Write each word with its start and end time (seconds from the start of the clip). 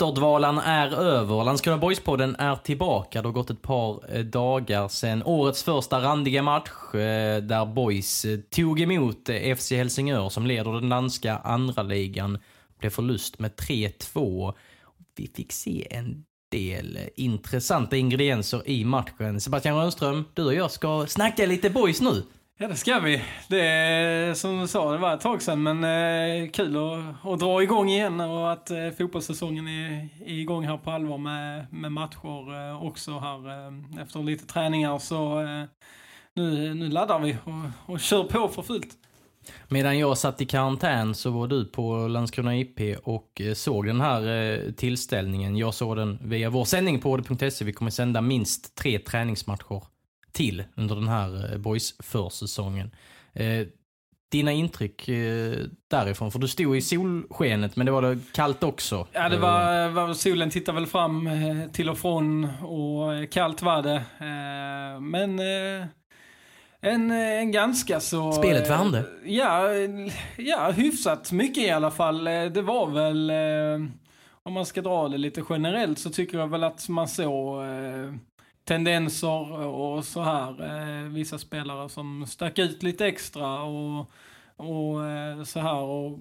Vinterdvalan 0.00 0.58
är 0.58 0.94
över. 0.94 1.44
Landskrona 1.44 1.78
Boys-podden 1.78 2.36
är 2.38 2.56
tillbaka. 2.56 3.22
Det 3.22 3.28
har 3.28 3.32
gått 3.32 3.50
ett 3.50 3.62
par 3.62 4.16
eh, 4.16 4.24
dagar 4.24 4.88
sedan 4.88 5.22
årets 5.22 5.62
första 5.62 6.00
randiga 6.00 6.42
match 6.42 6.94
eh, 6.94 7.42
där 7.42 7.66
Boys 7.66 8.24
eh, 8.24 8.38
tog 8.38 8.80
emot 8.80 9.30
FC 9.58 9.70
Helsingör 9.70 10.28
som 10.28 10.46
leder 10.46 10.72
den 10.72 10.88
danska 10.88 11.36
andra 11.36 11.82
ligan. 11.82 12.38
Blev 12.78 12.90
förlust 12.90 13.38
med 13.38 13.50
3-2. 13.54 14.54
Vi 15.16 15.30
fick 15.36 15.52
se 15.52 15.86
en 15.90 16.24
del 16.50 16.98
intressanta 17.16 17.96
ingredienser 17.96 18.62
i 18.66 18.84
matchen. 18.84 19.40
Sebastian 19.40 19.76
Rönnström, 19.76 20.24
du 20.34 20.44
och 20.44 20.54
jag 20.54 20.70
ska 20.70 21.06
snacka 21.06 21.46
lite 21.46 21.70
Boys 21.70 22.00
nu. 22.00 22.22
Ja, 22.62 22.68
det 22.68 22.76
ska 22.76 22.98
vi. 22.98 23.22
Det 23.48 23.60
är 23.60 24.34
som 24.34 24.60
du 24.60 24.68
sa, 24.68 24.92
det 24.92 24.98
var 24.98 25.14
ett 25.14 25.20
tag 25.20 25.42
sedan, 25.42 25.62
men 25.62 25.84
eh, 25.84 26.50
kul 26.50 26.76
att, 26.76 27.26
att 27.32 27.40
dra 27.40 27.62
igång 27.62 27.88
igen 27.88 28.20
och 28.20 28.52
att 28.52 28.70
eh, 28.70 28.90
fotbollssäsongen 28.98 29.68
är, 29.68 30.08
är 30.26 30.34
igång 30.34 30.66
här 30.66 30.76
på 30.76 30.90
allvar 30.90 31.18
med, 31.18 31.66
med 31.72 31.92
matcher 31.92 32.68
eh, 32.70 32.84
också 32.84 33.18
här 33.18 33.48
eh, 33.48 34.02
efter 34.02 34.22
lite 34.22 34.46
träningar. 34.46 34.98
Så 34.98 35.40
eh, 35.40 35.64
nu, 36.34 36.74
nu 36.74 36.88
laddar 36.88 37.18
vi 37.18 37.36
och, 37.44 37.92
och 37.92 38.00
kör 38.00 38.24
på 38.24 38.48
för 38.48 38.62
fullt. 38.62 38.94
Medan 39.68 39.98
jag 39.98 40.18
satt 40.18 40.40
i 40.40 40.46
karantän 40.46 41.14
så 41.14 41.30
var 41.30 41.46
du 41.46 41.64
på 41.64 42.08
Landskrona 42.08 42.56
IP 42.56 42.80
och 43.04 43.40
eh, 43.40 43.54
såg 43.54 43.86
den 43.86 44.00
här 44.00 44.28
eh, 44.28 44.72
tillställningen. 44.72 45.56
Jag 45.56 45.74
såg 45.74 45.96
den 45.96 46.18
via 46.22 46.50
vår 46.50 46.64
sändning 46.64 47.00
på 47.00 47.16
det.se. 47.16 47.64
Vi 47.64 47.72
kommer 47.72 47.90
sända 47.90 48.20
minst 48.20 48.74
tre 48.74 48.98
träningsmatcher 48.98 49.82
till 50.32 50.64
under 50.74 50.94
den 50.94 51.08
här 51.08 51.52
eh, 51.52 51.58
boys 51.58 51.94
försäsongen. 51.98 52.90
Eh, 53.32 53.66
dina 54.30 54.52
intryck 54.52 55.08
eh, 55.08 55.56
därifrån? 55.90 56.32
För 56.32 56.38
du 56.38 56.48
stod 56.48 56.76
i 56.76 56.80
solskenet 56.80 57.76
men 57.76 57.86
det 57.86 57.92
var 57.92 58.02
det 58.02 58.18
kallt 58.32 58.62
också. 58.62 59.06
Ja, 59.12 59.28
det 59.28 59.38
var, 59.38 59.88
var 59.88 60.14
solen 60.14 60.50
tittade 60.50 60.80
väl 60.80 60.86
fram 60.86 61.30
till 61.72 61.90
och 61.90 61.98
från 61.98 62.44
och 62.44 63.32
kallt 63.32 63.62
var 63.62 63.82
det. 63.82 64.02
Men 65.00 65.40
en, 66.80 67.10
en 67.10 67.52
ganska 67.52 68.00
så... 68.00 68.32
Spelet 68.32 68.70
värmde? 68.70 69.04
Ja, 69.24 69.68
ja, 70.36 70.70
hyfsat 70.70 71.32
mycket 71.32 71.64
i 71.64 71.70
alla 71.70 71.90
fall. 71.90 72.24
Det 72.24 72.62
var 72.62 72.86
väl, 72.86 73.32
om 74.42 74.52
man 74.52 74.66
ska 74.66 74.82
dra 74.82 75.08
det 75.08 75.18
lite 75.18 75.42
generellt 75.50 75.98
så 75.98 76.10
tycker 76.10 76.38
jag 76.38 76.48
väl 76.48 76.64
att 76.64 76.88
man 76.88 77.08
såg 77.08 77.64
tendenser 78.64 79.66
och 79.66 80.04
så 80.04 80.22
här. 80.22 80.50
Eh, 81.02 81.08
vissa 81.08 81.38
spelare 81.38 81.88
som 81.88 82.26
stack 82.26 82.58
ut 82.58 82.82
lite 82.82 83.06
extra 83.06 83.62
och, 83.62 84.10
och 84.56 85.06
eh, 85.06 85.42
så 85.42 85.60
här. 85.60 85.80
Och 85.82 86.18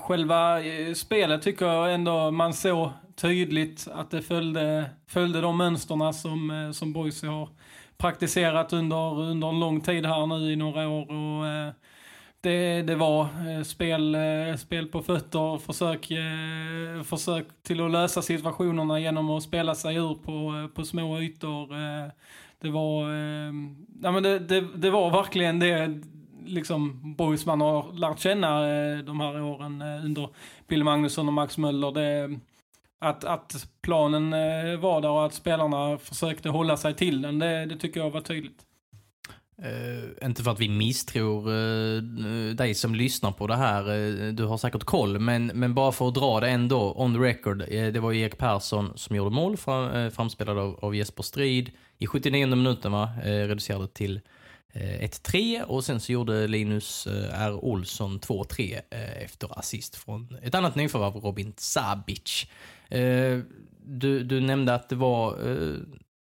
själva 0.00 0.62
eh, 0.62 0.94
spelet 0.94 1.42
tycker 1.42 1.66
jag 1.66 1.94
ändå 1.94 2.30
man 2.30 2.54
såg 2.54 2.90
tydligt 3.16 3.88
att 3.92 4.10
det 4.10 4.22
följde, 4.22 4.90
följde 5.06 5.40
de 5.40 5.56
mönsterna 5.56 6.12
som, 6.12 6.50
eh, 6.50 6.70
som 6.70 6.92
Boise 6.92 7.26
har 7.26 7.48
praktiserat 7.98 8.72
under, 8.72 9.20
under 9.20 9.48
en 9.48 9.60
lång 9.60 9.80
tid 9.80 10.06
här 10.06 10.26
nu 10.26 10.52
i 10.52 10.56
några 10.56 10.88
år. 10.88 11.10
Och, 11.10 11.46
eh, 11.46 11.72
det, 12.48 12.82
det 12.82 12.94
var 12.94 13.22
eh, 13.22 13.62
spel, 13.62 14.14
eh, 14.14 14.56
spel 14.56 14.86
på 14.86 15.02
fötter, 15.02 15.58
försök, 15.58 16.10
eh, 16.10 17.02
försök 17.02 17.46
till 17.62 17.80
att 17.80 17.90
lösa 17.90 18.22
situationerna 18.22 19.00
genom 19.00 19.30
att 19.30 19.42
spela 19.42 19.74
sig 19.74 19.96
ur 19.96 20.14
på, 20.14 20.68
på 20.74 20.84
små 20.84 21.20
ytor. 21.20 21.68
Det 22.60 22.70
var, 22.70 23.02
ja, 24.02 24.10
men 24.12 24.22
det, 24.22 24.38
det, 24.38 24.60
det 24.60 24.90
var 24.90 25.10
verkligen 25.10 25.58
det 25.58 26.00
liksom 26.44 27.14
boys 27.16 27.46
man 27.46 27.60
har 27.60 27.92
lärt 27.92 28.18
känna 28.18 28.60
de 29.02 29.20
här 29.20 29.42
åren 29.42 29.82
under 29.82 30.28
Bill 30.68 30.84
Magnusson 30.84 31.28
och 31.28 31.34
Max 31.34 31.58
Möller. 31.58 31.92
Det, 31.92 32.38
att, 32.98 33.24
att 33.24 33.68
planen 33.82 34.30
var 34.80 35.00
där 35.00 35.10
och 35.10 35.26
att 35.26 35.34
spelarna 35.34 35.98
försökte 35.98 36.48
hålla 36.48 36.76
sig 36.76 36.94
till 36.94 37.22
den, 37.22 37.38
det, 37.38 37.66
det 37.66 37.76
tycker 37.76 38.00
jag 38.00 38.10
var 38.10 38.20
tydligt. 38.20 38.67
Uh, 39.64 40.26
inte 40.26 40.42
för 40.42 40.50
att 40.50 40.60
vi 40.60 40.68
misstror 40.68 41.50
uh, 41.50 42.54
dig 42.54 42.74
som 42.74 42.94
lyssnar 42.94 43.32
på 43.32 43.46
det 43.46 43.56
här. 43.56 43.90
Uh, 43.90 44.32
du 44.32 44.44
har 44.44 44.58
säkert 44.58 44.84
koll. 44.84 45.18
Men, 45.18 45.46
men 45.46 45.74
bara 45.74 45.92
för 45.92 46.08
att 46.08 46.14
dra 46.14 46.40
det 46.40 46.48
ändå, 46.48 46.94
on 46.96 47.14
the 47.14 47.20
record. 47.20 47.58
det 47.68 48.00
var 48.00 48.12
Erik 48.12 48.38
Persson 48.38 48.92
som 48.94 49.16
gjorde 49.16 49.30
mål, 49.30 49.56
fram, 49.56 50.10
framspelad 50.10 50.58
av, 50.58 50.78
av 50.84 50.96
Jesper 50.96 51.22
Strid. 51.22 51.70
I 51.98 52.06
79 52.06 52.46
minuten 52.46 52.92
va, 52.92 53.10
reducerade 53.24 53.88
till 53.88 54.20
1-3 54.74 55.62
och 55.62 55.84
sen 55.84 56.00
så 56.00 56.12
gjorde 56.12 56.46
Linus 56.46 57.06
R. 57.32 57.64
Olsson 57.64 58.20
2-3 58.20 58.80
efter 59.24 59.58
assist 59.58 59.96
från 59.96 60.38
ett 60.42 60.54
annat 60.54 60.74
nyförvärv, 60.74 61.14
Robin 61.14 61.52
Sabic. 61.56 62.46
Du, 63.84 64.24
du 64.24 64.40
nämnde 64.40 64.74
att 64.74 64.88
det 64.88 64.96
var 64.96 65.36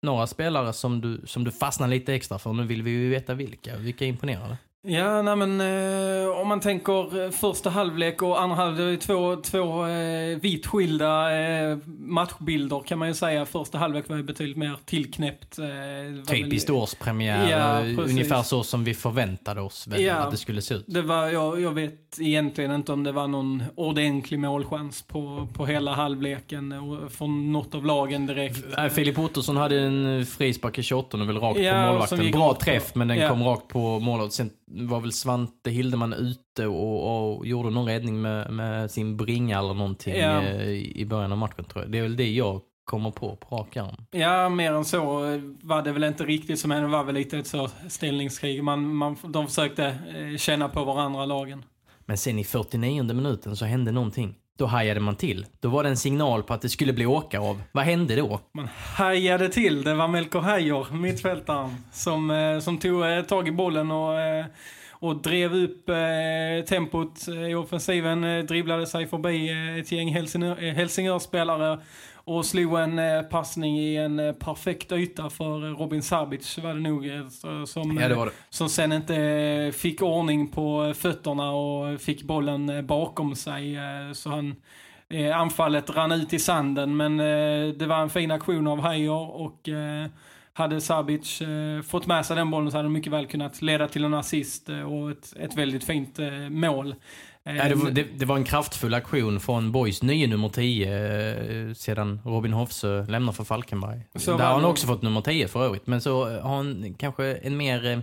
några 0.03 0.27
spelare 0.27 0.73
som 0.73 1.01
du, 1.01 1.21
som 1.27 1.45
du 1.45 1.51
fastnar 1.51 1.89
lite 1.89 2.15
extra 2.15 2.39
för. 2.39 2.53
Nu 2.53 2.67
vill 2.67 2.83
vi 2.83 2.91
ju 2.91 3.11
veta 3.11 3.35
vilka. 3.35 3.77
Vilka 3.77 4.05
imponerade? 4.05 4.59
Ja, 4.85 5.23
nej 5.23 5.37
men 5.37 5.61
eh, 5.61 6.41
om 6.41 6.49
man 6.49 6.61
tänker 6.61 7.25
eh, 7.25 7.31
första 7.31 7.71
halvlek 7.71 8.23
och 8.23 8.43
andra 8.43 8.57
halvlek, 8.57 9.01
två, 9.01 9.37
två 9.37 9.87
eh, 9.87 10.39
vitt 10.39 10.67
skilda 10.67 11.41
eh, 11.41 11.79
matchbilder 11.87 12.83
kan 12.87 12.99
man 12.99 13.09
ju 13.09 13.15
säga. 13.15 13.47
Första 13.47 13.79
halvlek 13.79 14.09
var 14.09 14.17
ju 14.17 14.23
betydligt 14.23 14.57
mer 14.57 14.79
tillknäppt. 14.85 15.59
Eh, 15.59 16.25
Typiskt 16.25 16.69
väl... 16.69 16.77
årspremiär, 16.77 17.51
ja, 17.51 17.85
eh, 17.85 17.99
ungefär 17.99 18.43
så 18.43 18.63
som 18.63 18.85
vi 18.85 18.95
förväntade 18.95 19.61
oss 19.61 19.87
väl 19.87 20.03
ja, 20.03 20.15
att 20.15 20.31
det 20.31 20.37
skulle 20.37 20.63
se 20.63 20.75
ut. 20.75 20.85
Det 20.89 21.03
var, 21.03 21.29
jag, 21.29 21.61
jag 21.61 21.73
vet 21.73 22.19
egentligen 22.21 22.73
inte 22.73 22.93
om 22.93 23.05
det 23.05 23.13
var 23.13 23.29
någon 23.29 23.63
ordentlig 23.75 24.39
målchans 24.39 25.03
på, 25.03 25.49
på 25.55 25.67
hela 25.67 25.95
halvleken 25.95 26.75
från 27.11 27.53
något 27.53 27.75
av 27.75 27.87
lagen 27.87 28.27
direkt. 28.27 28.93
Filip 28.93 29.19
Ottosson 29.19 29.57
hade 29.57 29.81
en 29.81 30.27
frispark 30.27 30.79
i 30.79 30.83
28 30.83 31.17
och 31.17 31.29
väl 31.29 31.39
rakt 31.39 31.61
ja, 31.61 31.73
på 31.73 31.93
målvakten. 31.93 32.31
Bra 32.31 32.55
träff 32.55 32.95
men 32.95 33.09
den 33.09 33.29
kom 33.29 33.43
rakt 33.43 33.69
på 33.69 34.01
målet 34.01 34.33
var 34.75 35.01
väl 35.01 35.13
Svante 35.13 35.71
Hildeman 35.71 36.13
ute 36.13 36.67
och, 36.67 37.37
och 37.37 37.47
gjorde 37.47 37.71
någon 37.71 37.87
räddning 37.87 38.23
med, 38.23 38.53
med 38.53 38.91
sin 38.91 39.17
bringa 39.17 39.59
eller 39.59 39.75
någonting 39.75 40.17
ja. 40.17 40.43
Eh, 40.43 40.69
i, 40.71 41.07
början 41.07 41.33
av 41.33 41.39
matchen 41.39 41.65
tror 41.65 41.85
jag. 41.85 41.93
Det 41.93 41.99
är 41.99 42.03
väl 42.03 42.17
det 42.17 42.31
jag 42.31 42.61
kommer 42.85 43.11
på 43.11 43.37
på 43.37 43.57
rak 43.57 43.77
arm. 43.77 44.05
Ja, 44.11 44.49
mer 44.49 44.73
än 44.73 44.85
så 44.85 45.01
var 45.63 45.83
det 45.83 45.93
väl 45.93 46.05
inte 46.05 46.25
riktigt 46.25 46.61
som 46.61 46.71
hände. 46.71 46.89
Det 46.89 46.93
var 46.93 47.05
väl 47.05 47.15
lite 47.15 47.39
ett 47.39 47.47
så 47.47 47.69
ställningskrig. 47.89 48.65
Man, 48.65 48.95
man, 48.95 49.17
de 49.23 49.47
försökte 49.47 49.87
eh, 49.87 50.37
känna 50.37 50.69
på 50.69 50.85
varandra 50.85 51.27
lagen. 51.27 51.65
Men 52.07 52.19
sen 52.19 52.39
i 52.39 52.45
49 52.45 53.03
minuten 53.03 53.57
så 53.57 53.65
hände 53.65 53.93
någonting. 53.93 54.35
Då 54.59 54.67
hajade 54.67 55.01
man 55.01 55.17
till. 55.17 55.47
Då 55.61 55.69
var 55.69 55.83
det 55.83 55.89
en 55.89 55.97
signal 55.97 56.43
på 56.43 56.55
att 56.55 56.63
det 56.63 56.69
skulle 56.69 56.93
bli 56.93 57.07
åka 57.07 57.41
av. 57.41 57.63
Vad 57.73 57.85
hände 57.85 58.17
då? 58.17 58.41
Man 58.53 58.69
hajade 58.97 59.49
till. 59.49 59.85
Det 59.85 59.95
var 59.95 60.09
Melker 60.09 60.39
Hajor, 60.39 60.87
mittfältaren, 60.93 61.77
som, 61.93 62.31
eh, 62.31 62.59
som 62.59 62.79
tog 62.79 63.05
eh, 63.05 63.23
tag 63.23 63.49
i 63.49 63.53
bollen 63.53 63.91
och, 63.91 64.21
eh, 64.21 64.47
och 64.91 65.23
drev 65.23 65.55
upp 65.55 65.87
tempot 66.69 67.29
i 67.51 67.55
offensiven. 67.55 68.47
Dribblade 68.47 68.87
sig 68.87 69.07
förbi 69.07 69.51
ett 69.81 69.93
gäng 69.93 70.15
Helsingör, 70.15 70.57
Helsingörspelare 70.73 71.79
och 72.25 72.47
slog 72.47 72.79
en 72.79 72.99
eh, 72.99 73.23
passning 73.23 73.79
i 73.79 73.97
en 73.97 74.19
eh, 74.19 74.33
perfekt 74.33 74.93
yta 74.93 75.31
för 75.31 75.65
eh, 75.65 75.77
Robin 75.77 76.03
Sabic 76.03 76.59
var 76.59 76.75
det 76.75 76.81
nog. 76.81 77.11
Som, 77.69 77.99
ja, 78.01 78.09
det 78.09 78.15
det. 78.15 78.31
som 78.51 78.69
sen 78.69 78.93
inte 78.93 79.73
fick 79.75 80.03
ordning 80.03 80.49
på 80.49 80.95
fötterna 80.97 81.51
och 81.51 82.01
fick 82.01 82.23
bollen 82.23 82.87
bakom 82.87 83.37
sig. 83.37 83.79
Så 84.15 84.31
han, 84.31 84.57
anfallet 85.35 85.91
rann 85.91 86.13
ut 86.13 86.33
i 86.33 86.39
sanden 86.39 86.97
men 86.97 87.17
det 87.79 87.87
var 87.87 87.97
en 87.97 88.11
fin 88.11 88.31
aktion 88.31 88.67
av 88.67 88.81
Heijer 88.81 89.41
och 89.41 89.69
hade 90.53 90.81
Sabic 90.81 91.43
fått 91.89 92.07
med 92.07 92.27
sig 92.27 92.37
den 92.37 92.51
bollen 92.51 92.71
så 92.71 92.77
hade 92.77 92.89
det 92.89 92.93
mycket 92.93 93.13
väl 93.13 93.27
kunnat 93.27 93.63
leda 93.63 93.89
till 93.89 94.05
en 94.05 94.15
assist 94.15 94.69
och 94.69 95.11
ett, 95.11 95.35
ett 95.37 95.57
väldigt 95.57 95.85
fint 95.85 96.19
mål. 96.51 96.95
Ja, 97.45 97.69
det, 97.69 97.75
var, 97.75 97.91
det, 97.91 98.03
det, 98.03 98.25
var 98.25 98.37
en 98.37 98.45
kraftfull 98.45 98.95
aktion 98.95 99.41
från 99.41 99.73
Boys 99.73 100.03
nye 100.03 100.27
nummer 100.27 100.49
10 100.49 101.69
eh, 101.69 101.75
sedan 101.75 102.21
Robin 102.25 102.53
Hofsö 102.53 103.05
lämnar 103.09 103.33
för 103.33 103.45
Falkenberg. 103.45 104.01
Så 104.15 104.37
Där 104.37 104.45
har 104.45 104.55
han 104.55 104.65
också 104.65 104.87
fått 104.87 105.03
nummer 105.03 105.21
10 105.21 105.49
för 105.49 105.65
övrigt. 105.65 105.87
Men 105.87 106.01
så 106.01 106.41
har 106.41 106.57
han 106.57 106.95
kanske 106.99 107.35
en 107.35 107.57
mer, 107.57 107.87
eh, 107.87 107.99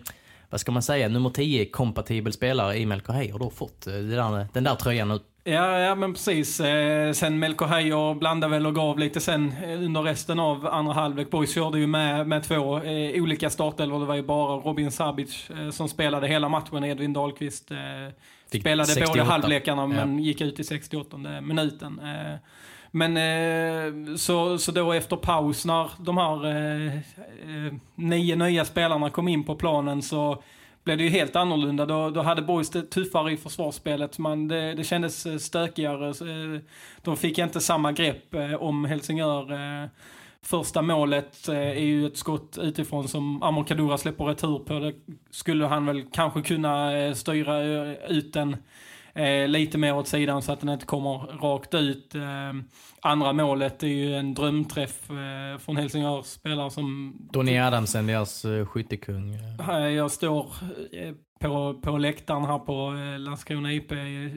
vad 0.50 0.60
ska 0.60 0.72
man 0.72 0.84
säga, 0.84 1.08
nummer 1.08 1.30
10-kompatibel 1.30 2.32
spelare 2.32 2.78
i 2.78 2.86
Melker 2.86 3.14
Heijer 3.14 3.38
då 3.40 3.50
fått 3.50 3.88
eh, 3.88 3.94
där, 3.94 4.48
den 4.54 4.64
där 4.64 4.76
tröjan 4.76 5.20
Ja, 5.44 5.80
ja 5.80 5.96
men 5.96 6.14
precis. 6.14 6.60
Eh, 6.60 7.12
sen 7.12 7.40
Melko 7.40 7.66
Heijer 7.66 8.14
blandade 8.14 8.52
väl 8.52 8.68
och 8.68 8.76
gav 8.76 9.00
lite 9.00 9.20
sen 9.20 9.54
eh, 9.64 9.84
under 9.84 10.02
resten 10.02 10.40
av 10.40 10.68
andra 10.68 10.94
halvlek. 10.94 11.30
Boys 11.30 11.54
körde 11.54 11.80
ju 11.80 11.88
med, 11.88 12.28
med 12.28 12.44
två 12.44 12.80
eh, 12.80 13.24
olika 13.24 13.50
startelvor. 13.50 14.00
Det 14.00 14.06
var 14.06 14.16
ju 14.16 14.24
bara 14.24 14.56
Robin 14.56 14.92
Sabic 14.92 15.50
eh, 15.50 15.70
som 15.70 15.90
spelade 15.90 16.28
hela 16.28 16.50
matchen. 16.50 16.84
Edvin 16.84 17.14
Dahlqvist 17.14 17.72
eh, 18.54 18.60
spelade 18.62 18.88
68. 18.88 19.12
båda 19.14 19.24
halvlekarna 19.24 19.88
men 19.88 20.18
Ja. 20.18 20.24
gick 20.24 20.42
ut 20.42 20.60
i 20.60 20.64
68 20.64 21.18
minuten. 21.42 22.00
Eh, 22.00 22.36
men 22.92 23.18
eh, 23.18 24.16
så, 24.16 24.58
så 24.58 24.72
då 24.72 24.92
efter 24.94 25.16
paus 25.16 25.66
när 25.66 25.90
de 26.00 26.18
här 26.18 26.46
eh, 26.46 27.74
nio 27.96 28.36
nya 28.36 28.66
spelarna 28.66 29.10
kom 29.10 29.28
in 29.28 29.44
på 29.44 29.56
planen 29.56 30.02
så 30.02 30.44
blev 30.84 30.98
det 30.98 31.04
ju 31.04 31.10
helt 31.10 31.36
annorlunda. 31.36 31.86
Då, 31.86 32.10
då 32.10 32.22
hade 32.22 32.42
Boys 32.42 32.70
det 32.70 32.82
tuffare 32.82 33.32
i 33.32 33.38
försvarsspelet. 33.38 34.18
Man, 34.18 34.48
det, 34.48 34.74
det 34.74 34.84
kändes 34.84 35.44
stökigare. 35.46 36.14
De 37.02 37.18
fick 37.18 37.38
inte 37.38 37.62
samma 37.62 37.92
grepp 37.92 38.36
om 38.60 38.86
Helsingör. 38.86 39.44
Första 40.46 40.82
målet 40.82 41.48
eh, 41.48 41.56
är 41.58 41.86
ju 41.86 42.08
ett 42.08 42.18
skott 42.18 42.58
utifrån 42.62 43.08
som 43.08 43.44
Amor 43.44 43.64
Kadura 43.64 43.98
släpper 43.98 44.26
retur 44.26 44.60
på. 44.60 44.80
Det 44.80 44.94
skulle 45.32 45.66
han 45.66 45.86
väl 45.86 46.04
kanske 46.12 46.42
kunna 46.42 46.98
eh, 46.98 47.14
styra 47.14 47.64
eh, 47.64 48.12
ut 48.12 48.34
den 48.34 48.58
lite 49.48 49.78
mer 49.78 49.96
åt 49.96 50.08
sidan 50.08 50.42
så 50.42 50.52
att 50.52 50.60
den 50.60 50.70
inte 50.70 50.86
kommer 50.86 51.18
rakt 51.42 51.74
ut. 51.74 52.16
Andra 53.02 53.34
målet 53.34 53.84
är 53.84 53.88
ju 53.88 54.16
en 54.16 54.34
drömträff 54.34 55.08
från 55.60 55.78
Helsingörs 55.78 56.26
spelare 56.26 56.72
som 56.72 57.18
Donny 57.34 57.58
Adamsen, 57.58 58.08
deras 58.08 58.46
eh, 58.46 58.66
skyttekung. 58.66 59.38
Jag 59.96 60.12
står 60.12 60.54
på, 61.40 61.80
på 61.82 61.98
läktaren 61.98 62.46
här 62.46 62.60
på 62.60 62.96
eh, 62.98 63.20
Landskrona 63.20 63.74
IP 63.74 63.92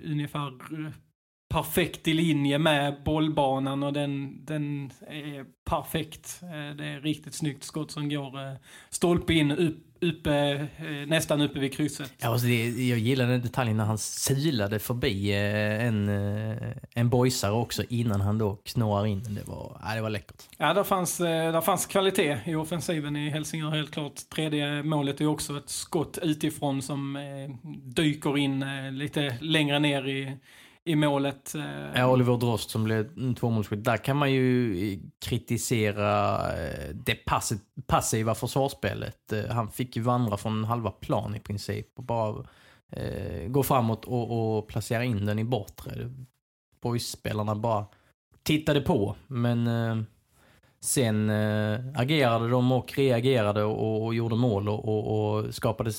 ungefär 0.05 0.52
perfekt 1.52 2.08
i 2.08 2.14
linje 2.14 2.58
med 2.58 2.94
bollbanan 3.04 3.82
och 3.82 3.93
den, 3.93 4.44
den 4.44 4.93
är 5.08 5.44
perfekt. 5.64 6.40
Eh, 6.43 6.76
Det 6.76 6.84
är 6.84 7.00
riktigt 7.00 7.34
snyggt 7.34 7.64
skott 7.64 7.90
som 7.90 8.08
går 8.08 8.40
eh, 8.49 8.54
stolpe 8.90 9.34
in 9.34 9.50
upp, 9.50 9.76
uppe, 10.00 10.34
eh, 10.76 11.06
nästan 11.08 11.40
uppe 11.40 11.58
vid 11.60 11.75
krysset. 11.75 12.12
Ja, 12.19 12.28
alltså 12.28 12.46
det, 12.46 12.69
jag 12.88 12.99
gillar 12.99 13.26
den 13.26 13.43
detaljen 13.43 13.76
när 13.76 13.84
han 13.84 13.99
silade 13.99 14.78
förbi 14.78 15.32
en, 15.32 16.08
en 16.94 17.08
boysare 17.08 17.52
också 17.52 17.82
innan 17.88 18.20
han 18.20 18.38
då 18.38 18.56
knåar 18.64 19.06
in. 19.06 19.22
Det 19.22 19.44
var, 19.48 19.81
ja, 19.84 19.94
det 19.94 20.00
var 20.02 20.10
läckert. 20.10 20.43
Ja, 20.58 20.75
där 20.75 20.84
fanns, 20.84 21.19
där 21.19 21.60
fanns 21.60 21.87
kvalitet 21.87 22.38
i 22.44 22.55
offensiven 22.55 23.16
i 23.16 23.31
Helsingör 23.31 23.70
helt 23.70 23.90
klart. 23.90 24.14
Tredje 24.34 24.82
målet 24.82 25.20
är 25.20 25.26
också 25.26 25.56
ett 25.56 25.70
skott 25.70 26.19
utifrån 26.22 26.82
som 26.82 27.19
dyker 27.84 28.38
in 28.38 28.64
lite 28.98 29.37
längre 29.40 29.78
ner 29.78 30.08
i, 30.08 30.37
i 30.84 30.96
målet. 30.96 31.55
Eh, 31.55 31.90
ja, 31.94 32.11
Oliver 32.11 32.37
Drost 32.37 32.70
som 32.70 32.84
blev 32.84 33.34
tvåmålsskytt. 33.34 33.84
Där 33.84 33.96
kan 33.96 34.17
man 34.17 34.32
ju 34.32 34.76
eh, 34.93 34.99
kritisera 35.25 36.37
eh, 36.52 36.88
det 36.94 37.19
passiva 37.87 38.34
försvarsspelet. 38.34 39.32
Han 39.50 39.70
fick 39.70 39.96
ju 39.96 40.02
vandra 40.02 40.37
från 40.37 40.64
halva 40.64 40.90
plan 40.90 41.34
i 41.34 41.40
princip 41.40 41.87
och 41.96 42.05
bara 42.05 42.44
eh, 42.93 43.49
gå 43.49 43.62
framåt 43.62 44.05
och, 44.05 44.56
och 44.56 44.69
placera 44.69 45.05
in 45.05 45.26
den 45.26 45.38
i 45.38 45.44
bortre. 45.44 46.11
Boys-spelarna 46.82 47.55
bara 47.55 47.87
tittade 48.43 48.81
på, 48.81 49.17
men 49.26 49.67
eh, 49.67 49.96
sen 50.81 51.31
eh, 51.31 51.81
agerade 51.94 52.49
de 52.49 52.73
och 52.73 52.94
reagerade 52.94 53.64
och, 53.64 54.05
och 54.05 54.14
gjorde 54.14 54.37
mål 54.37 54.69
och, 54.69 54.88
och, 54.88 55.37
och 55.37 55.55
skapade 55.55 55.90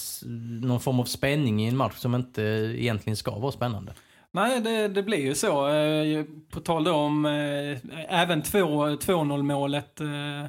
någon 0.61 0.79
form 0.79 0.99
av 0.99 1.05
spänning 1.05 1.63
i 1.63 1.67
en 1.67 1.77
match 1.77 1.95
som 1.95 2.15
inte 2.15 2.41
egentligen 2.77 3.17
ska 3.17 3.39
vara 3.39 3.51
spännande. 3.51 3.93
Nej, 4.35 4.61
det, 4.61 4.87
det 4.87 5.03
blir 5.03 5.17
ju 5.25 5.35
så. 5.35 5.67
Eh, 5.67 6.25
På 6.49 6.59
tal 6.59 6.83
då 6.83 6.93
om 6.93 7.25
eh, 7.25 7.77
även 8.21 8.41
2-0-målet 8.43 10.01
eh, 10.01 10.43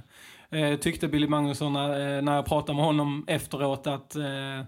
eh, 0.61 0.77
tyckte 0.79 1.09
Billy 1.09 1.27
Magnusson 1.29 1.73
när, 1.73 2.17
eh, 2.17 2.23
när 2.23 2.35
jag 2.37 2.47
pratade 2.47 2.77
med 2.77 2.85
honom 2.85 3.25
efteråt 3.27 3.87
att 3.87 4.17
eh, 4.17 4.63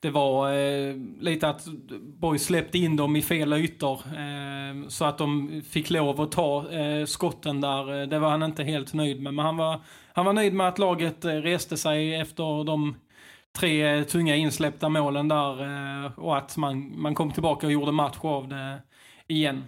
det 0.00 0.10
var 0.10 0.52
eh, 0.52 0.94
lite 1.20 1.48
att 1.48 1.64
Boys 2.00 2.44
släppte 2.44 2.78
in 2.78 2.96
dem 2.96 3.16
i 3.16 3.22
fel 3.22 3.52
ytor 3.52 4.00
eh, 4.06 4.88
så 4.88 5.04
att 5.04 5.18
de 5.18 5.62
fick 5.70 5.90
lov 5.90 6.20
att 6.20 6.32
ta 6.32 6.70
eh, 6.70 7.04
skotten 7.06 7.60
där. 7.60 8.00
Eh, 8.02 8.08
det 8.08 8.18
var 8.18 8.30
han 8.30 8.42
inte 8.42 8.64
helt 8.64 8.94
nöjd 8.94 9.22
med, 9.22 9.34
men 9.34 9.44
han 9.44 9.56
var, 9.56 9.80
han 10.12 10.24
var 10.26 10.32
nöjd 10.32 10.54
med 10.54 10.68
att 10.68 10.78
laget 10.78 11.24
eh, 11.24 11.30
reste 11.30 11.76
sig 11.76 12.14
efter 12.14 12.64
de 12.64 12.94
tre 13.58 13.98
eh, 13.98 14.04
tunga 14.04 14.36
insläppta 14.36 14.88
målen 14.88 15.28
där 15.28 15.62
eh, 16.04 16.18
och 16.18 16.36
att 16.36 16.56
man, 16.56 17.00
man 17.00 17.14
kom 17.14 17.32
tillbaka 17.32 17.66
och 17.66 17.72
gjorde 17.72 17.92
match 17.92 18.18
av 18.20 18.48
det 18.48 18.82
igen. 19.26 19.64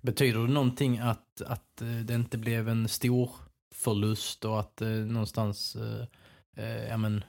Betyder 0.00 0.40
det 0.40 0.52
någonting 0.52 0.98
att, 0.98 1.42
att 1.42 1.82
eh, 1.82 1.88
det 1.88 2.14
inte 2.14 2.38
blev 2.38 2.68
en 2.68 2.88
stor 2.88 3.30
förlust 3.74 4.44
och 4.44 4.60
att 4.60 4.80
eh, 4.80 4.88
någonstans 4.88 5.76
eh, 5.76 6.06
eh, 6.64 6.88
ja, 6.88 6.96
men, 6.96 7.24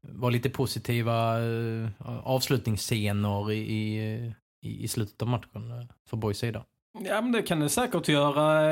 var 0.00 0.30
lite 0.30 0.50
positiva 0.50 1.44
eh, 1.44 1.88
avslutningsscener 2.24 3.52
i, 3.52 3.58
i, 3.58 4.34
i, 4.60 4.88
slutet 4.88 5.22
av 5.22 5.28
matchen 5.28 5.88
för 6.06 6.16
Boys 6.16 6.38
sida? 6.38 6.64
Ja, 6.92 7.20
men 7.20 7.32
det 7.32 7.42
kan 7.42 7.60
det 7.60 7.68
säkert 7.68 8.08
göra. 8.08 8.62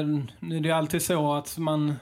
Eh, 0.00 0.06
Nu 0.40 0.56
är 0.56 0.60
det 0.60 0.68
ju 0.68 0.74
alltid 0.74 1.02
så 1.02 1.34
att 1.34 1.58
man, 1.58 1.94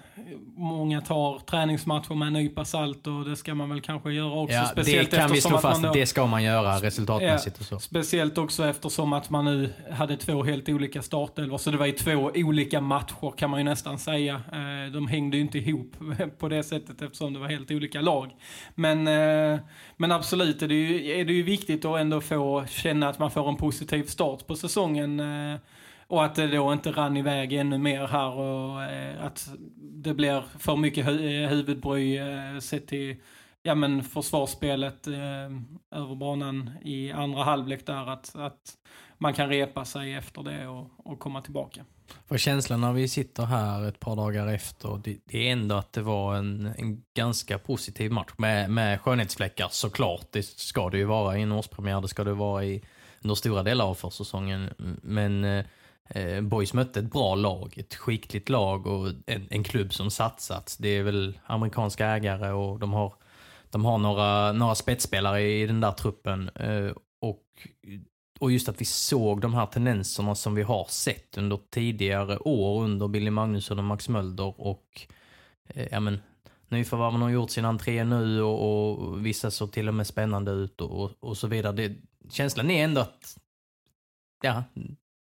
många 0.57 1.01
tar 1.01 1.39
träningsmatcher 1.39 2.15
med 2.15 2.27
en 2.27 2.33
nypa 2.33 2.65
salt 2.65 3.07
och 3.07 3.25
det 3.25 3.37
ska 3.37 3.55
man 3.55 3.71
väl 3.71 3.81
kanske 3.81 4.13
göra 4.13 4.33
också. 4.41 4.55
Ja, 4.55 4.61
det 4.63 4.69
speciellt 4.69 5.15
kan 5.15 5.31
vi 5.31 5.41
slå 5.41 5.59
fast, 5.59 5.83
då- 5.83 5.93
det 5.93 6.07
ska 6.07 6.27
man 6.27 6.43
göra 6.45 6.77
resultatmässigt 6.77 7.59
och 7.61 7.65
så. 7.67 7.79
Speciellt 7.79 8.39
också 8.39 8.65
eftersom 8.67 9.13
att 9.13 9.31
man 9.31 9.45
nu 9.45 9.73
hade 9.91 10.17
två 10.17 10.43
helt 10.45 10.69
olika 10.69 11.03
startelvor. 11.03 11.59
Så 11.59 11.71
det 11.71 11.77
var 11.77 11.87
ju 11.87 11.93
två 11.93 12.31
olika 12.35 12.81
matcher 12.81 13.35
kan 13.37 13.51
man 13.51 13.61
ju 13.61 13.65
nästan 13.65 13.99
säga. 13.99 14.35
Eh, 14.35 14.93
De 14.93 15.09
hängde 15.09 15.37
ju 15.37 15.43
inte 15.43 15.59
ihop 15.59 15.93
på 16.39 16.49
det 16.49 16.63
sättet 16.63 17.03
eftersom 17.03 17.33
det 17.33 17.39
var 17.39 17.49
helt 17.49 17.71
olika 17.71 18.01
lag. 18.01 18.31
Men, 18.75 19.09
eh, 19.09 19.61
men 19.97 20.13
absolut 20.13 20.63
är 20.63 20.69
det, 20.69 20.75
ju, 20.75 21.21
är 21.21 21.25
det 21.25 21.33
ju 21.33 21.43
viktigt 21.43 21.85
att 21.85 22.01
ändå 22.01 22.21
få 22.21 22.65
känna 22.69 23.09
att 23.09 23.19
man 23.19 23.31
får 23.31 23.49
en 23.49 23.57
positiv 23.57 24.05
start 24.05 24.47
på 24.47 24.57
säsongen. 24.57 25.23
Och 26.15 26.25
att 26.25 26.35
det 26.35 26.47
då 26.47 26.73
inte 26.73 26.91
rann 26.91 27.17
iväg 27.17 27.53
ännu 27.53 27.79
mer 27.79 28.07
här 28.07 28.31
och 28.31 28.83
eh, 28.83 29.25
att 29.25 29.49
det 29.79 30.15
blir 30.15 30.45
för 30.59 30.77
mycket 30.77 31.07
hu- 31.07 31.45
eh, 31.45 31.49
huvudbry 31.49 32.17
eh, 32.17 32.59
sett 32.61 32.87
till 32.87 33.17
ja, 33.63 33.75
men 33.75 34.03
försvarsspelet 34.03 35.07
eh, 35.07 35.15
över 36.01 36.15
banan 36.15 36.71
i 36.83 37.13
andra 37.13 37.43
halvlek 37.43 37.87
där. 37.87 38.11
Att, 38.11 38.37
att 38.37 38.61
man 39.19 39.35
kan 39.35 39.49
repa 39.49 39.85
sig 39.85 40.15
efter 40.15 40.43
det 40.43 40.67
och, 40.67 40.91
och 40.97 41.19
komma 41.19 41.43
tillbaka. 41.43 41.85
För 42.29 42.39
känslan 42.39 42.81
när 42.81 42.93
vi 42.93 43.09
sitter 43.09 43.45
här 43.45 43.89
ett 43.89 44.01
par 44.01 44.17
dagar 44.17 44.47
efter, 44.47 45.01
det, 45.05 45.19
det 45.25 45.49
är 45.49 45.53
ändå 45.53 45.75
att 45.75 45.93
det 45.93 46.03
var 46.03 46.37
en, 46.37 46.75
en 46.79 47.03
ganska 47.17 47.59
positiv 47.59 48.13
match 48.13 48.33
med, 48.37 48.71
med 48.71 49.01
skönhetsfläckar 49.01 49.69
såklart. 49.71 50.27
Det 50.31 50.43
ska 50.43 50.91
det 50.91 50.99
ju 50.99 51.05
vara 51.05 51.39
i 51.39 51.43
en 51.43 51.53
årspremiär, 51.53 52.01
det 52.01 52.09
ska 52.09 52.25
det 52.25 52.35
vara 52.35 52.65
i, 52.65 52.83
under 53.23 53.35
stora 53.35 53.63
delar 53.63 53.85
av 53.85 53.95
försäsongen. 53.95 54.71
Men 55.03 55.45
eh, 55.45 55.65
eh, 56.09 56.41
Boys 56.41 56.73
mötte 56.73 57.01
ett 57.01 57.13
bra 57.13 57.35
lag, 57.35 57.75
ett 57.77 57.95
skickligt 57.95 58.49
lag 58.49 58.87
och 58.87 59.09
en, 59.27 59.47
en 59.51 59.65
klubb 59.65 59.95
som 59.95 60.11
satsat. 60.11 60.77
Det 60.81 60.89
är 60.89 61.03
väl 61.03 61.39
amerikanska 61.47 62.07
ägare 62.07 62.53
och 62.53 62.79
de 62.79 62.93
har, 62.93 63.15
de 63.71 63.85
har 63.85 63.99
några, 63.99 64.53
några 64.53 64.75
spetsspelare 64.75 65.43
i 65.43 65.67
den 65.67 65.81
där 65.81 65.93
truppen. 65.93 66.49
Eh, 66.49 66.93
och 67.21 67.43
och 68.41 68.53
just 68.53 68.69
att 68.69 68.81
vi 68.81 68.85
såg 68.85 69.41
de 69.41 69.55
här 69.55 69.67
tendenserna 69.67 70.35
som 70.35 70.55
vi 70.55 70.63
har 70.63 70.87
sett 70.89 71.39
under 71.39 71.61
tidigare 71.71 72.39
år 72.39 72.85
under 72.85 73.09
Billy 73.09 73.31
Magnusson 73.31 73.79
och 73.79 73.85
Max 73.85 74.09
Mölder 74.09 74.61
och 74.61 75.07
eh, 75.67 75.89
ja 75.91 76.01
men 76.01 76.21
nyförvärven 76.69 77.23
har 77.23 77.31
gjort 77.31 77.51
sin 77.51 77.65
entré 77.65 78.05
nu 78.05 78.43
och, 78.43 78.99
och 79.01 79.27
vissa 79.27 79.51
såg 79.51 79.73
till 79.73 79.89
och 79.89 79.95
med 79.95 80.07
spännande 80.07 80.51
ut 80.51 80.81
och, 80.81 81.05
och, 81.05 81.11
och 81.21 81.37
så 81.37 81.47
vidare. 81.47 81.73
Det, 81.73 81.97
känslan 82.31 82.71
är 82.71 82.85
ändå 82.85 83.01
att 83.01 83.37
ja, 84.43 84.65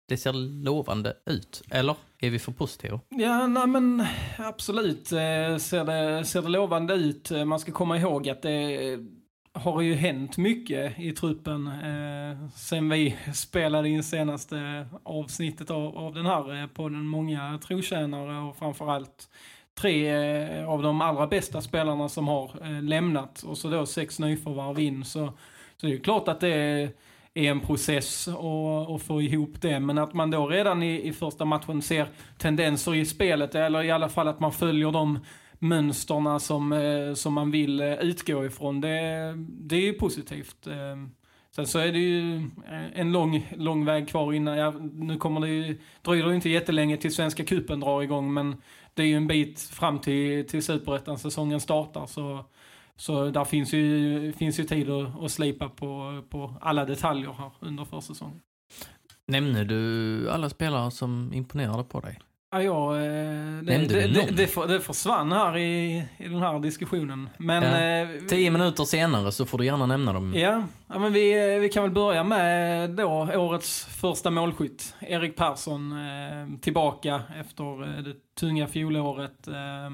det 0.08 0.16
ser 0.16 0.32
lovande 0.64 1.16
ut. 1.26 1.62
Eller 1.70 1.96
är 2.18 2.30
vi 2.30 2.38
för 2.38 2.52
positiva? 2.52 3.00
Ja, 3.08 3.46
nej 3.46 3.66
men 3.66 4.06
absolut 4.38 5.12
eh, 5.12 5.56
ser 5.56 5.84
det, 5.84 6.24
ser 6.24 6.42
det 6.42 6.48
lovande 6.48 6.94
ut. 6.94 7.30
Eh, 7.30 7.44
man 7.44 7.60
ska 7.60 7.72
komma 7.72 7.98
ihåg 7.98 8.28
att 8.28 8.42
det 8.42 8.98
har 9.52 9.80
ju 9.80 9.94
hänt 9.94 10.36
mycket 10.36 10.98
i 10.98 11.12
truppen 11.12 11.66
eh, 11.66 12.48
sen 12.54 12.88
vi 12.88 13.16
spelade 13.34 13.88
in 13.88 14.02
senaste 14.02 14.86
avsnittet 15.02 15.70
av, 15.70 15.98
av 15.98 16.14
den 16.14 16.26
här 16.26 16.62
eh, 16.62 16.66
podden. 16.66 17.06
Många 17.06 17.58
trotjänare 17.66 18.48
och 18.48 18.56
framförallt 18.56 19.28
tre 19.74 20.08
eh, 20.08 20.68
av 20.68 20.82
de 20.82 21.00
allra 21.00 21.26
bästa 21.26 21.60
spelarna 21.60 22.08
som 22.08 22.28
har 22.28 22.50
eh, 22.62 22.82
lämnat 22.82 23.42
och 23.42 23.58
så 23.58 23.68
då 23.68 23.86
sex 23.86 24.18
nyförvärv 24.18 24.78
in. 24.78 25.04
Så, 25.04 25.26
så 25.76 25.86
det 25.86 25.92
är 25.92 25.96
ju 25.96 26.00
klart 26.00 26.28
att 26.28 26.40
det 26.40 26.90
är 27.38 27.48
är 27.48 27.50
en 27.50 27.60
process 27.60 28.28
att 28.28 28.88
och 28.88 29.02
få 29.02 29.22
ihop 29.22 29.60
det. 29.60 29.80
Men 29.80 29.98
att 29.98 30.14
man 30.14 30.30
då 30.30 30.46
redan 30.46 30.82
i, 30.82 31.08
i 31.08 31.12
första 31.12 31.44
matchen 31.44 31.82
ser 31.82 32.08
tendenser 32.38 32.94
i 32.94 33.04
spelet, 33.06 33.54
eller 33.54 33.82
i 33.82 33.90
alla 33.90 34.08
fall 34.08 34.28
att 34.28 34.40
man 34.40 34.52
följer 34.52 34.92
de 34.92 35.18
mönsterna 35.58 36.38
som, 36.38 36.72
eh, 36.72 37.14
som 37.14 37.34
man 37.34 37.50
vill 37.50 37.80
eh, 37.80 37.92
utgå 37.92 38.44
ifrån, 38.44 38.80
det, 38.80 39.34
det 39.38 39.76
är 39.76 39.80
ju 39.80 39.92
positivt. 39.92 40.66
Eh, 40.66 40.74
sen 41.50 41.66
så 41.66 41.78
är 41.78 41.92
det 41.92 41.98
ju 41.98 42.50
en 42.94 43.12
lång, 43.12 43.48
lång 43.56 43.84
väg 43.84 44.08
kvar 44.08 44.32
innan, 44.32 44.58
ja, 44.58 44.74
nu 44.92 45.16
kommer 45.16 45.40
det 45.40 45.48
ju, 45.48 45.78
dröjer 46.02 46.26
det 46.26 46.34
inte 46.34 46.50
jättelänge 46.50 46.96
till 46.96 47.14
Svenska 47.14 47.44
Cupen 47.44 47.80
drar 47.80 48.02
igång, 48.02 48.34
men 48.34 48.56
det 48.94 49.02
är 49.02 49.06
ju 49.06 49.16
en 49.16 49.26
bit 49.26 49.60
fram 49.60 49.98
till, 49.98 50.46
till 50.48 50.62
Superettan-säsongen 50.62 51.60
startar, 51.60 52.06
så, 52.06 52.44
så 52.98 53.30
där 53.30 53.44
finns 53.44 53.72
ju, 53.72 54.32
finns 54.32 54.60
ju 54.60 54.64
tid 54.64 54.90
att, 54.90 55.22
att 55.22 55.30
slipa 55.30 55.68
på, 55.68 56.22
på 56.30 56.54
alla 56.60 56.84
detaljer 56.84 57.32
här 57.32 57.50
under 57.60 57.84
försäsongen. 57.84 58.40
Nämner 59.26 59.64
du 59.64 60.30
alla 60.30 60.48
spelare 60.48 60.90
som 60.90 61.32
imponerade 61.32 61.84
på 61.84 62.00
dig? 62.00 62.18
Ja, 62.50 62.62
ja 62.62 62.96
eh, 62.96 63.02
det, 63.62 63.86
det, 63.88 64.06
det, 64.06 64.36
det, 64.36 64.66
det 64.66 64.80
försvann 64.80 65.32
här 65.32 65.56
i, 65.56 66.04
i 66.16 66.28
den 66.28 66.38
här 66.38 66.60
diskussionen. 66.60 67.28
Men, 67.38 67.62
ja. 67.62 68.14
eh, 68.14 68.26
Tio 68.28 68.50
minuter 68.50 68.84
senare 68.84 69.32
så 69.32 69.46
får 69.46 69.58
du 69.58 69.64
gärna 69.64 69.86
nämna 69.86 70.12
dem. 70.12 70.34
Ja, 70.34 70.62
ja 70.86 70.98
men 70.98 71.12
vi, 71.12 71.58
vi 71.58 71.68
kan 71.68 71.82
väl 71.82 71.92
börja 71.92 72.24
med 72.24 72.90
då 72.90 73.28
årets 73.34 73.84
första 73.84 74.30
målskytt. 74.30 74.94
Erik 75.00 75.36
Persson 75.36 75.92
eh, 75.92 76.60
tillbaka 76.60 77.22
efter 77.40 77.82
eh, 77.82 78.02
det 78.02 78.14
tunga 78.40 78.66
fjolåret. 78.66 79.48
Eh, 79.48 79.54
eh, 79.54 79.90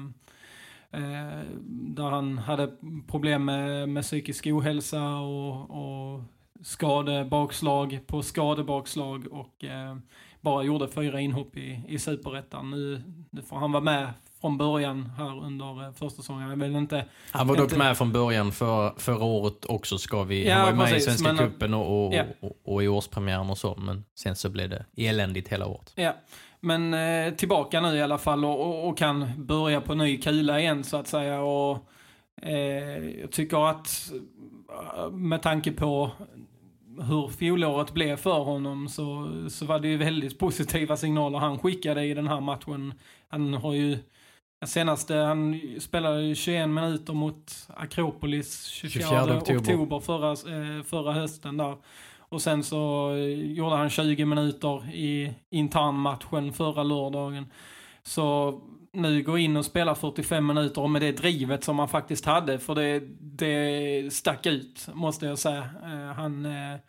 där 1.69 2.09
han 2.09 2.37
hade 2.37 2.71
problem 3.07 3.45
med, 3.45 3.89
med 3.89 4.03
psykisk 4.03 4.47
ohälsa 4.47 5.03
och, 5.15 5.69
och 5.69 6.21
skadebakslag 6.61 7.99
på 8.07 8.23
skadebakslag. 8.23 9.27
Och 9.31 9.65
bara 10.41 10.63
gjorde 10.63 10.87
fyra 10.87 11.21
inhopp 11.21 11.57
i, 11.57 11.81
i 11.87 11.99
superettan. 11.99 12.71
Nu, 12.71 13.01
nu 13.29 13.41
får 13.41 13.57
han 13.57 13.71
vara 13.71 13.83
med 13.83 14.13
från 14.41 14.57
början 14.57 15.11
här 15.17 15.43
under 15.43 15.83
eh, 15.83 15.91
första 15.91 16.21
säsongen. 16.21 16.59
Jag 16.59 16.75
inte, 16.75 17.05
han 17.31 17.47
var 17.47 17.55
dock 17.55 17.77
med 17.77 17.97
från 17.97 18.11
början 18.11 18.51
för, 18.51 18.93
förra 18.97 19.23
året 19.23 19.65
också 19.65 19.97
ska 19.97 20.23
vi. 20.23 20.47
Ja, 20.47 20.55
han 20.55 20.63
var 20.63 20.71
ju 20.71 20.77
med 20.77 20.85
precis, 20.87 21.03
i 21.03 21.05
Svenska 21.05 21.33
men, 21.33 21.37
cupen 21.37 21.73
och, 21.73 22.07
och, 22.07 22.13
ja. 22.13 22.23
och, 22.39 22.73
och, 22.73 22.83
i 22.83 22.87
årspremiären 22.87 23.49
och 23.49 23.57
så. 23.57 23.75
Men 23.75 24.05
sen 24.15 24.35
så 24.35 24.49
blev 24.49 24.69
det 24.69 24.85
eländigt 24.97 25.47
hela 25.47 25.65
året. 25.65 25.91
Ja, 25.95 26.15
men 26.65 26.93
eh, 26.93 27.33
tillbaka 27.33 27.81
nu 27.81 27.97
i 27.97 28.01
alla 28.01 28.17
fall 28.17 28.45
och, 28.45 28.61
och, 28.61 28.89
och, 28.89 28.97
kan 28.97 29.31
börja 29.37 29.81
på 29.81 29.95
ny 29.95 30.17
kula 30.17 30.59
igen 30.59 30.83
så 30.83 30.97
att 30.97 31.07
säga. 31.07 31.41
Och 31.41 31.89
eh, 32.41 33.19
jag 33.19 33.31
tycker 33.31 33.69
att 33.69 34.11
eh, 34.97 35.11
med 35.11 35.41
tanke 35.41 35.71
på 35.71 36.11
hur 36.99 37.27
fjolåret 37.27 37.93
blev 37.93 38.15
för 38.15 38.39
honom 38.39 38.89
så, 38.89 39.31
så 39.49 39.65
var 39.65 39.79
det 39.79 39.87
ju 39.87 39.97
väldigt 39.97 40.39
positiva 40.39 40.97
signaler 40.97 41.39
han 41.39 41.59
skickade 41.59 42.05
i 42.05 42.13
den 42.13 42.27
här 42.27 42.41
matchen. 42.41 42.93
Han 43.27 43.53
har 43.53 43.73
ju 43.73 43.97
senaste, 44.65 45.15
han 45.15 45.61
spelade 45.79 46.35
21 46.35 46.69
minuter 46.69 47.13
mot 47.13 47.67
Akropolis 47.67 48.65
24, 48.65 49.03
24 49.03 49.37
oktober, 49.37 49.59
oktober 49.59 49.99
förra, 49.99 50.31
eh, 50.31 50.83
förra 50.83 51.13
hösten 51.13 51.57
där. 51.57 51.75
Och 52.29 52.41
sen 52.41 52.63
så 52.63 53.11
eh, 53.15 53.51
gjorde 53.51 53.75
han 53.75 53.89
20 53.89 54.25
minuter 54.25 54.95
i 54.95 55.33
internmatchen 55.51 56.53
förra 56.53 56.83
lördagen. 56.83 57.45
Så 58.03 58.61
nu 58.93 59.23
gå 59.23 59.37
in 59.37 59.57
och 59.57 59.65
spela 59.65 59.95
45 59.95 60.45
minuter 60.45 60.81
och 60.81 60.89
med 60.89 61.01
det 61.01 61.11
drivet 61.11 61.63
som 61.63 61.79
han 61.79 61.87
faktiskt 61.87 62.25
hade, 62.25 62.59
för 62.59 62.75
det, 62.75 63.03
det 63.19 64.13
stack 64.13 64.45
ut, 64.45 64.87
måste 64.93 65.25
jag 65.25 65.39
säga. 65.39 65.69
Eh, 65.83 66.13
han, 66.15 66.45
eh, 66.45 66.79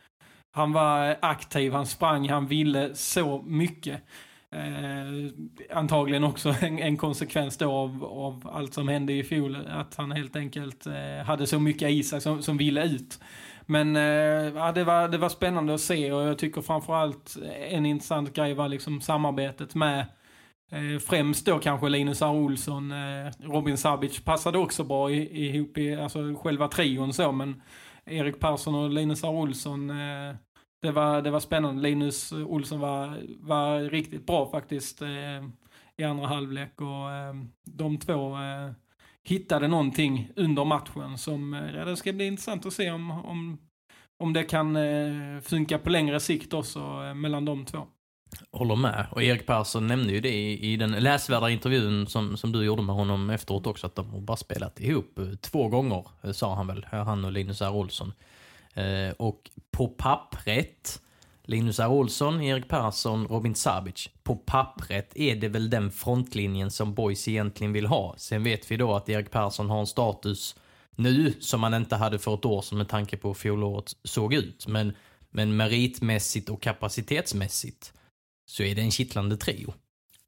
han 0.53 0.73
var 0.73 1.17
aktiv, 1.23 1.73
han 1.73 1.87
sprang, 1.87 2.29
han 2.29 2.47
ville 2.47 2.95
så 2.95 3.43
mycket. 3.47 4.03
Eh, 4.51 5.31
antagligen 5.77 6.25
också 6.25 6.55
en, 6.61 6.79
en 6.79 6.97
konsekvens 6.97 7.57
då 7.57 7.73
av, 7.73 8.05
av, 8.05 8.51
allt 8.53 8.75
som 8.75 8.89
hände 8.89 9.13
i 9.13 9.25
fjol, 9.25 9.67
att 9.69 9.95
han 9.95 10.13
helt 10.13 10.37
enkelt 10.37 10.87
eh, 10.87 11.27
hade 11.27 11.47
så 11.47 11.59
mycket 11.61 11.91
i 11.91 12.03
sig 12.03 12.21
som, 12.21 12.43
som 12.43 12.57
ville 12.57 12.85
ut. 12.85 13.21
Men 13.67 13.97
eh, 13.97 14.03
ja, 14.55 14.73
det, 14.73 14.85
var, 14.85 15.09
det 15.09 15.19
var 15.19 15.29
spännande 15.29 15.75
att 15.75 15.81
se 15.81 16.13
och 16.13 16.23
jag 16.23 16.39
tycker 16.39 16.63
framförallt 16.63 17.37
eh, 17.43 17.75
en 17.75 17.87
intressant 17.87 18.33
grej 18.33 18.55
var 18.55 18.69
liksom 18.69 19.01
samarbetet 19.01 19.75
med 19.75 20.01
eh, 20.71 20.99
främst 21.01 21.47
då 21.47 21.59
kanske 21.59 21.89
Linus 21.89 22.23
R. 22.23 22.31
Olsson, 22.31 22.93
Robin 23.41 23.77
Sabic 23.79 24.25
passade 24.25 24.59
också 24.59 24.85
bra 24.85 25.11
ihop 25.11 25.79
i 25.79 25.95
alltså 25.95 26.35
själva 26.35 26.69
trion 26.69 27.13
så, 27.13 27.33
men 27.33 27.63
Erik 28.05 28.41
Persson 28.41 28.75
och 28.75 28.91
Linus 28.91 29.25
R. 29.25 29.31
Olsson, 29.31 29.93
det, 30.83 30.93
var, 30.93 31.23
det 31.23 31.31
var 31.31 31.41
spännande. 31.41 31.83
Linus 31.83 32.33
Olsson 32.33 32.81
var, 32.81 33.23
var 33.41 33.81
riktigt 33.81 34.27
bra 34.27 34.51
faktiskt 34.51 35.03
eh, 35.03 35.45
i 35.97 36.05
andra 36.05 36.27
halvlek 36.27 36.81
och 36.81 37.13
eh, 37.13 37.35
de 37.65 37.99
två 37.99 38.37
eh, 38.37 38.71
hittade 39.29 39.69
någonting 39.69 40.31
under 40.37 40.65
matchen 40.65 41.19
som, 41.19 41.55
eh, 41.55 41.77
ja 41.77 41.85
det 41.85 41.97
ska 41.97 42.13
bli 42.13 42.27
intressant 42.27 42.67
att 42.67 42.73
se 42.73 42.91
om, 42.91 43.11
om, 43.11 43.59
om 44.19 44.33
det 44.33 44.43
kan 44.43 44.77
eh, 44.77 45.41
funka 45.43 45.79
på 45.79 45.91
längre 45.91 46.21
sikt 46.21 46.53
också 46.53 46.79
eh, 46.79 47.15
mellan 47.15 47.45
de 47.45 47.65
två. 47.65 47.87
Håller 48.53 48.77
med. 48.77 49.07
Och 49.11 49.23
Erik 49.23 49.47
Persson 49.47 49.87
nämnde 49.87 50.13
ju 50.13 50.21
det 50.21 50.35
i, 50.35 50.73
i 50.73 50.77
den 50.77 50.91
läsvärda 50.91 51.51
intervjun 51.51 52.07
som, 52.07 52.37
som 52.37 52.53
du 52.53 52.65
gjorde 52.65 52.83
med 52.83 52.95
honom 52.95 53.31
efteråt 53.31 53.67
också, 53.67 53.87
att 53.87 53.95
de 53.95 54.11
har 54.11 54.21
bara 54.21 54.37
spelat 54.37 54.81
ihop 54.81 55.19
två 55.41 55.69
gånger, 55.69 56.05
sa 56.33 56.55
han 56.55 56.67
väl, 56.67 56.87
han 56.91 57.25
och 57.25 57.33
Linus 57.33 57.63
R. 57.63 57.75
Olsson. 57.75 58.13
Eh, 58.75 59.11
och 59.19 59.51
på 59.71 59.89
pappret, 59.89 61.03
Linus 61.49 61.81
R. 61.81 61.89
Olsson, 61.89 62.43
Erik 62.43 62.69
Persson, 62.69 63.27
Robin 63.27 63.55
Sabic. 63.55 64.11
På 64.23 64.37
pappret 64.37 65.17
är 65.17 65.37
det 65.37 65.49
väl 65.49 65.71
den 65.71 65.91
frontlinjen 65.91 66.71
som 66.71 66.95
Boys 66.95 67.29
egentligen 67.29 67.73
vill 67.73 67.87
ha. 67.87 68.15
Sen 68.19 68.45
vet 68.45 68.71
vi 68.71 68.77
då 68.77 68.95
att 68.95 69.09
Erik 69.09 69.31
Persson 69.31 69.71
har 69.71 69.81
en 69.81 69.87
status 69.87 70.57
nu 70.97 71.35
som 71.41 71.61
man 71.61 71.75
inte 71.75 71.97
hade 71.97 72.19
för 72.19 72.35
ett 72.35 72.45
år 72.45 72.63
sedan 72.63 72.79
med 72.79 72.89
tanke 72.89 73.17
på 73.17 73.29
hur 73.29 73.35
fjolåret 73.35 73.93
såg 74.05 74.35
ut. 74.35 74.67
Men, 74.67 74.97
men 75.31 75.57
meritmässigt 75.57 76.49
och 76.49 76.63
kapacitetsmässigt 76.63 77.93
så 78.47 78.63
är 78.63 78.75
det 78.75 78.83
en 78.83 78.91
kittlande 78.91 79.37
trio. 79.37 79.75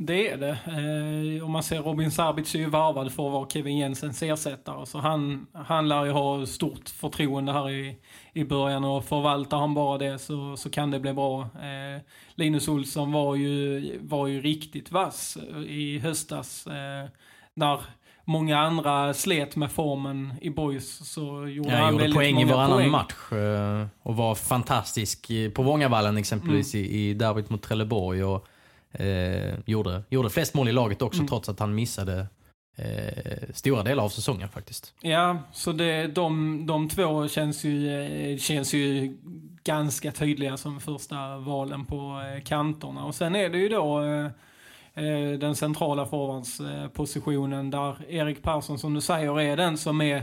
Det 0.01 0.29
är 0.29 0.37
det. 0.37 0.59
Eh, 0.67 1.45
om 1.45 1.53
man 1.53 1.63
ser 1.63 1.83
Robin 1.83 2.11
Sabic 2.11 2.55
är 2.55 2.59
ju 2.59 2.69
varvad 2.69 3.13
för 3.13 3.27
att 3.27 3.33
vara 3.33 3.49
Kevin 3.49 3.79
Jensens 3.79 4.23
ersättare. 4.23 4.87
Så 4.87 4.99
han, 4.99 5.47
han 5.53 5.89
lär 5.89 6.05
ju 6.05 6.11
ha 6.11 6.47
stort 6.47 6.89
förtroende 6.89 7.53
här 7.53 7.71
i, 7.71 7.97
i 8.33 8.45
början 8.45 8.85
och 8.85 9.05
förvaltar 9.05 9.59
han 9.59 9.75
bara 9.75 9.99
det 9.99 10.19
så, 10.19 10.57
så 10.57 10.71
kan 10.71 10.91
det 10.91 11.01
bli 11.01 11.13
bra. 11.13 11.43
Eh, 11.43 12.03
Linus 12.35 12.69
Olsson 12.69 13.13
var 13.13 13.37
ju, 13.37 13.99
var 14.03 14.27
ju 14.27 14.41
riktigt 14.41 14.93
vass 14.93 15.39
i 15.67 15.99
höstas. 15.99 16.67
Eh, 16.67 17.09
när 17.55 17.81
många 18.25 18.59
andra 18.59 19.15
slet 19.15 19.57
med 19.57 19.73
formen 19.73 20.35
i 20.41 20.51
boys 20.51 21.09
så 21.09 21.49
gjorde 21.49 21.71
ja, 21.71 21.77
han 21.77 21.93
gjorde 21.93 22.03
väldigt 22.05 22.17
poäng 22.17 22.35
många 22.35 22.47
i 22.47 22.51
varannan 22.51 22.91
match 22.91 23.33
eh, 23.33 23.87
och 24.03 24.17
var 24.17 24.35
fantastisk 24.35 25.31
på 25.55 25.63
Vångavallen 25.63 26.17
exempelvis 26.17 26.75
mm. 26.75 26.87
i, 26.87 26.89
i 26.89 27.15
derbyt 27.15 27.51
mot 27.51 27.63
Trelleborg 27.63 28.25
och 28.25 28.49
eh, 28.93 29.55
gjorde, 29.67 30.03
gjorde 30.11 30.31
flest 30.31 30.55
mål 30.55 30.69
i 30.69 30.73
laget 30.73 31.03
också 31.03 31.19
mm. 31.19 31.29
trots 31.29 31.49
att 31.49 31.61
han 31.61 31.75
missade 31.75 32.27
eh, 32.77 33.55
stora 33.55 33.83
delar 33.83 34.05
av 34.05 34.09
säsongen 34.09 34.49
faktiskt. 34.49 34.95
Ja, 35.01 35.39
så 35.53 35.73
det, 35.73 36.07
de, 36.07 36.63
de 36.67 36.89
två 36.89 37.29
känns 37.29 37.65
ju, 37.65 38.03
eh, 38.03 38.39
känns 38.39 38.75
ju 38.75 39.17
ganska 39.65 40.13
tydliga 40.13 40.57
som 40.57 40.81
första 40.81 41.39
valen 41.39 41.87
på 41.87 42.23
eh, 42.37 42.45
kanterna 42.45 43.05
och 43.05 43.15
sen 43.15 43.37
är 43.37 43.49
det 43.49 43.59
ju 43.59 43.69
då 43.69 44.01
Eh, 44.99 45.39
den 45.39 45.57
centrala 45.57 46.07
forwardspositionen 46.07 47.71
där 47.71 47.97
Erik 48.09 48.43
Persson 48.43 48.79
som 48.79 48.95
du 48.95 49.01
säger 49.01 49.41
är 49.41 49.57
den 49.57 49.79
som 49.79 50.01
är 50.01 50.17
eh, 50.17 50.23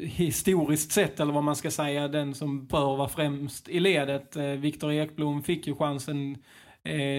historiskt 0.00 0.92
sett, 0.92 1.20
eller 1.20 1.32
vad 1.32 1.44
man 1.44 1.56
ska 1.56 1.70
säga, 1.70 2.08
den 2.08 2.34
som 2.34 2.66
bör 2.66 2.96
vara 2.96 3.08
främst 3.08 3.68
i 3.68 3.80
ledet. 3.80 4.36
Eh, 4.36 4.44
Viktor 4.44 4.92
Ekblom 4.92 5.42
fick 5.42 5.66
ju 5.66 5.74
chansen 5.74 6.38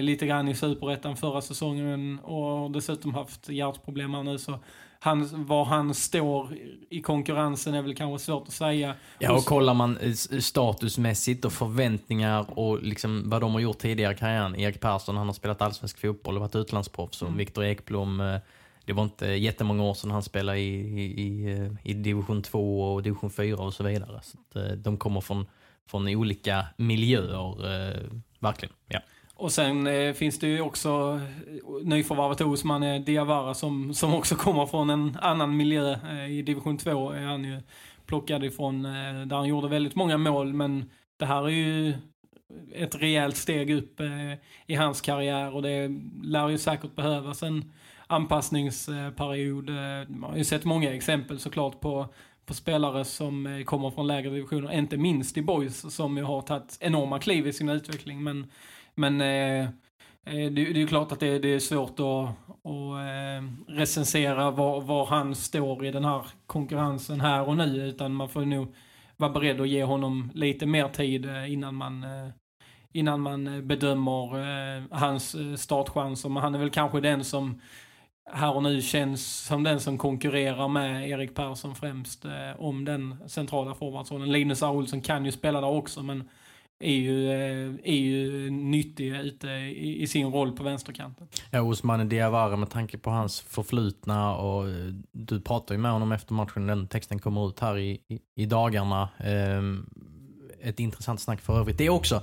lite 0.02 0.26
grann 0.26 0.48
i 0.48 0.54
superettan 0.54 1.16
förra 1.16 1.40
säsongen 1.40 2.18
och 2.18 2.70
dessutom 2.70 3.14
haft 3.14 3.48
hjärtproblem 3.48 4.14
här 4.14 4.22
nu 4.22 4.38
så 4.38 4.58
han, 5.00 5.44
var 5.46 5.64
han 5.64 5.94
står 5.94 6.56
i 6.90 7.00
konkurrensen 7.00 7.74
är 7.74 7.82
väl 7.82 7.94
kanske 7.94 8.24
svårt 8.24 8.48
att 8.48 8.54
säga. 8.54 8.94
Ja, 9.18 9.32
och 9.32 9.44
kollar 9.44 9.74
man 9.74 9.98
statusmässigt 10.40 11.44
och 11.44 11.52
förväntningar 11.52 12.58
och 12.58 12.82
liksom 12.82 13.30
vad 13.30 13.40
de 13.40 13.52
har 13.52 13.60
gjort 13.60 13.78
tidigare 13.78 14.14
i 14.14 14.16
karriären. 14.16 14.56
Erik 14.56 14.80
Persson, 14.80 15.16
han 15.16 15.26
har 15.26 15.34
spelat 15.34 15.62
allsvensk 15.62 16.00
fotboll 16.00 16.34
och 16.34 16.40
varit 16.40 16.54
utlandsproffs. 16.54 17.22
Och 17.22 17.28
mm. 17.28 17.38
Viktor 17.38 17.64
Ekblom, 17.64 18.20
eh, 18.20 18.38
det 18.84 18.92
var 18.92 19.02
inte 19.02 19.26
jättemånga 19.26 19.82
år 19.82 19.94
sedan 19.94 20.10
han 20.10 20.22
spelade 20.22 20.58
i, 20.58 21.02
i, 21.20 21.70
i 21.82 21.94
division 21.94 22.42
2 22.42 22.94
och 22.94 23.02
division 23.02 23.30
4 23.30 23.56
och 23.56 23.74
så 23.74 23.84
vidare. 23.84 24.20
Så 24.22 24.60
eh, 24.60 24.72
de 24.72 24.96
kommer 24.96 25.20
från, 25.20 25.46
från 25.90 26.08
olika 26.08 26.66
miljöer, 26.76 27.74
eh, 27.74 27.96
verkligen. 28.38 28.74
Ja. 28.88 29.00
Och 29.38 29.52
sen 29.52 29.86
eh, 29.86 30.12
finns 30.12 30.38
det 30.38 30.46
ju 30.46 30.60
också 30.60 31.20
eh, 31.46 31.86
nyförvärvet 31.86 32.40
Osman 32.40 33.04
Diawara 33.04 33.54
som, 33.54 33.94
som 33.94 34.14
också 34.14 34.34
kommer 34.34 34.66
från 34.66 34.90
en 34.90 35.16
annan 35.20 35.56
miljö. 35.56 35.92
Eh, 36.10 36.30
I 36.30 36.42
division 36.42 36.78
2 36.78 37.12
eh, 37.12 37.22
är 37.22 37.26
han 37.26 37.44
ju 37.44 37.60
plockad 38.06 38.44
ifrån, 38.44 38.84
eh, 38.84 39.26
där 39.26 39.36
han 39.36 39.48
gjorde 39.48 39.68
väldigt 39.68 39.94
många 39.94 40.18
mål. 40.18 40.54
Men 40.54 40.90
det 41.16 41.26
här 41.26 41.44
är 41.44 41.48
ju 41.48 41.94
ett 42.74 42.94
rejält 42.94 43.36
steg 43.36 43.70
upp 43.70 44.00
eh, 44.00 44.32
i 44.66 44.74
hans 44.74 45.00
karriär 45.00 45.54
och 45.54 45.62
det 45.62 45.90
lär 46.22 46.48
ju 46.48 46.58
säkert 46.58 46.94
behövas 46.94 47.42
en 47.42 47.72
anpassningsperiod. 48.06 49.70
Eh, 49.70 50.08
man 50.08 50.30
har 50.30 50.36
ju 50.36 50.44
sett 50.44 50.64
många 50.64 50.94
exempel 50.94 51.38
såklart 51.38 51.80
på 51.80 52.06
på 52.46 52.54
spelare 52.54 53.04
som 53.04 53.64
kommer 53.66 53.90
från 53.90 54.06
lägre 54.06 54.30
divisioner, 54.30 54.72
inte 54.72 54.96
minst 54.96 55.36
i 55.36 55.42
Boys 55.42 55.94
som 55.94 56.16
ju 56.16 56.22
har 56.22 56.42
tagit 56.42 56.76
enorma 56.80 57.18
kliv 57.18 57.46
i 57.46 57.52
sin 57.52 57.68
utveckling. 57.68 58.22
Men, 58.22 58.46
men 58.98 59.20
eh, 59.20 59.60
eh, 59.60 59.68
det, 60.24 60.50
det, 60.50 60.70
är 60.70 60.74
ju 60.74 60.86
klart 60.86 61.12
att 61.12 61.20
det, 61.20 61.38
det 61.38 61.54
är 61.54 61.58
svårt 61.58 62.00
att, 62.00 62.28
att 62.64 62.98
eh, 62.98 63.74
recensera 63.74 64.50
var, 64.50 64.80
var, 64.80 65.06
han 65.06 65.34
står 65.34 65.84
i 65.84 65.90
den 65.90 66.04
här 66.04 66.26
konkurrensen 66.46 67.20
här 67.20 67.48
och 67.48 67.56
nu, 67.56 67.88
utan 67.88 68.14
man 68.14 68.28
får 68.28 68.44
nog 68.44 68.74
vara 69.16 69.30
beredd 69.30 69.60
att 69.60 69.68
ge 69.68 69.84
honom 69.84 70.30
lite 70.34 70.66
mer 70.66 70.88
tid 70.88 71.26
eh, 71.26 71.52
innan 71.52 71.74
man 71.74 72.04
eh, 72.04 72.28
innan 72.92 73.20
man 73.20 73.66
bedömer 73.68 74.38
eh, 74.38 74.82
hans 74.90 75.36
startchanser. 75.56 76.28
Men 76.28 76.42
han 76.42 76.54
är 76.54 76.58
väl 76.58 76.70
kanske 76.70 77.00
den 77.00 77.24
som 77.24 77.60
här 78.32 78.56
och 78.56 78.62
nu 78.62 78.82
känns 78.82 79.46
som 79.46 79.62
den 79.62 79.80
som 79.80 79.98
konkurrerar 79.98 80.68
med 80.68 81.08
Erik 81.08 81.34
Persson 81.34 81.74
främst 81.74 82.24
eh, 82.24 82.32
om 82.58 82.84
den 82.84 83.16
centrala 83.26 83.74
forwardsrollen. 83.74 84.32
Linus 84.32 84.62
Aulsson 84.62 85.00
kan 85.00 85.24
ju 85.24 85.32
spela 85.32 85.60
där 85.60 85.68
också 85.68 86.02
men 86.02 86.28
är 86.80 86.94
ju, 86.94 87.30
eh, 87.30 87.74
är 87.84 87.96
ju 87.96 88.50
nyttig 88.50 89.16
ute 89.16 89.48
i, 89.48 90.02
i, 90.02 90.06
sin 90.06 90.32
roll 90.32 90.52
på 90.52 90.62
vänsterkanten. 90.62 91.28
Ja, 91.50 91.60
Osmane 91.60 92.04
Diawara 92.04 92.56
med 92.56 92.70
tanke 92.70 92.98
på 92.98 93.10
hans 93.10 93.40
förflutna 93.40 94.36
och 94.36 94.68
eh, 94.68 94.74
du 95.12 95.40
pratar 95.40 95.74
ju 95.74 95.80
med 95.80 95.92
honom 95.92 96.12
efter 96.12 96.34
matchen, 96.34 96.66
den 96.66 96.88
texten 96.88 97.18
kommer 97.18 97.48
ut 97.48 97.60
här 97.60 97.78
i, 97.78 98.00
i, 98.08 98.20
i 98.34 98.46
dagarna. 98.46 99.08
Um, 99.26 99.90
ett 100.60 100.80
intressant 100.80 101.20
snack 101.20 101.40
för 101.40 101.60
övrigt 101.60 101.78
det 101.78 101.90
också. 101.90 102.22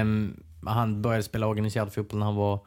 Um, 0.00 0.42
han 0.66 1.02
började 1.02 1.22
spela 1.22 1.46
organiserad 1.46 1.92
fotboll 1.92 2.18
när 2.18 2.26
han 2.26 2.36
var 2.36 2.60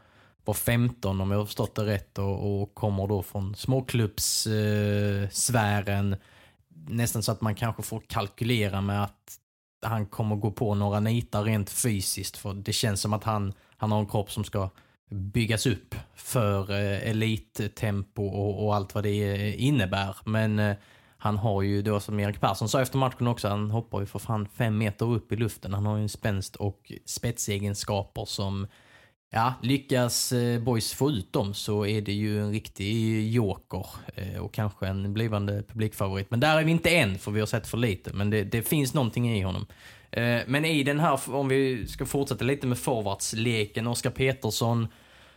var 0.45 0.53
15 0.53 1.21
om 1.21 1.31
jag 1.31 1.37
har 1.37 1.45
förstått 1.45 1.75
det 1.75 1.85
rätt 1.85 2.17
och, 2.17 2.61
och 2.61 2.73
kommer 2.73 3.07
då 3.07 3.23
från 3.23 3.55
småklubbssfären. 3.55 6.13
Eh, 6.13 6.19
nästan 6.87 7.23
så 7.23 7.31
att 7.31 7.41
man 7.41 7.55
kanske 7.55 7.83
får 7.83 8.01
kalkylera 8.07 8.81
med 8.81 9.03
att 9.03 9.38
han 9.81 10.05
kommer 10.05 10.35
gå 10.35 10.51
på 10.51 10.75
några 10.75 10.99
nitar 10.99 11.43
rent 11.43 11.69
fysiskt 11.69 12.37
för 12.37 12.53
det 12.53 12.73
känns 12.73 13.01
som 13.01 13.13
att 13.13 13.23
han, 13.23 13.53
han 13.77 13.91
har 13.91 13.99
en 13.99 14.07
kropp 14.07 14.31
som 14.31 14.43
ska 14.43 14.69
byggas 15.09 15.65
upp 15.65 15.95
för 16.15 16.71
eh, 16.71 17.09
elittempo 17.09 18.23
och, 18.23 18.65
och, 18.65 18.75
allt 18.75 18.95
vad 18.95 19.03
det 19.03 19.33
eh, 19.33 19.63
innebär. 19.63 20.17
Men 20.25 20.59
eh, 20.59 20.75
han 21.17 21.37
har 21.37 21.61
ju 21.61 21.81
då 21.81 21.99
som 21.99 22.19
Erik 22.19 22.41
Persson 22.41 22.69
sa 22.69 22.81
efter 22.81 22.97
matchen 22.97 23.27
också, 23.27 23.47
han 23.47 23.71
hoppar 23.71 23.99
ju 23.99 24.05
för 24.05 24.19
fan 24.19 24.47
fem 24.47 24.77
meter 24.77 25.05
upp 25.05 25.31
i 25.31 25.35
luften. 25.35 25.73
Han 25.73 25.85
har 25.85 25.97
ju 25.97 26.03
en 26.03 26.09
spänst 26.09 26.55
och 26.55 26.91
spetsegenskaper 27.05 28.25
som 28.25 28.67
Ja, 29.31 29.53
lyckas 29.61 30.31
eh, 30.31 30.61
Boys 30.61 30.93
få 30.93 31.11
ut 31.11 31.33
dem 31.33 31.53
så 31.53 31.85
är 31.85 32.01
det 32.01 32.13
ju 32.13 32.41
en 32.41 32.51
riktig 32.51 33.31
joker 33.31 33.85
eh, 34.15 34.39
och 34.39 34.53
kanske 34.53 34.87
en 34.87 35.13
blivande 35.13 35.63
publikfavorit. 35.63 36.31
Men 36.31 36.39
där 36.39 36.57
är 36.57 36.63
vi 36.63 36.71
inte 36.71 36.89
än, 36.89 37.17
för 37.17 37.31
vi 37.31 37.39
har 37.39 37.47
sett 37.47 37.67
för 37.67 37.77
lite. 37.77 38.13
Men 38.13 38.29
det, 38.29 38.43
det 38.43 38.61
finns 38.61 38.93
någonting 38.93 39.37
i 39.37 39.41
honom. 39.41 39.65
Eh, 40.11 40.39
men 40.47 40.65
i 40.65 40.83
den 40.83 40.99
här, 40.99 41.19
om 41.35 41.47
vi 41.47 41.87
ska 41.87 42.05
fortsätta 42.05 42.45
lite 42.45 42.67
med 42.67 42.77
forwardsleken, 42.77 43.87
Oskar 43.87 44.09
Petersson, 44.09 44.87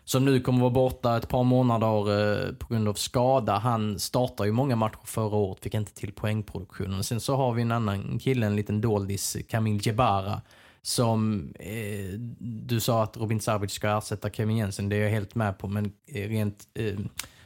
som 0.04 0.24
nu 0.24 0.40
kommer 0.40 0.60
vara 0.60 0.70
borta 0.70 1.16
ett 1.16 1.28
par 1.28 1.44
månader 1.44 2.52
på 2.52 2.66
grund 2.74 2.88
av 2.88 2.94
skada. 2.94 3.58
Han 3.58 3.98
startar 3.98 4.44
ju 4.44 4.52
många 4.52 4.76
matcher 4.76 5.04
förra 5.04 5.36
året, 5.36 5.62
fick 5.62 5.74
inte 5.74 5.94
till 5.94 6.12
poängproduktionen. 6.12 7.04
Sen 7.04 7.20
så 7.20 7.36
har 7.36 7.52
vi 7.52 7.62
en 7.62 7.72
annan 7.72 8.18
kille, 8.18 8.46
en 8.46 8.56
liten 8.56 8.80
doldis, 8.80 9.36
Kamil 9.48 9.86
Jebara 9.86 10.40
som 10.82 11.52
eh, 11.58 12.18
du 12.38 12.80
sa 12.80 13.02
att 13.02 13.16
Robin 13.16 13.40
Savic 13.40 13.72
ska 13.72 13.98
ersätta 13.98 14.30
Kevin 14.30 14.56
Jensen, 14.56 14.88
det 14.88 14.96
är 14.96 15.00
jag 15.00 15.10
helt 15.10 15.34
med 15.34 15.58
på, 15.58 15.68
men 15.68 15.92
eh, 16.06 16.28
rent 16.28 16.64
eh, 16.74 16.98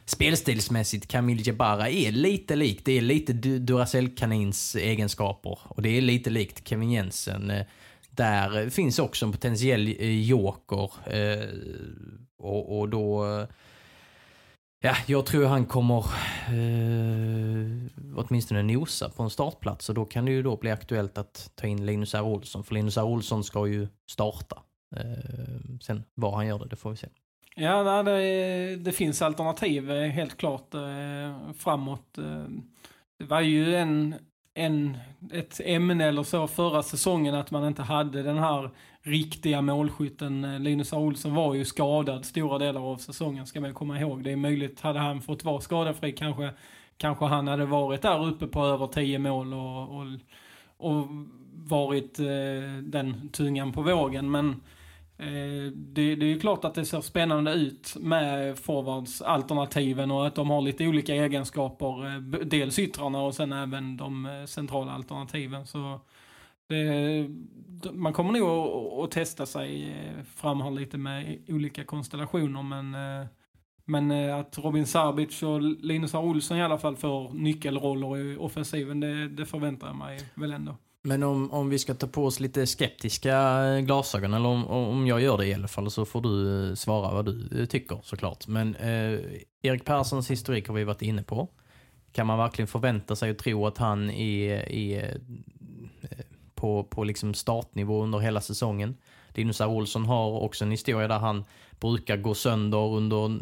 spelstilsmässigt, 0.05 1.07
Kamil 1.07 1.47
Jebara 1.47 1.89
är 1.89 2.11
lite 2.11 2.55
likt. 2.55 2.85
Det 2.85 2.97
är 2.97 3.01
lite 3.01 3.33
Duracell-kanins 3.33 4.75
egenskaper 4.75 5.59
och 5.63 5.81
det 5.81 5.89
är 5.89 6.01
lite 6.01 6.29
likt 6.29 6.67
Kevin 6.67 6.91
Jensen. 6.91 7.49
Eh, 7.49 7.65
där 8.09 8.69
finns 8.69 8.99
också 8.99 9.25
en 9.25 9.31
potentiell 9.31 9.87
eh, 9.87 10.21
joker 10.21 10.91
eh, 11.05 11.47
och, 12.37 12.79
och 12.79 12.89
då 12.89 13.25
eh, 13.25 13.47
Ja, 14.79 14.95
jag 15.07 15.25
tror 15.25 15.45
han 15.45 15.65
kommer 15.65 15.97
eh, 16.47 18.05
åtminstone 18.15 18.63
nosa 18.63 19.09
på 19.09 19.23
en 19.23 19.29
startplats 19.29 19.89
och 19.89 19.95
då 19.95 20.05
kan 20.05 20.25
det 20.25 20.31
ju 20.31 20.43
då 20.43 20.57
bli 20.57 20.71
aktuellt 20.71 21.17
att 21.17 21.51
ta 21.55 21.67
in 21.67 21.85
Linus 21.85 22.15
R. 22.15 22.21
Olsson. 22.21 22.63
För 22.63 22.73
Linus 22.73 22.97
R. 22.97 23.03
Olsson 23.03 23.43
ska 23.43 23.67
ju 23.67 23.87
starta. 24.11 24.61
Eh, 24.95 25.79
sen 25.81 26.03
vad 26.15 26.33
han 26.33 26.47
gör 26.47 26.59
det, 26.59 26.67
det 26.67 26.75
får 26.75 26.89
vi 26.89 26.97
se. 26.97 27.07
Ja, 27.55 28.03
det, 28.03 28.75
det 28.75 28.91
finns 28.91 29.21
alternativ 29.21 29.91
eh, 29.91 30.09
helt 30.09 30.37
klart 30.37 30.73
eh, 30.73 31.53
framåt. 31.57 32.17
Eh, 32.17 32.45
det 33.19 33.25
var 33.25 33.41
ju 33.41 33.75
en, 33.75 34.15
en, 34.53 34.97
ett 35.31 35.61
ämne 35.63 36.05
eller 36.05 36.23
så 36.23 36.47
förra 36.47 36.83
säsongen 36.83 37.35
att 37.35 37.51
man 37.51 37.67
inte 37.67 37.81
hade 37.81 38.23
den 38.23 38.37
här 38.37 38.69
riktiga 39.07 39.61
målskytten. 39.61 40.43
Eh, 40.43 40.59
Linus 40.59 40.93
Olsson 40.93 41.35
var 41.35 41.53
ju 41.53 41.65
skadad 41.65 42.25
stora 42.25 42.57
delar 42.57 42.81
av 42.81 42.97
säsongen 42.97 43.47
ska 43.47 43.61
man 43.61 43.73
komma 43.73 43.99
ihåg. 43.99 44.23
Det 44.23 44.31
är 44.31 44.35
möjligt, 44.35 44.81
hade 44.81 44.99
han 44.99 45.21
fått 45.21 45.43
vara 45.43 45.61
skadefri 45.61 46.11
kanske, 46.11 46.49
kanske 46.97 47.25
han 47.25 47.47
hade 47.47 47.65
varit 47.65 48.01
där 48.01 48.27
uppe 48.27 48.47
på 48.47 48.65
över 48.65 48.87
10 48.87 49.19
mål 49.19 49.53
och, 49.53 49.97
och, 49.97 50.05
och 50.77 51.07
varit 51.53 52.19
eh, 52.19 52.25
den 52.83 53.29
tungan 53.29 53.71
på 53.71 53.81
vågen. 53.81 54.31
Men 54.31 54.49
eh, 55.17 55.71
det, 55.73 56.15
det, 56.15 56.25
är 56.25 56.29
ju 56.29 56.39
klart 56.39 56.65
att 56.65 56.75
det 56.75 56.85
ser 56.85 57.01
spännande 57.01 57.53
ut 57.53 57.95
med 57.99 58.59
forwardsalternativen 58.59 60.11
och 60.11 60.27
att 60.27 60.35
de 60.35 60.49
har 60.49 60.61
lite 60.61 60.87
olika 60.87 61.15
egenskaper. 61.15 62.05
Eh, 62.05 62.21
dels 62.45 62.79
yttrarna 62.79 63.21
och 63.21 63.35
sen 63.35 63.53
även 63.53 63.97
de 63.97 64.25
eh, 64.25 64.45
centrala 64.45 64.91
alternativen. 64.91 65.67
Så 65.67 65.99
det, 66.67 67.27
man 67.93 68.13
kommer 68.13 68.39
nog 68.39 69.03
att 69.03 69.11
testa 69.11 69.45
sig 69.45 69.89
eh, 69.89 70.23
fram 70.35 70.61
här 70.61 70.71
lite 70.71 70.97
med 70.97 71.39
olika 71.47 71.83
konstellationer 71.83 72.63
men, 72.63 72.95
eh, 72.95 73.27
men 73.85 74.11
eh, 74.11 74.37
att 74.37 74.57
Robin 74.57 74.85
Sarbic 74.85 75.43
och 75.43 75.61
Linus 75.61 76.13
R. 76.13 76.19
Olsson 76.19 76.57
i 76.57 76.63
alla 76.63 76.77
fall 76.77 76.95
får 76.95 77.33
nyckelroller 77.33 78.17
i 78.17 78.37
offensiven 78.37 78.99
det, 78.99 79.27
det 79.27 79.45
förväntar 79.45 79.87
jag 79.87 79.95
mig 79.95 80.19
väl 80.35 80.53
ändå. 80.53 80.77
Men 81.03 81.23
om, 81.23 81.51
om 81.51 81.69
vi 81.69 81.79
ska 81.79 81.93
ta 81.93 82.07
på 82.07 82.25
oss 82.25 82.39
lite 82.39 82.67
skeptiska 82.67 83.61
glasögon, 83.81 84.33
eller 84.33 84.49
om, 84.49 84.67
om 84.67 85.07
jag 85.07 85.21
gör 85.21 85.37
det 85.37 85.47
i 85.47 85.53
alla 85.53 85.67
fall, 85.67 85.91
så 85.91 86.05
får 86.05 86.21
du 86.21 86.75
svara 86.75 87.13
vad 87.13 87.25
du 87.25 87.65
tycker 87.65 87.99
såklart. 88.03 88.47
Men 88.47 88.75
eh, 88.75 89.19
Erik 89.61 89.85
Perssons 89.85 90.31
historik 90.31 90.67
har 90.67 90.75
vi 90.75 90.83
varit 90.83 91.01
inne 91.01 91.23
på. 91.23 91.49
Kan 92.11 92.27
man 92.27 92.37
verkligen 92.37 92.67
förvänta 92.67 93.15
sig 93.15 93.31
och 93.31 93.37
tro 93.37 93.67
att 93.67 93.77
han 93.77 94.09
är, 94.09 94.71
är 94.71 95.21
på, 96.67 96.83
på 96.83 97.03
liksom 97.03 97.33
startnivå 97.33 98.03
under 98.03 98.19
hela 98.19 98.41
säsongen. 98.41 98.97
Linus 99.29 99.61
R. 99.61 99.67
Olsson 99.67 100.05
har 100.05 100.41
också 100.41 100.65
en 100.65 100.71
historia 100.71 101.07
där 101.07 101.19
han 101.19 101.45
brukar 101.79 102.17
gå 102.17 102.33
sönder 102.33 102.95
under 102.95 103.39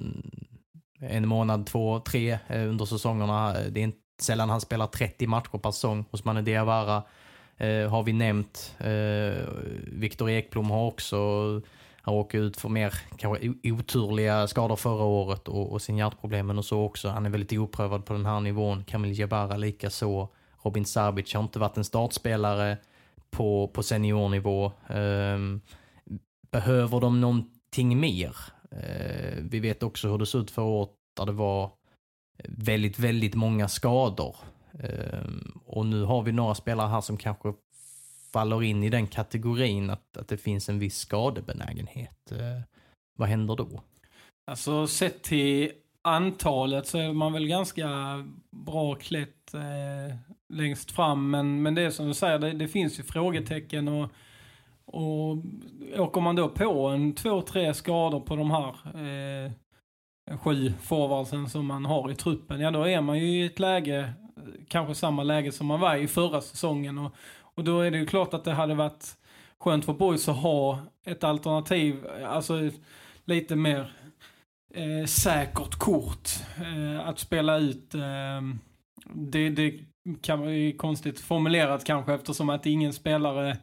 en 0.99 1.27
månad, 1.27 1.65
två, 1.65 1.99
tre 1.99 2.37
eh, 2.47 2.69
under 2.69 2.85
säsongerna. 2.85 3.53
Det 3.53 3.79
är 3.79 3.83
inte 3.83 3.97
sällan 4.21 4.49
han 4.49 4.61
spelar 4.61 4.87
30 4.87 5.27
matcher 5.27 5.57
per 5.57 5.71
säsong. 5.71 6.05
Hos 6.11 6.25
Mane 6.25 6.41
Diawara 6.41 7.03
eh, 7.57 7.89
har 7.89 8.03
vi 8.03 8.13
nämnt. 8.13 8.75
Eh, 8.77 9.47
Viktor 9.87 10.29
Ekblom 10.29 10.69
har 10.69 10.85
också 10.85 11.17
han 12.01 12.15
råkade 12.15 12.43
ut 12.43 12.57
för 12.57 12.69
mer 12.69 12.93
kanske 13.17 13.53
oturliga 13.63 14.47
skador 14.47 14.75
förra 14.75 15.03
året 15.03 15.47
och, 15.47 15.71
och 15.71 15.81
sin 15.81 15.97
hjärtproblemen 15.97 16.57
och 16.57 16.65
så 16.65 16.83
också. 16.83 17.09
Han 17.09 17.25
är 17.25 17.29
väldigt 17.29 17.59
oprövad 17.59 18.05
på 18.05 18.13
den 18.13 18.25
här 18.25 18.39
nivån. 18.39 18.83
Kamil 18.83 19.19
Jabara 19.19 19.57
lika 19.57 19.89
så. 19.89 20.29
Robin 20.63 20.85
Sabic 20.85 21.33
har 21.33 21.43
inte 21.43 21.59
varit 21.59 21.77
en 21.77 21.83
startspelare 21.83 22.77
på, 23.31 23.67
på 23.67 23.83
seniornivå. 23.83 24.71
Um, 24.89 25.61
behöver 26.51 26.99
de 26.99 27.21
någonting 27.21 27.99
mer? 27.99 28.35
Uh, 28.73 29.43
vi 29.49 29.59
vet 29.59 29.83
också 29.83 30.07
hur 30.09 30.17
det 30.17 30.25
såg 30.25 30.41
ut 30.41 30.51
förra 30.51 30.65
året 30.65 30.89
där 31.17 31.25
det 31.25 31.31
var 31.31 31.71
väldigt, 32.43 32.99
väldigt 32.99 33.35
många 33.35 33.67
skador. 33.67 34.35
Um, 34.71 35.61
och 35.65 35.85
nu 35.85 36.03
har 36.03 36.21
vi 36.21 36.31
några 36.31 36.55
spelare 36.55 36.87
här 36.87 37.01
som 37.01 37.17
kanske 37.17 37.53
faller 38.33 38.63
in 38.63 38.83
i 38.83 38.89
den 38.89 39.07
kategorin 39.07 39.89
att, 39.89 40.17
att 40.17 40.27
det 40.27 40.37
finns 40.37 40.69
en 40.69 40.79
viss 40.79 40.97
skadebenägenhet. 40.97 42.31
Uh, 42.31 42.61
vad 43.17 43.29
händer 43.29 43.55
då? 43.55 43.81
Alltså 44.51 44.87
sett 44.87 45.23
till 45.23 45.71
antalet 46.01 46.87
så 46.87 46.97
är 46.97 47.13
man 47.13 47.33
väl 47.33 47.47
ganska 47.47 47.89
bra 48.51 48.95
klätt 48.95 49.53
eh, 49.53 50.15
längst 50.53 50.91
fram. 50.91 51.29
Men, 51.29 51.61
men 51.61 51.75
det 51.75 51.81
är 51.81 51.89
som 51.89 52.07
du 52.07 52.13
säger, 52.13 52.39
det, 52.39 52.51
det 52.51 52.67
finns 52.67 52.99
ju 52.99 53.03
frågetecken. 53.03 53.87
Och, 53.87 54.09
och 54.85 55.37
åker 55.97 56.21
man 56.21 56.35
då 56.35 56.49
på 56.49 56.87
en 56.87 57.13
två, 57.13 57.41
tre 57.41 57.73
skador 57.73 58.19
på 58.19 58.35
de 58.35 58.51
här 58.51 58.75
eh, 59.01 59.51
sju 60.37 60.73
forwardsen 60.81 61.49
som 61.49 61.65
man 61.65 61.85
har 61.85 62.11
i 62.11 62.15
truppen, 62.15 62.59
ja 62.59 62.71
då 62.71 62.87
är 62.87 63.01
man 63.01 63.19
ju 63.19 63.25
i 63.25 63.45
ett 63.45 63.59
läge, 63.59 64.13
kanske 64.67 64.95
samma 64.95 65.23
läge 65.23 65.51
som 65.51 65.67
man 65.67 65.79
var 65.79 65.95
i 65.95 66.07
förra 66.07 66.41
säsongen. 66.41 66.97
Och, 66.97 67.15
och 67.39 67.63
då 67.63 67.79
är 67.79 67.91
det 67.91 67.97
ju 67.97 68.05
klart 68.05 68.33
att 68.33 68.43
det 68.43 68.53
hade 68.53 68.75
varit 68.75 69.17
skönt 69.59 69.85
för 69.85 69.93
boys 69.93 70.29
att 70.29 70.37
ha 70.37 70.79
ett 71.05 71.23
alternativ, 71.23 72.07
alltså 72.25 72.71
lite 73.25 73.55
mer 73.55 73.93
eh, 74.73 75.05
säkert 75.05 75.75
kort 75.75 76.29
eh, 76.57 77.07
att 77.07 77.19
spela 77.19 77.57
ut. 77.57 77.95
Eh, 77.95 78.41
det, 79.13 79.49
det 79.49 79.79
kan 80.21 80.71
konstigt 80.77 81.19
formulerat 81.19 81.85
kanske 81.85 82.13
eftersom 82.13 82.49
att 82.49 82.65
ingen 82.65 82.93
spelare 82.93 83.57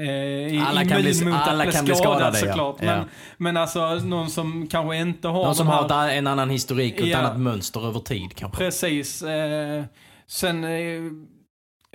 Eh, 0.00 0.68
alla 0.68 0.84
kan 0.84 1.02
bli, 1.02 1.32
alla 1.32 1.70
kan 1.70 1.84
bli 1.84 1.94
skadade, 1.94 2.36
såklart. 2.36 2.76
Ja. 2.78 2.86
Men, 2.86 2.98
ja. 2.98 3.04
men 3.36 3.56
alltså 3.56 3.94
någon 3.94 4.30
som 4.30 4.66
kanske 4.66 4.96
inte 4.96 5.28
har 5.28 5.44
Någon 5.44 5.54
som 5.54 5.66
har 5.66 6.08
en 6.08 6.26
annan 6.26 6.50
historik 6.50 7.00
och 7.00 7.06
Ja. 7.06 7.18
ett 7.18 7.24
annat 7.24 7.40
mönster 7.40 7.86
över 7.88 8.00
tid 8.00 8.34
kanske. 8.34 8.58
Precis. 8.58 9.22
Eh, 9.22 9.84
sen 10.26 10.64
eh, 10.64 11.02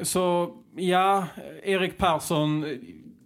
så, 0.04 0.49
ja, 0.75 1.25
Erik 1.63 1.97
Persson 1.97 2.63
eh, 2.63 2.69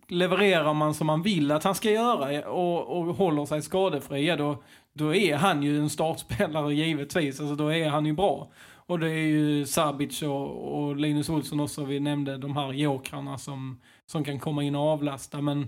levererar 0.07 0.73
man 0.73 0.93
som 0.93 1.07
man 1.07 1.21
vill 1.21 1.51
att 1.51 1.63
han 1.63 1.75
ska 1.75 1.91
göra 1.91 2.49
och, 2.49 2.97
och 2.97 3.15
håller 3.15 3.45
sig 3.45 3.61
skadefri, 3.61 4.27
ja, 4.27 4.35
då, 4.35 4.63
då 4.93 5.15
är 5.15 5.35
han 5.35 5.63
ju 5.63 5.79
en 5.79 5.89
startspelare 5.89 6.73
givetvis. 6.73 7.39
Alltså 7.39 7.55
då 7.55 7.73
är 7.73 7.89
han 7.89 8.05
ju 8.05 8.13
bra. 8.13 8.51
Och 8.85 8.99
det 8.99 9.09
är 9.09 9.27
ju 9.27 9.65
Sabic 9.65 10.21
och, 10.21 10.83
och 10.83 10.95
Linus 10.95 11.29
Olsson 11.29 11.59
också, 11.59 11.85
vi 11.85 11.99
nämnde 11.99 12.37
de 12.37 12.55
här 12.55 12.73
jokrarna 12.73 13.37
som, 13.37 13.81
som 14.05 14.23
kan 14.23 14.39
komma 14.39 14.63
in 14.63 14.75
och 14.75 14.81
avlasta. 14.81 15.41
Men 15.41 15.67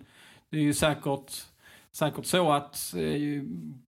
det 0.50 0.58
är 0.58 0.62
ju 0.62 0.74
säkert, 0.74 1.32
säkert 1.92 2.26
så 2.26 2.52
att 2.52 2.94
eh, 2.94 3.44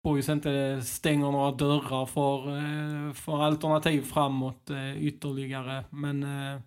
Boys 0.04 0.30
inte 0.30 0.82
stänger 0.82 1.32
några 1.32 1.52
dörrar 1.52 2.06
för, 2.06 2.58
eh, 2.58 3.14
för 3.14 3.44
alternativ 3.44 4.02
framåt 4.02 4.70
eh, 4.70 5.04
ytterligare. 5.04 5.84
Men 5.90 6.24
eh, 6.24 6.62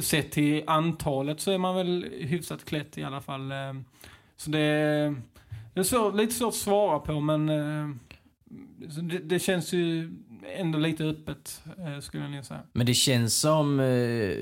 sett 0.00 0.30
till 0.32 0.62
antalet 0.66 1.40
så 1.40 1.50
är 1.50 1.58
man 1.58 1.76
väl 1.76 2.06
hyfsat 2.20 2.64
klätt 2.64 2.98
i 2.98 3.04
alla 3.04 3.20
fall. 3.20 3.52
Eh, 3.52 3.74
så 4.36 4.50
det, 4.50 5.14
det 5.74 5.80
är 5.80 5.82
svår, 5.82 6.12
lite 6.12 6.34
svårt 6.34 6.48
att 6.48 6.54
svara 6.54 6.98
på 6.98 7.20
men 7.20 7.48
eh, 7.48 7.88
det, 9.02 9.18
det 9.18 9.38
känns 9.38 9.72
ju 9.72 10.12
ändå 10.56 10.78
lite 10.78 11.04
öppet 11.04 11.62
eh, 11.78 12.00
skulle 12.00 12.22
jag 12.22 12.32
nog 12.32 12.44
säga. 12.44 12.62
Men 12.72 12.86
det 12.86 12.94
känns 12.94 13.34
som 13.40 13.80
eh, 13.80 13.86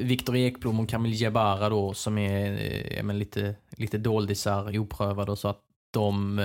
Viktor 0.04 0.36
Ekblom 0.36 0.80
och 0.80 0.88
Kamil 0.88 1.20
Jabara 1.20 1.68
då 1.68 1.94
som 1.94 2.18
är 2.18 2.72
eh, 2.96 3.02
men 3.02 3.18
lite, 3.18 3.54
lite 3.70 3.98
doldisar, 3.98 4.78
oprövade 4.78 5.32
och 5.32 5.38
så 5.38 5.48
att 5.48 5.60
de, 5.92 6.40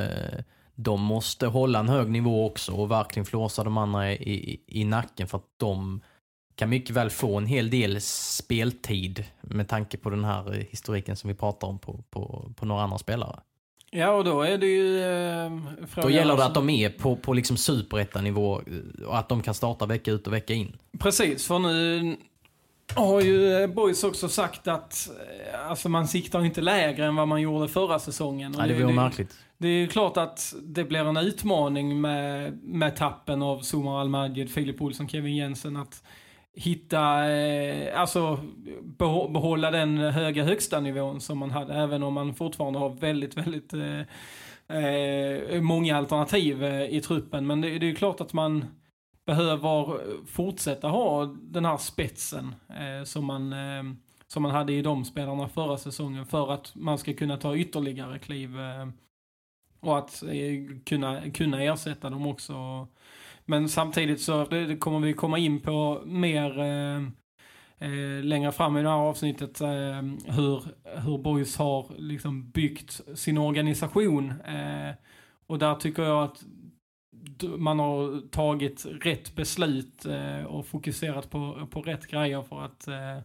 de 0.76 1.02
måste 1.02 1.48
hålla 1.48 1.80
en 1.80 1.90
hög 1.90 2.10
nivå 2.10 2.46
också 2.46 2.72
och 2.72 2.92
verkligen 2.92 3.26
flåsa 3.26 3.64
de 3.64 3.78
andra 3.78 4.12
i, 4.12 4.16
i, 4.16 4.62
i 4.68 4.84
nacken 4.84 5.28
för 5.28 5.38
att 5.38 5.50
de 5.58 6.02
kan 6.56 6.70
mycket 6.70 6.96
väl 6.96 7.10
få 7.10 7.38
en 7.38 7.46
hel 7.46 7.70
del 7.70 8.02
speltid 8.02 9.24
med 9.42 9.68
tanke 9.68 9.98
på 9.98 10.10
den 10.10 10.26
här 10.26 10.66
historiken 10.70 11.16
som 11.16 11.28
vi 11.28 11.34
pratar 11.34 11.68
om 11.68 11.80
på, 11.80 12.04
på, 12.10 12.52
på 12.56 12.66
några 12.66 12.84
andra 12.84 12.98
spelare. 12.98 13.40
Ja, 13.96 14.12
och 14.12 14.24
då 14.24 14.42
är 14.42 14.58
det 14.58 14.68
ju... 14.68 15.00
Eh, 15.04 15.52
Då 16.02 16.10
gäller 16.10 16.38
det 16.38 16.46
att 16.46 16.54
de 16.54 16.70
är 16.70 16.90
på, 16.90 17.16
på 17.16 17.34
liksom 17.34 17.58
superettanivå 17.58 18.62
eh, 18.62 19.08
och 19.08 19.18
att 19.18 19.30
de 19.30 19.42
kan 19.42 19.54
starta 19.54 19.86
vecka 19.86 20.12
ut 20.12 20.28
och 20.28 20.34
vecka 20.34 20.54
in. 20.54 20.78
Precis, 21.00 21.48
för 21.48 21.60
nu 21.60 22.18
har 22.96 23.22
ju 23.22 23.54
eh, 23.64 23.68
Boys 23.68 24.04
också 24.04 24.30
sagt 24.30 24.68
att 24.68 25.10
eh, 25.54 25.70
alltså 25.70 25.90
man 25.90 26.08
siktar 26.08 26.46
inte 26.46 26.62
lägre 26.62 27.06
än 27.06 27.16
vad 27.16 27.28
man 27.28 27.42
gjorde 27.42 27.68
förra 27.68 28.00
säsongen. 28.00 28.56
Nej, 28.58 28.68
det 28.68 28.84
vore 28.84 28.94
märkligt. 28.94 29.36
Det 29.58 29.68
är 29.68 29.72
ju 29.72 29.88
klart 29.88 30.18
att 30.18 30.56
det 30.62 30.84
blir 30.84 31.00
en 31.00 31.18
utmaning 31.18 32.02
med, 32.02 32.60
med 32.64 32.96
tappen 32.96 33.42
av 33.42 33.60
Somar 33.60 34.02
Al-Majid, 34.02 34.52
Filip 34.52 34.82
Olsson, 34.82 35.08
Kevin 35.08 35.36
Jensen 35.36 35.78
att 35.78 36.04
hitta, 36.56 37.32
eh, 37.32 38.00
alltså 38.00 38.40
behålla 39.30 39.72
den 39.72 39.98
höga 39.98 40.44
högsta 40.44 40.80
nivån 40.80 41.22
som 41.22 41.38
man 41.38 41.52
hade, 41.52 41.74
även 41.74 42.04
om 42.04 42.14
man 42.14 42.34
fortfarande 42.34 42.80
har 42.80 42.90
väldigt, 42.90 43.38
väldigt 43.38 43.74
eh, 43.74 44.02
eh, 44.78 45.62
många 45.62 45.98
alternativ 45.98 46.64
eh, 46.64 46.84
i 46.84 47.02
truppen. 47.02 47.48
Men 47.48 47.62
det, 47.62 47.70
det 47.80 47.86
är 47.86 47.90
ju 47.90 47.96
klart 47.96 48.22
att 48.22 48.34
man 48.34 48.66
behöver 49.26 50.00
fortsätta 50.26 50.88
ha 50.88 51.26
den 51.26 51.66
här 51.66 51.78
spetsen 51.78 52.56
eh, 52.70 53.04
som, 53.04 53.26
man, 53.26 53.54
eh, 53.54 53.84
som 54.28 54.44
man 54.44 54.52
hade 54.52 54.74
i 54.74 54.82
de 54.82 55.06
spelarna 55.06 55.50
förra 55.50 55.78
säsongen 55.78 56.26
för 56.26 56.52
att 56.52 56.76
man 56.76 56.98
ska 56.98 57.14
kunna 57.14 57.38
ta 57.38 57.56
ytterligare 57.56 58.20
kliv 58.20 58.60
eh, 58.60 58.88
och 59.80 59.98
att 59.98 60.24
eh, 60.24 60.80
kunna, 60.86 61.32
kunna 61.32 61.64
ersätta 61.64 62.10
dem 62.10 62.28
också. 62.28 62.88
Men 63.46 63.70
samtidigt 63.70 64.22
så 64.22 64.46
det, 64.46 64.66
det 64.66 64.78
kommer 64.78 65.00
vi 65.00 65.14
komma 65.14 65.38
in 65.38 65.62
på 65.62 66.02
mer 66.06 66.60
eh, 66.60 67.02
eh, 67.78 68.24
längre 68.24 68.52
fram 68.52 68.78
i 68.78 68.82
det 68.82 68.90
här 68.90 68.96
avsnittet 68.96 69.62
eh, 69.62 70.02
hur, 70.26 70.64
hur 70.84 71.18
Boys 71.18 71.58
har 71.58 71.92
liksom 71.98 72.50
byggt 72.52 73.02
sin 73.16 73.38
organisation. 73.38 74.32
Eh, 74.32 74.94
och 75.48 75.60
där 75.60 75.76
tycker 75.76 76.04
jag 76.04 76.24
att 76.24 76.44
man 77.58 77.80
har 77.80 78.30
tagit 78.30 78.86
rätt 78.86 79.36
beslut 79.36 80.06
eh, 80.06 80.44
och 80.44 80.66
fokuserat 80.66 81.30
på, 81.30 81.68
på 81.72 81.82
rätt 81.82 82.08
grejer 82.08 82.42
för 82.42 82.62
att 82.62 82.88
eh, 82.88 83.18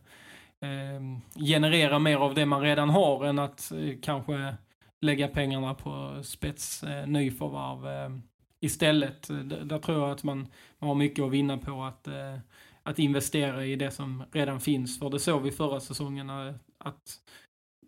eh, 0.70 1.00
generera 1.46 1.98
mer 1.98 2.16
av 2.16 2.34
det 2.34 2.46
man 2.46 2.62
redan 2.62 2.90
har 2.90 3.24
än 3.24 3.38
att 3.38 3.72
eh, 3.72 3.98
kanske 4.02 4.54
lägga 5.00 5.28
pengarna 5.28 5.74
på 5.74 6.22
spets 6.22 6.82
eh, 6.82 7.06
nyförvärv 7.06 7.86
eh, 7.86 8.18
istället. 8.60 9.30
Eh, 9.30 9.36
där, 9.36 9.64
där 9.64 9.78
tror 9.78 10.00
jag 10.00 10.10
att 10.10 10.22
man, 10.22 10.48
man 10.78 10.88
har 10.88 10.94
mycket 10.94 11.24
att 11.24 11.30
vinna 11.30 11.58
på 11.58 11.82
att, 11.82 12.06
eh, 12.06 12.38
att 12.82 12.98
investera 12.98 13.64
i 13.64 13.76
det 13.76 13.90
som 13.90 14.22
redan 14.32 14.60
finns. 14.60 14.98
För 14.98 15.10
det 15.10 15.18
såg 15.18 15.42
vi 15.42 15.50
förra 15.50 15.80
säsongen 15.80 16.30
eh, 16.30 16.54
att 16.78 17.20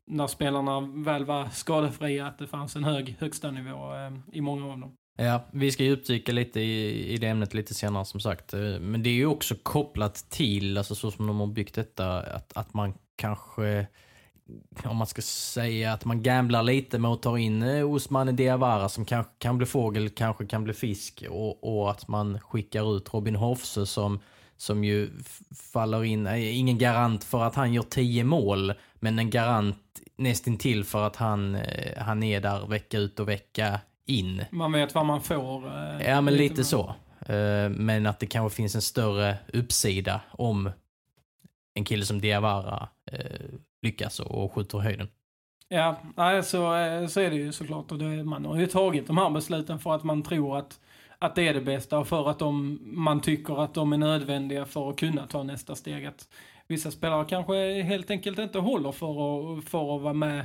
när 0.07 0.27
spelarna 0.27 0.81
väl 0.81 1.25
var 1.25 1.49
skadefria 1.49 2.27
att 2.27 2.39
det 2.39 2.47
fanns 2.47 2.77
en 2.77 2.85
hög 2.85 3.17
högsta 3.19 3.51
nivå 3.51 3.95
eh, 3.95 4.13
i 4.33 4.41
många 4.41 4.73
av 4.73 4.79
dem. 4.79 4.97
Ja, 5.17 5.45
vi 5.51 5.71
ska 5.71 5.85
djupdyka 5.85 6.33
lite 6.33 6.61
i, 6.61 7.13
i 7.13 7.17
det 7.17 7.27
ämnet 7.27 7.55
lite 7.55 7.75
senare 7.75 8.05
som 8.05 8.21
sagt. 8.21 8.55
Eh, 8.55 8.61
men 8.81 9.03
det 9.03 9.11
är 9.11 9.15
ju 9.15 9.27
också 9.27 9.55
kopplat 9.63 10.15
till, 10.15 10.79
alltså 10.79 10.95
så 10.95 11.11
som 11.11 11.27
de 11.27 11.41
har 11.41 11.47
byggt 11.47 11.75
detta, 11.75 12.21
att, 12.21 12.53
att 12.57 12.75
man 12.75 12.95
kanske, 13.17 13.87
om 14.85 14.97
man 14.97 15.07
ska 15.07 15.23
säga 15.23 15.93
att 15.93 16.05
man 16.05 16.23
gamblar 16.23 16.63
lite 16.63 16.99
med 16.99 17.11
att 17.11 17.23
ta 17.23 17.39
in 17.39 17.63
eh, 17.63 17.91
Osman 17.93 18.37
Diawara 18.37 18.89
som 18.89 19.05
kanske 19.05 19.33
kan 19.39 19.57
bli 19.59 19.67
fågel, 19.67 20.09
kanske 20.11 20.47
kan 20.47 20.65
bli 20.65 20.73
fisk 20.75 21.25
och, 21.31 21.79
och 21.81 21.91
att 21.91 22.09
man 22.09 22.41
skickar 22.41 22.97
ut 22.97 23.15
Robin 23.15 23.37
Hofse 23.37 23.87
som, 23.87 24.21
som 24.57 24.85
ju 24.85 25.11
faller 25.73 26.05
in, 26.05 26.27
eh, 26.27 26.59
ingen 26.59 26.79
garant 26.79 27.25
för 27.25 27.43
att 27.45 27.55
han 27.55 27.73
gör 27.73 27.83
tio 27.83 28.25
mål, 28.25 28.73
men 28.95 29.19
en 29.19 29.31
garant 29.31 29.79
nästintill 30.17 30.85
för 30.85 31.07
att 31.07 31.17
han, 31.17 31.55
eh, 31.55 32.03
han 32.03 32.23
är 32.23 32.41
där 32.41 32.67
vecka 32.67 32.99
ut 32.99 33.21
och 33.21 33.29
vecka 33.29 33.81
in. 34.07 34.45
Man 34.51 34.73
vet 34.73 34.95
vad 34.95 35.07
man 35.07 35.21
får. 35.21 35.67
eh, 35.67 36.07
Ja, 36.09 36.21
men 36.21 36.35
lite 36.37 36.55
mer. 36.57 36.63
så. 36.63 36.95
Eh, 37.27 37.71
Men 37.71 38.07
att 38.07 38.21
det 38.21 38.27
kanske 38.27 38.57
finns 38.57 38.75
en 38.75 38.83
större 38.83 39.39
uppsida 39.53 40.21
om 40.31 40.71
en 41.75 41.85
kille 41.85 42.05
som 42.05 42.21
Diawara 42.21 42.89
eh, 43.13 43.21
lyckas 43.83 44.21
och 44.21 44.53
skjuter 44.53 44.79
i 44.79 44.83
höjden. 44.83 45.09
Ja, 45.69 45.97
nej, 46.17 46.43
så, 46.43 46.75
eh, 46.75 47.07
så 47.07 47.21
är 47.21 47.31
det 47.31 47.37
ju 47.37 47.53
såklart. 47.53 47.93
Och 47.93 47.99
det, 47.99 48.25
man 48.25 48.45
har 48.45 48.61
ju 48.61 48.67
tagit 48.67 49.07
de 49.07 49.19
här 49.19 49.31
besluten 49.31 49.79
för 49.79 49.95
att 49.95 50.05
man 50.05 50.23
tror 50.23 50.59
att, 50.59 50.81
att 51.19 51.35
det 51.35 51.49
är 51.49 51.55
det 51.55 51.61
bästa 51.61 51.99
och 51.99 52.09
för 52.09 52.31
att 52.31 52.39
de, 52.39 52.79
man 52.83 53.21
tycker 53.21 53.65
att 53.65 53.75
de 53.75 53.93
är 53.93 53.97
nödvändiga 53.97 54.65
för 54.65 54.91
att 54.91 54.99
kunna 54.99 55.27
ta 55.27 55.43
nästa 55.43 55.75
steg. 55.75 56.07
Att 56.07 56.29
vissa 56.69 56.91
spelare 56.91 57.25
kanske 57.29 57.83
helt 57.83 58.11
enkelt 58.11 58.39
inte 58.39 58.59
håller 58.59 58.93
för 58.93 59.09
att, 59.59 59.65
för 59.65 59.97
att 59.97 60.03
vara 60.03 60.15
med. 60.15 60.39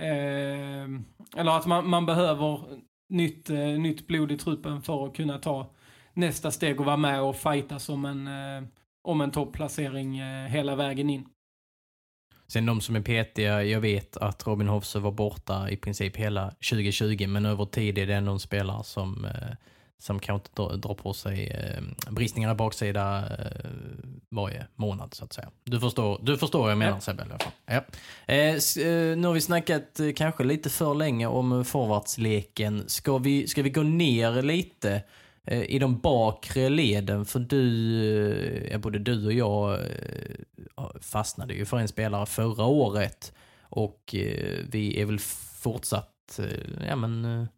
Eh, 0.00 0.88
eller 1.36 1.56
att 1.56 1.66
man, 1.66 1.88
man 1.88 2.06
behöver 2.06 2.60
nytt, 3.08 3.50
eh, 3.50 3.58
nytt 3.58 4.06
blod 4.06 4.32
i 4.32 4.36
truppen 4.36 4.82
för 4.82 5.06
att 5.06 5.16
kunna 5.16 5.38
ta 5.38 5.70
nästa 6.14 6.50
steg 6.50 6.80
och 6.80 6.86
vara 6.86 6.96
med 6.96 7.22
och 7.22 7.36
fighta 7.36 7.78
som 7.78 8.04
en, 8.04 8.26
eh, 8.26 8.68
om 9.02 9.20
en 9.20 9.30
topplacering 9.30 10.18
eh, 10.18 10.48
hela 10.48 10.76
vägen 10.76 11.10
in. 11.10 11.28
Sen 12.52 12.66
de 12.66 12.80
som 12.80 12.96
är 12.96 13.00
petiga, 13.00 13.64
jag 13.64 13.80
vet 13.80 14.16
att 14.16 14.46
Robin 14.46 14.68
Hofse 14.68 14.98
var 14.98 15.12
borta 15.12 15.70
i 15.70 15.76
princip 15.76 16.16
hela 16.16 16.50
2020, 16.50 17.26
men 17.26 17.46
över 17.46 17.64
tid 17.64 17.98
är 17.98 18.06
det 18.06 18.14
ändå 18.14 18.32
en 18.32 18.40
spelare 18.40 18.84
som, 18.84 19.24
eh, 19.24 19.32
som 19.98 20.18
kan 20.18 20.34
inte 20.34 20.50
dra, 20.54 20.76
dra 20.76 20.94
på 20.94 21.12
sig 21.14 21.48
eh, 21.48 22.12
bristningar 22.12 22.52
i 22.52 22.54
baksida 22.54 23.18
eh, 23.18 23.68
varje 24.28 24.66
månad 24.74 25.14
så 25.14 25.24
att 25.24 25.32
säga. 25.32 25.50
Du 25.64 25.80
förstår, 25.80 26.18
du 26.22 26.38
förstår 26.38 26.60
vad 26.60 26.70
jag 26.70 26.78
menar 26.78 26.92
Ja. 26.92 27.00
Sebbe 27.00 27.22
i 27.22 27.26
alla 27.26 27.38
fall. 27.38 27.52
Ja. 27.66 27.82
Nu 29.16 29.26
har 29.26 29.32
vi 29.32 29.40
snackat 29.40 30.00
kanske 30.16 30.44
lite 30.44 30.70
för 30.70 30.94
länge 30.94 31.26
om 31.26 31.64
forwardsleken. 31.64 32.84
Ska 32.88 33.18
vi, 33.18 33.48
ska 33.48 33.62
vi 33.62 33.70
gå 33.70 33.82
ner 33.82 34.42
lite 34.42 35.02
Eh, 35.50 35.62
i 35.62 35.78
de 35.78 36.00
bakre 36.00 36.68
leden? 36.68 37.24
För 37.24 37.38
du, 37.38 38.66
eh, 38.70 38.78
både 38.78 38.98
du 38.98 39.26
och 39.26 39.32
jag 39.32 39.72
eh, 39.72 40.90
fastnade 41.00 41.54
ju 41.54 41.64
för 41.64 41.78
en 41.78 41.88
spelare 41.88 42.26
förra 42.26 42.64
året 42.64 43.32
och 43.62 44.14
vi 44.68 45.00
är 45.00 45.04
väl 45.04 45.18
fortsatt, 45.62 46.40
ja 46.86 46.96
men, 46.96 47.48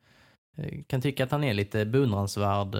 kan 0.86 1.00
tycka 1.00 1.24
att 1.24 1.30
han 1.30 1.44
är 1.44 1.54
lite 1.54 1.86
beundransvärd, 1.86 2.76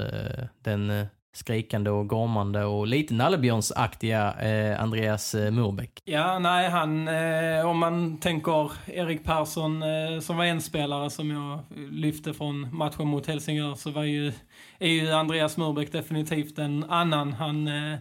den 0.63 1.07
skrikande 1.33 1.91
och 1.91 2.09
gormande 2.09 2.65
och 2.65 2.87
lite 2.87 3.15
nallebjörnsaktiga 3.15 4.35
eh, 4.41 4.83
Andreas 4.83 5.35
eh, 5.35 5.51
Murbeck. 5.51 6.03
Ja, 6.05 6.39
nej, 6.39 6.71
han, 6.71 7.09
eh, 7.09 7.67
om 7.67 7.79
man 7.79 8.21
tänker 8.21 8.73
Erik 8.87 9.25
Persson 9.25 9.83
eh, 9.83 10.21
som 10.21 10.37
var 10.37 10.45
en 10.45 10.61
spelare 10.61 11.11
som 11.11 11.31
jag 11.31 11.61
lyfte 11.91 12.35
från 12.35 12.77
matchen 12.77 13.09
mot 13.09 13.27
Helsingör 13.27 13.75
så 13.75 13.91
var 13.91 14.05
ju, 14.05 14.33
är 14.79 14.89
ju 14.89 15.13
Andreas 15.13 15.57
Murbeck 15.57 15.93
definitivt 15.93 16.59
en 16.59 16.85
annan. 16.85 17.33
Han, 17.33 17.69
eh, 17.69 17.99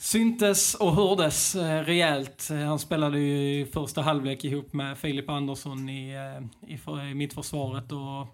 syntes 0.00 0.74
och 0.74 0.94
hördes 0.94 1.54
eh, 1.54 1.84
rejält. 1.84 2.48
Han 2.50 2.78
spelade 2.78 3.18
ju 3.18 3.60
i 3.60 3.66
första 3.66 4.02
halvlek 4.02 4.44
ihop 4.44 4.72
med 4.72 4.98
Filip 4.98 5.30
Andersson 5.30 5.88
i, 5.88 6.14
eh, 6.14 6.74
i, 6.74 6.78
för, 6.78 7.04
i 7.10 7.14
mittförsvaret 7.14 7.92
och 7.92 8.26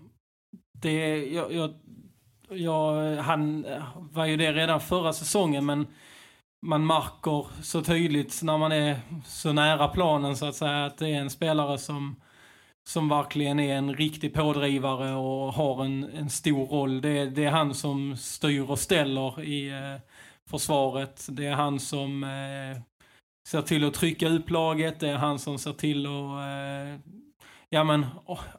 det, 0.82 1.16
jag, 1.24 1.52
jag, 1.52 1.74
ja, 2.48 3.14
han 3.20 3.64
eh, 3.64 3.82
var 4.12 4.26
ju 4.26 4.36
det 4.36 4.52
redan 4.52 4.80
förra 4.80 5.12
säsongen 5.12 5.66
men 5.66 5.86
man 6.66 6.86
märker 6.86 7.46
så 7.62 7.82
tydligt 7.82 8.42
när 8.42 8.58
man 8.58 8.72
är 8.72 9.00
så 9.26 9.52
nära 9.52 9.88
planen 9.88 10.36
så 10.36 10.46
att 10.46 10.54
säga 10.54 10.84
att 10.84 10.98
det 10.98 11.08
är 11.08 11.20
en 11.20 11.30
spelare 11.30 11.78
som 11.78 12.16
som 12.88 13.08
verkligen 13.08 13.60
är 13.60 13.76
en 13.76 13.94
riktig 13.94 14.34
pådrivare 14.34 15.14
och 15.14 15.52
har 15.52 15.84
en, 15.84 16.04
en 16.04 16.30
stor 16.30 16.66
roll. 16.66 17.00
Det, 17.00 17.26
det 17.26 17.44
är 17.44 17.50
han 17.50 17.74
som 17.74 18.16
styr 18.16 18.70
och 18.70 18.78
ställer 18.78 19.42
i 19.42 19.68
eh, 19.68 20.00
försvaret. 20.50 21.26
Det 21.30 21.46
är 21.46 21.54
han 21.54 21.80
som 21.80 22.24
eh, 22.24 22.82
ser 23.48 23.62
till 23.62 23.84
att 23.84 23.94
trycka 23.94 24.28
upp 24.28 24.50
laget. 24.50 25.00
Det 25.00 25.08
är 25.08 25.16
han 25.16 25.38
som 25.38 25.58
ser 25.58 25.72
till 25.72 26.06
att 26.06 26.12
eh, 26.12 27.00
ja, 27.70 27.84
men, 27.84 28.06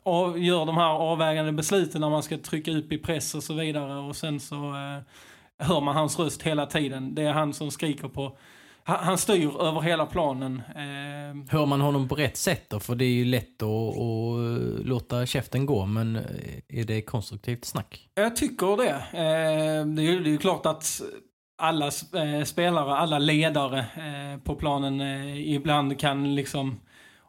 och 0.04 0.39
gör 0.39 0.65
de 0.65 0.78
här 0.78 0.89
avvägande 0.89 1.52
besluten 1.52 2.02
när 2.02 2.10
man 2.10 2.24
ska 2.24 2.38
trycka 2.38 2.72
upp 2.72 2.91
i 2.91 2.98
press 2.98 3.36
och 3.36 3.43
så 3.43 3.54
vidare. 3.54 3.96
Och 3.96 4.15
sen 4.15 4.39
så 4.39 4.56
eh, 4.56 5.00
hör 5.67 5.82
man 5.82 5.96
hans 5.96 6.20
röst 6.20 6.43
hela 6.43 6.65
tiden. 6.65 7.15
Det 7.15 7.24
är 7.24 7.34
han 7.34 7.54
som 7.54 7.72
skriker 7.72 8.08
på 8.08 8.38
han 8.88 9.17
styr 9.17 9.62
över 9.62 9.82
hela 9.82 10.06
planen. 10.06 10.62
Eh... 10.76 11.54
Hör 11.54 11.65
man 11.65 11.82
honom 11.82 12.08
på 12.08 12.15
rätt 12.15 12.38
sätt 12.38 12.70
då? 12.70 12.80
För 12.80 12.96
det 12.96 13.06
är 13.06 13.13
ju 13.13 13.26
lätt 13.26 13.63
att, 13.63 13.98
att 13.98 14.86
låta 14.86 15.26
käften 15.26 15.65
gå, 15.65 15.86
men 15.86 16.15
är 16.67 16.84
det 16.84 17.02
konstruktivt 17.02 17.65
snack? 17.65 18.10
Jag 18.15 18.36
tycker 18.36 18.78
det. 18.78 18.89
Eh, 18.89 19.86
det 19.86 20.02
är 20.02 20.28
ju 20.28 20.38
klart 20.38 20.65
att 20.65 21.02
alla 21.58 21.86
eh, 21.86 22.43
spelare, 22.43 22.96
alla 22.96 23.20
ledare 23.20 23.80
eh, 23.80 24.39
på 24.43 24.56
planen 24.56 25.02
ibland 25.38 26.00
kan 26.00 26.36
liksom 26.36 26.80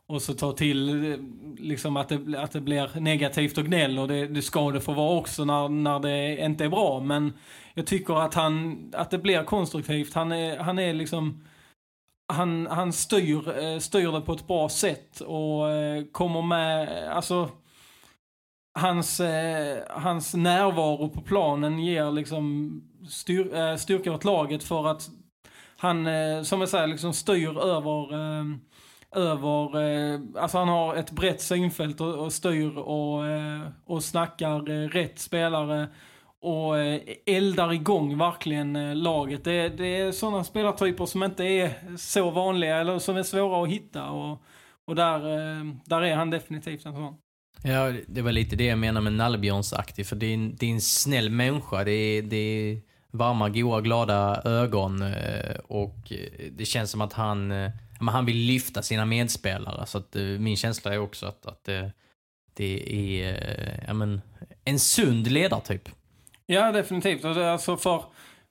och 0.09 0.23
så 0.23 0.35
ta 0.35 0.53
till 0.53 1.17
liksom 1.59 1.97
att 1.97 2.09
det, 2.09 2.43
att 2.43 2.53
det 2.53 2.61
blir 2.61 3.01
negativt 3.01 3.59
och 3.59 3.65
gnäll 3.65 3.99
och 3.99 4.09
det, 4.09 4.27
det 4.27 4.43
ska 4.43 4.71
det 4.71 4.81
få 4.81 4.93
vara 4.93 5.19
också 5.19 5.45
när, 5.45 5.69
när 5.69 5.99
det 5.99 6.45
inte 6.45 6.65
är 6.65 6.69
bra. 6.69 7.01
Men 7.01 7.33
jag 7.75 7.87
tycker 7.87 8.15
att, 8.15 8.35
han, 8.35 8.79
att 8.97 9.11
det 9.11 9.19
blir 9.19 9.45
konstruktivt. 9.45 10.15
Han 10.15 10.33
är, 10.33 10.59
han 10.59 10.79
är 10.79 10.95
liksom 10.95 11.45
han, 12.29 12.67
han 12.67 12.93
styr, 12.93 13.59
eh, 13.59 13.79
styr 13.79 14.13
det 14.13 14.21
på 14.21 14.33
ett 14.33 14.47
bra 14.47 14.69
sätt 14.69 15.21
och 15.21 15.71
eh, 15.71 16.05
kommer 16.13 16.43
med, 16.43 17.09
alltså 17.09 17.51
hans, 18.75 19.21
eh, 19.21 19.79
hans 19.91 20.35
närvaro 20.35 21.09
på 21.09 21.21
planen 21.21 21.79
ger 21.79 22.11
liksom 22.11 22.73
styr, 23.09 23.77
styrka 23.77 24.13
åt 24.13 24.25
laget 24.25 24.63
för 24.63 24.89
att 24.89 25.09
han, 25.77 26.07
som 26.45 26.61
jag 26.61 26.69
säger, 26.69 26.87
liksom 26.87 27.13
styr 27.13 27.59
över 27.59 28.15
över, 29.17 29.83
eh, 29.83 30.21
alltså 30.43 30.59
han 30.59 30.69
har 30.69 30.95
ett 30.95 31.11
brett 31.11 31.41
synfält 31.41 32.01
och, 32.01 32.15
och 32.15 32.33
styr 32.33 32.79
och, 32.79 33.27
eh, 33.27 33.61
och 33.87 34.05
snackar 34.05 34.71
eh, 34.71 34.89
rätt 34.89 35.19
spelare 35.19 35.89
och 36.41 36.79
eh, 36.79 37.01
eldar 37.27 37.73
igång 37.73 38.19
verkligen 38.19 38.77
eh, 38.77 38.95
laget. 38.95 39.45
Det, 39.45 39.69
det 39.69 40.01
är 40.01 40.13
sådana 40.13 40.45
spelartyper 40.45 41.07
som 41.07 41.23
inte 41.23 41.45
är 41.45 41.97
så 41.97 42.31
vanliga 42.31 42.77
eller 42.77 42.99
som 42.99 43.17
är 43.17 43.23
svåra 43.23 43.63
att 43.63 43.69
hitta. 43.69 44.11
Och, 44.11 44.43
och 44.87 44.95
där, 44.95 45.17
eh, 45.17 45.65
där 45.85 46.03
är 46.03 46.17
han 46.17 46.31
definitivt 46.31 46.87
en 46.87 46.93
sån. 46.93 47.15
Ja, 47.63 47.93
det 48.07 48.23
var 48.23 48.33
lite 48.33 48.57
det 48.57 48.65
jag 48.65 48.79
menade 48.79 49.05
med 49.05 49.13
Nallbjörnsaktig. 49.13 50.07
För 50.07 50.17
det 50.17 50.27
är, 50.27 50.35
en, 50.35 50.57
det 50.57 50.67
är 50.67 50.71
en 50.71 50.81
snäll 50.81 51.31
människa. 51.31 51.85
Det 51.85 51.93
är, 51.93 52.23
det 52.23 52.37
är 52.37 52.81
varma, 53.11 53.49
goa, 53.49 53.81
glada 53.81 54.43
ögon. 54.45 55.05
Och 55.65 56.13
det 56.51 56.65
känns 56.65 56.91
som 56.91 57.01
att 57.01 57.13
han, 57.13 57.53
han 58.01 58.27
vill 58.27 58.37
lyfta 58.37 58.83
sina 58.83 59.05
medspelare. 59.05 59.87
Så 59.87 59.99
att 59.99 60.17
eh, 60.17 60.23
min 60.23 60.57
känsla 60.57 60.95
är 60.95 60.99
också 60.99 61.27
att, 61.27 61.47
att 61.47 61.65
det, 61.65 61.93
det 62.55 62.93
är 62.93 63.33
eh, 63.33 63.85
ja, 63.87 63.95
men, 63.95 64.21
en 64.65 64.79
sund 64.79 65.27
ledartyp. 65.27 65.89
Ja, 66.47 66.73
definitivt. 66.73 67.25
Alltså 67.25 67.77
för, 67.77 68.05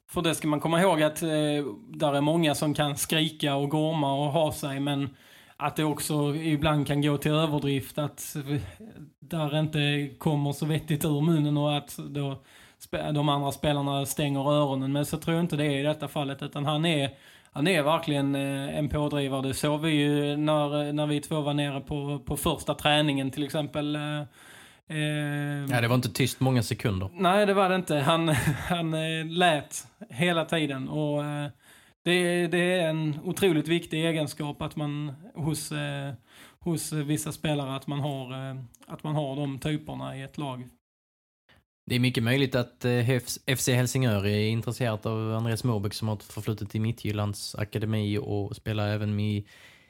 för 0.10 0.22
det 0.22 0.36
ska 0.36 0.48
man 0.48 0.60
komma 0.60 0.82
ihåg 0.82 1.04
att 1.04 1.22
eh, 1.22 1.30
där 1.90 2.16
är 2.16 2.22
många 2.22 2.56
som 2.56 2.74
kan 2.74 2.98
skrika 2.98 3.56
och 3.56 3.70
gorma 3.70 4.14
och 4.14 4.32
ha 4.32 4.52
sig, 4.52 4.80
men 4.80 5.10
att 5.58 5.76
det 5.76 5.84
också 5.84 6.36
ibland 6.36 6.88
kan 6.88 7.02
gå 7.02 7.18
till 7.18 7.32
överdrift, 7.32 7.98
att 7.98 8.36
där 9.20 9.60
inte 9.60 10.10
kommer 10.18 10.54
så 10.54 10.66
vettigt 10.66 11.06
ur 11.06 11.22
munnen 11.22 11.58
och 11.58 11.78
att 11.78 11.98
då 11.98 12.44
de 13.14 13.30
andra 13.30 13.52
spelarna 13.52 14.06
stänger 14.06 14.52
öronen. 14.52 14.92
Men 14.92 15.06
så 15.06 15.18
tror 15.18 15.36
jag 15.36 15.44
inte 15.44 15.56
det 15.56 15.66
är 15.66 15.80
i 15.80 15.84
detta 15.84 16.08
fallet, 16.08 16.42
utan 16.42 16.66
han 16.66 16.86
är, 16.86 17.10
han 17.52 17.68
är 17.68 17.84
verkligen 17.84 18.36
eh, 18.36 18.78
en 18.78 18.90
pådrivare. 18.90 19.48
Det 19.48 19.54
såg 19.54 19.82
vi 19.82 19.92
ju 19.92 20.38
när, 20.38 20.94
när 20.94 21.08
vi 21.08 21.22
två 21.22 21.42
var 21.42 21.54
nere 21.54 21.82
på, 21.82 22.20
på 22.20 22.38
första 22.38 22.74
träningen 22.74 23.32
till 23.32 23.44
exempel. 23.44 23.96
Eh, 23.96 24.24
Eh, 24.90 25.66
ja, 25.70 25.82
det 25.82 25.88
var 25.88 25.96
inte 25.96 26.10
tyst 26.10 26.40
många 26.40 26.64
sekunder. 26.64 27.10
Nej, 27.14 27.46
det 27.46 27.54
var 27.54 27.70
det 27.70 27.76
inte. 27.76 27.96
Han, 27.96 28.28
han 28.70 28.94
eh, 28.94 29.26
lät 29.26 29.88
hela 30.10 30.46
tiden. 30.46 30.90
Och 30.90 31.24
eh, 31.24 31.50
det, 32.04 32.48
det, 32.48 32.80
är 32.80 32.90
en 32.90 33.20
otroligt 33.24 33.68
viktig 33.68 34.06
egenskap 34.06 34.62
att 34.62 34.76
man 34.76 35.14
hos, 35.36 35.72
eh, 35.72 36.14
hos 36.60 36.94
vissa 36.94 37.32
spelare 37.32 37.76
att 37.76 37.88
man, 37.88 38.00
har, 38.00 38.58
att 38.88 39.04
man 39.04 39.16
har 39.16 39.36
de 39.36 39.60
typerna 39.60 40.18
i 40.18 40.22
ett 40.22 40.38
lag. 40.38 40.68
Det 41.90 41.96
är 41.96 42.00
mycket 42.00 42.24
möjligt 42.24 42.56
att 42.56 42.86
eh, 42.86 43.20
FC 43.58 43.68
Helsingör 43.68 44.26
är 44.26 44.48
intresserat 44.48 45.06
av 45.06 45.34
Andreas 45.34 45.64
Morbäck 45.64 45.94
som 45.94 46.08
har 46.08 46.16
förflutet 46.16 46.76
i 46.76 46.80
Mittjyllands 46.80 47.56
akademi 47.56 48.18
och 48.18 48.56
spelar 48.56 48.88
även 48.88 49.16
med 49.16 49.44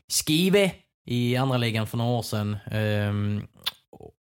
Skive 0.07 0.71
i 1.05 1.35
andra 1.35 1.57
ligan 1.57 1.87
för 1.87 1.97
några 1.97 2.11
år 2.11 2.21
sedan. 2.21 2.57
Ehm, 2.71 3.47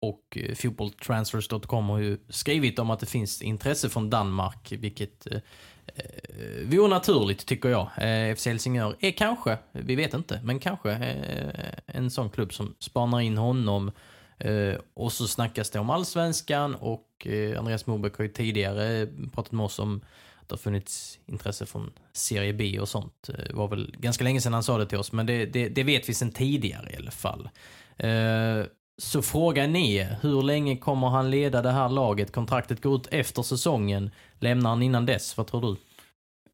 och 0.01 0.37
fotbolltransfers.com 0.55 1.89
har 1.89 1.99
ju 1.99 2.17
skrivit 2.29 2.79
om 2.79 2.89
att 2.89 2.99
det 2.99 3.05
finns 3.05 3.41
intresse 3.41 3.89
från 3.89 4.09
Danmark, 4.09 4.71
vilket 4.71 5.27
eh, 5.27 5.37
eh 5.85 6.67
vore 6.67 6.87
naturligt 6.87 7.45
tycker 7.45 7.69
jag. 7.69 7.89
Eh, 7.97 8.35
FC 8.35 8.45
Helsingör 8.45 8.95
är 8.99 9.11
kanske, 9.11 9.57
vi 9.71 9.95
vet 9.95 10.13
inte, 10.13 10.39
men 10.43 10.59
kanske 10.59 10.91
eh, 10.91 11.95
en 11.95 12.11
sån 12.11 12.29
klubb 12.29 12.53
som 12.53 12.75
spanar 12.79 13.19
in 13.19 13.37
honom. 13.37 13.91
Eh, 14.39 14.75
och 14.93 15.11
så 15.11 15.27
snackas 15.27 15.69
det 15.69 15.79
om 15.79 15.89
allsvenskan 15.89 16.75
och 16.75 17.27
eh, 17.27 17.59
Andreas 17.59 17.87
Moberg 17.87 18.11
har 18.17 18.23
ju 18.23 18.31
tidigare 18.31 19.07
pratat 19.33 19.51
med 19.51 19.65
oss 19.65 19.79
om 19.79 20.01
att 20.41 20.49
det 20.49 20.53
har 20.53 20.57
funnits 20.57 21.19
intresse 21.25 21.65
från 21.65 21.91
Serie 22.13 22.53
B 22.53 22.79
och 22.79 22.89
sånt. 22.89 23.29
Det 23.47 23.53
var 23.53 23.67
väl 23.67 23.95
ganska 23.97 24.23
länge 24.23 24.41
sedan 24.41 24.53
han 24.53 24.63
sa 24.63 24.77
det 24.77 24.85
till 24.85 24.97
oss, 24.97 25.11
men 25.11 25.25
det, 25.25 25.45
det, 25.45 25.69
det 25.69 25.83
vet 25.83 26.09
vi 26.09 26.13
sedan 26.13 26.31
tidigare 26.31 26.91
i 26.91 26.95
alla 26.95 27.11
fall. 27.11 27.49
Eh, 27.97 28.65
så 28.97 29.21
frågan 29.21 29.75
är, 29.75 30.17
hur 30.21 30.41
länge 30.41 30.77
kommer 30.77 31.07
han 31.07 31.31
leda 31.31 31.61
det 31.61 31.71
här 31.71 31.89
laget? 31.89 32.31
Kontraktet 32.31 32.81
går 32.81 32.95
ut 32.95 33.07
efter 33.11 33.41
säsongen. 33.41 34.11
Lämnar 34.39 34.69
han 34.69 34.81
innan 34.81 35.05
dess? 35.05 35.37
Vad 35.37 35.47
tror 35.47 35.61
du? 35.61 35.75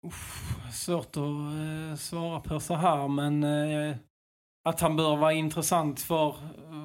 Uff, 0.08 0.56
svårt 0.74 1.18
att 1.18 1.18
eh, 1.18 1.98
svara 1.98 2.40
på 2.40 2.60
så 2.60 2.76
här, 2.76 3.08
men 3.08 3.44
eh, 3.44 3.96
att 4.66 4.82
han 4.82 4.96
bör 4.96 5.16
vara 5.16 5.34
intressant 5.34 6.02
för, 6.02 6.36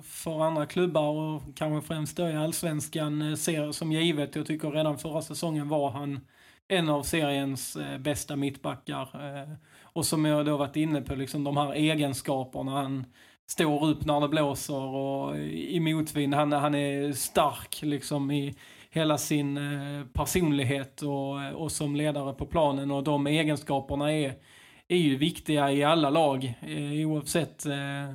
för 0.02 0.44
andra 0.44 0.66
klubbar 0.66 1.08
och 1.08 1.42
kanske 1.56 1.86
främst 1.88 2.16
då 2.16 2.28
i 2.28 2.36
allsvenskan 2.36 3.22
eh, 3.22 3.34
ser 3.34 3.72
som 3.72 3.92
givet. 3.92 4.36
Jag 4.36 4.46
tycker 4.46 4.70
redan 4.70 4.98
förra 4.98 5.22
säsongen 5.22 5.68
var 5.68 5.90
han 5.90 6.20
en 6.68 6.88
av 6.88 7.02
seriens 7.02 7.76
eh, 7.76 7.98
bästa 7.98 8.36
mittbackar. 8.36 9.02
Eh, 9.02 9.52
och 9.82 10.06
som 10.06 10.24
jag 10.24 10.46
då 10.46 10.56
varit 10.56 10.76
inne 10.76 11.02
på, 11.02 11.14
liksom 11.14 11.44
de 11.44 11.56
här 11.56 11.72
egenskaperna. 11.72 12.72
Han 12.72 13.04
står 13.46 13.84
upp 13.84 14.04
när 14.04 14.20
det 14.20 14.28
blåser 14.28 14.82
och 14.82 15.38
i 15.38 15.80
motvind. 15.80 16.34
Han, 16.34 16.52
han 16.52 16.74
är 16.74 17.12
stark 17.12 17.82
liksom 17.82 18.30
i 18.30 18.54
hela 18.90 19.18
sin 19.18 19.56
eh, 19.56 20.06
personlighet 20.12 21.02
och, 21.02 21.62
och 21.62 21.72
som 21.72 21.96
ledare 21.96 22.32
på 22.32 22.46
planen 22.46 22.90
och 22.90 23.04
de 23.04 23.26
egenskaperna 23.26 24.12
är, 24.12 24.34
är 24.94 24.98
ju 24.98 25.16
viktiga 25.16 25.72
i 25.72 25.84
alla 25.84 26.10
lag 26.10 26.54
eh, 26.60 27.08
oavsett 27.08 27.66
eh, 27.66 28.14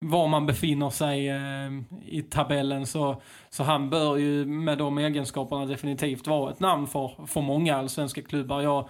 var 0.00 0.28
man 0.28 0.46
befinner 0.46 0.90
sig 0.90 1.28
eh, 1.28 1.70
i 2.06 2.22
tabellen 2.22 2.86
så, 2.86 3.22
så 3.50 3.62
han 3.62 3.90
bör 3.90 4.16
ju 4.16 4.46
med 4.46 4.78
de 4.78 4.98
egenskaperna 4.98 5.66
definitivt 5.66 6.26
vara 6.26 6.52
ett 6.52 6.60
namn 6.60 6.86
för, 6.86 7.26
för 7.26 7.40
många 7.40 7.76
allsvenska 7.76 8.22
klubbar. 8.22 8.62
Jag, 8.62 8.88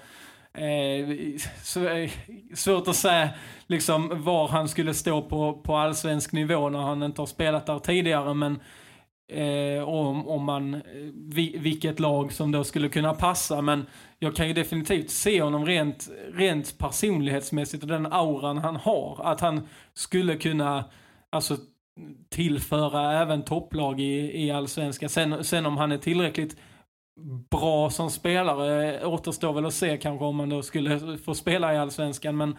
Eh, 0.59 1.37
så, 1.63 1.89
eh, 1.89 2.11
svårt 2.55 2.89
att 2.89 2.97
säga 2.97 3.29
liksom 3.67 4.25
var 4.25 4.49
han 4.49 4.69
skulle 4.69 4.95
stå 4.95 5.23
på, 5.23 5.53
på 5.53 5.77
allsvensk 5.77 6.33
nivå 6.33 6.69
när 6.69 6.79
han 6.79 7.03
inte 7.03 7.21
har 7.21 7.27
spelat 7.27 7.67
där 7.67 7.79
tidigare. 7.79 8.35
Men 8.35 8.61
eh, 9.33 9.89
om, 9.89 10.29
om 10.29 10.45
man, 10.45 10.75
eh, 10.75 10.81
vi, 11.15 11.59
vilket 11.59 12.01
lag 12.01 12.33
som 12.33 12.53
då 12.53 12.65
skulle 12.65 12.89
kunna 12.89 13.15
passa. 13.15 13.63
Men 13.63 13.87
jag 14.19 14.37
kan 14.37 14.49
ju 14.49 14.55
definitivt 14.55 15.11
se 15.11 15.43
honom 15.43 15.67
rent, 15.67 16.09
rent 16.35 16.79
personlighetsmässigt 16.79 17.83
och 17.83 17.89
den 17.89 18.13
auran 18.13 18.59
han 18.59 18.77
har. 18.77 19.21
Att 19.25 19.41
han 19.41 19.69
skulle 19.95 20.37
kunna 20.37 20.85
alltså, 21.31 21.57
tillföra 22.29 23.23
även 23.23 23.43
topplag 23.43 24.01
i, 24.01 24.45
i 24.45 24.51
allsvenskan. 24.51 25.09
Sen, 25.09 25.45
sen 25.45 25.67
om 25.67 25.77
han 25.77 25.93
är 25.93 25.99
tillräckligt 25.99 26.57
bra 27.51 27.91
som 27.91 28.11
spelare. 28.11 29.07
Återstår 29.07 29.53
väl 29.53 29.67
att 29.67 29.75
se 29.75 29.97
kanske 29.97 30.25
om 30.25 30.37
man 30.37 30.49
då 30.49 30.63
skulle 30.63 31.19
få 31.19 31.35
spela 31.35 31.75
i 31.75 31.79
Allsvenskan. 31.79 32.37
Men 32.37 32.57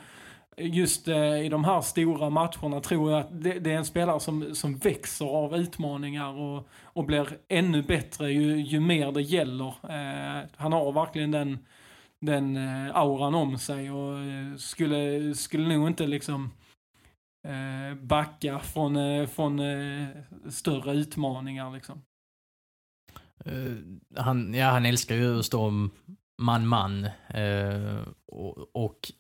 just 0.60 1.08
eh, 1.08 1.46
i 1.46 1.50
de 1.50 1.64
här 1.64 1.82
stora 1.82 2.30
matcherna 2.30 2.80
tror 2.80 3.12
jag 3.12 3.20
att 3.20 3.44
det, 3.44 3.60
det, 3.60 3.72
är 3.72 3.78
en 3.78 3.86
spelare 3.86 4.20
som, 4.20 4.56
som 4.56 4.78
växer 4.78 5.26
av 5.26 5.56
utmaningar 5.56 6.34
och, 6.34 6.68
och 6.84 7.06
blir 7.06 7.28
ännu 7.48 7.82
bättre 7.82 8.32
ju, 8.32 8.62
ju 8.62 8.80
mer 8.80 9.12
det 9.12 9.22
gäller. 9.22 9.68
Eh, 9.68 10.48
han 10.56 10.74
har 10.74 10.92
verkligen 10.92 11.32
den, 11.32 11.60
den 12.22 12.58
eh, 12.58 12.96
auran 12.96 13.36
om 13.36 13.58
sig 13.58 13.92
och 13.92 14.20
eh, 14.20 14.56
skulle, 14.56 15.36
skulle 15.36 15.78
nog 15.78 15.88
inte 15.88 16.08
liksom 16.08 16.52
eh, 17.48 17.98
backa 17.98 18.60
från, 18.60 18.96
eh, 18.96 19.28
från 19.28 19.62
större 20.50 20.94
utmaningar 20.94 21.72
liksom. 21.72 22.02
han, 24.16 24.54
ja, 24.54 24.70
han 24.70 24.86
älskar 24.86 25.16
ju 25.16 25.40
att 25.40 25.46
stå 25.46 25.72
man-man 26.42 27.10
och, 28.28 28.76
och 28.76 29.12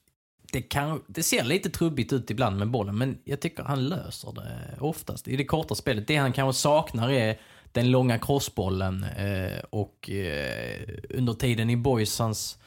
det, 0.51 0.61
kan, 0.61 1.01
det 1.07 1.23
ser 1.23 1.43
lite 1.43 1.69
trubbigt 1.69 2.13
ut 2.13 2.31
ibland 2.31 2.57
med 2.57 2.69
bollen, 2.69 2.97
men 2.97 3.17
jag 3.23 3.39
tycker 3.39 3.63
han 3.63 3.89
löser 3.89 4.31
det 4.31 4.77
oftast 4.79 5.27
i 5.27 5.35
det 5.35 5.45
korta 5.45 5.75
spelet. 5.75 6.07
Det 6.07 6.15
han 6.15 6.33
kanske 6.33 6.61
saknar 6.61 7.11
är 7.11 7.39
den 7.71 7.91
långa 7.91 8.19
crossbollen 8.19 9.03
eh, 9.03 9.59
och 9.69 10.09
eh, 10.09 10.87
under 11.09 11.33
tiden 11.33 11.69
i 11.69 11.77
Boys, 11.77 12.19
hans, 12.19 12.57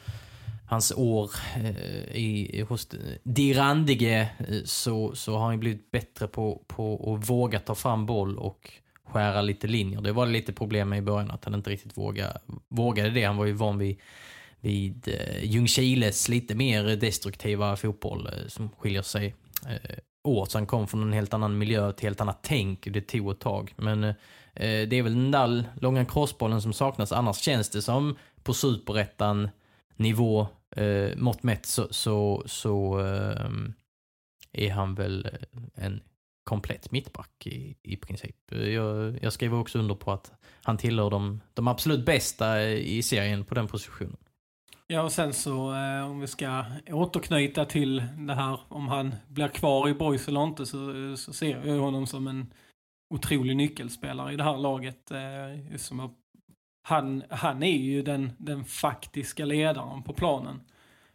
hans 0.67 0.93
år 0.97 1.31
eh, 1.57 2.17
i, 2.17 2.65
hos 2.69 2.89
Dirandige, 3.23 3.61
Randige 3.61 4.29
eh, 4.49 4.65
så, 4.65 5.15
så 5.15 5.37
har 5.37 5.47
han 5.47 5.61
blivit 5.61 5.91
bättre 5.91 6.27
på, 6.27 6.63
på 6.67 7.15
att 7.15 7.31
våga 7.31 7.61
ta 7.61 7.75
fram 7.75 8.07
boll 8.07 8.39
och 8.39 8.71
skära 9.05 9.43
lite 9.43 9.67
linjer. 9.67 10.01
Det 10.01 10.13
var 10.13 10.27
lite 10.27 10.53
problem 10.53 10.89
med 10.89 10.99
i 10.99 11.03
början, 11.03 11.31
att 11.31 11.45
han 11.45 11.55
inte 11.55 11.71
riktigt 11.71 11.99
vågade, 11.99 12.41
vågade 12.69 13.11
det. 13.11 13.25
Han 13.25 13.37
var 13.37 13.47
ju 13.47 13.53
van 13.53 13.79
vid 13.79 13.97
vid 14.63 15.09
eh, 15.09 15.45
Ljungskiles 15.45 16.29
lite 16.29 16.55
mer 16.55 16.97
destruktiva 16.97 17.77
fotboll 17.77 18.27
eh, 18.27 18.49
som 18.49 18.71
skiljer 18.79 19.03
sig 19.03 19.35
eh, 19.69 19.99
åt. 20.25 20.51
Så 20.51 20.59
han 20.59 20.67
kom 20.67 20.89
från 20.89 21.03
en 21.03 21.13
helt 21.13 21.35
annan 21.35 21.59
miljö, 21.59 21.91
ett 21.91 22.01
helt 22.01 22.21
annat 22.21 22.39
tänk. 22.43 22.89
Det 22.93 23.01
tog 23.01 23.31
ett 23.31 23.41
tag. 23.41 23.75
Men 23.77 24.05
eh, 24.05 24.15
det 24.55 24.93
är 24.93 25.03
väl 25.03 25.15
den 25.15 25.31
där 25.31 25.65
långa 25.81 26.05
crossbollen 26.05 26.63
som 26.63 26.73
saknas. 26.73 27.13
Annars 27.13 27.37
känns 27.37 27.71
det 27.71 27.83
som 27.83 28.17
på 28.43 28.55
superettan 28.55 29.49
nivå 29.97 30.47
eh, 30.77 31.17
mått 31.17 31.43
mätt 31.43 31.67
så, 31.67 31.89
så, 31.91 32.43
så 32.47 33.01
eh, 33.01 33.51
är 34.53 34.71
han 34.71 34.95
väl 34.95 35.27
eh, 35.27 35.85
en 35.85 36.01
komplett 36.45 36.91
mittback 36.91 37.47
i, 37.47 37.77
i 37.83 37.97
princip. 37.97 38.37
Jag, 38.51 39.19
jag 39.23 39.33
skriver 39.33 39.59
också 39.59 39.79
under 39.79 39.95
på 39.95 40.13
att 40.13 40.33
han 40.63 40.77
tillhör 40.77 41.11
de, 41.11 41.41
de 41.55 41.69
absolut 41.69 42.07
bästa 42.07 42.63
i 42.71 43.03
serien 43.03 43.45
på 43.45 43.55
den 43.55 43.69
positionen. 43.69 44.17
Ja, 44.93 45.03
och 45.03 45.13
sen 45.13 45.33
så 45.33 45.75
eh, 45.75 46.11
om 46.11 46.21
vi 46.21 46.27
ska 46.27 46.65
återknyta 46.91 47.65
till 47.65 48.03
det 48.19 48.35
här 48.35 48.61
om 48.69 48.89
han 48.89 49.15
blir 49.29 49.49
kvar 49.49 49.89
i 49.89 49.95
Boys 49.95 50.29
eller 50.29 50.45
inte 50.45 50.67
så, 50.67 50.91
eh, 50.91 51.15
så 51.15 51.33
ser 51.33 51.67
jag 51.67 51.79
honom 51.79 52.07
som 52.07 52.27
en 52.27 52.53
otrolig 53.15 53.57
nyckelspelare 53.57 54.33
i 54.33 54.37
det 54.37 54.45
här 54.45 54.59
laget. 54.59 55.11
Eh, 55.11 55.77
som 55.77 56.01
att 56.01 56.13
han, 56.83 57.23
han 57.31 57.63
är 57.63 57.77
ju 57.77 58.03
den, 58.03 58.33
den 58.39 58.65
faktiska 58.65 59.45
ledaren 59.45 60.03
på 60.03 60.13
planen. 60.13 60.61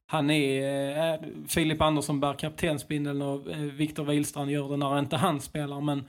Han 0.05 0.29
är, 0.29 0.61
eh, 0.63 1.13
eh 1.13 1.19
Filip 1.47 1.81
Andersson 1.81 2.19
bär 2.19 2.33
kaptensbindeln 2.33 3.21
och 3.21 3.51
eh, 3.51 3.59
Viktor 3.59 4.05
Wihlstrand 4.05 4.51
gör 4.51 4.69
det 4.69 4.77
när 4.77 4.99
inte 4.99 5.17
han 5.17 5.41
spelar 5.41 5.81
men 5.81 6.03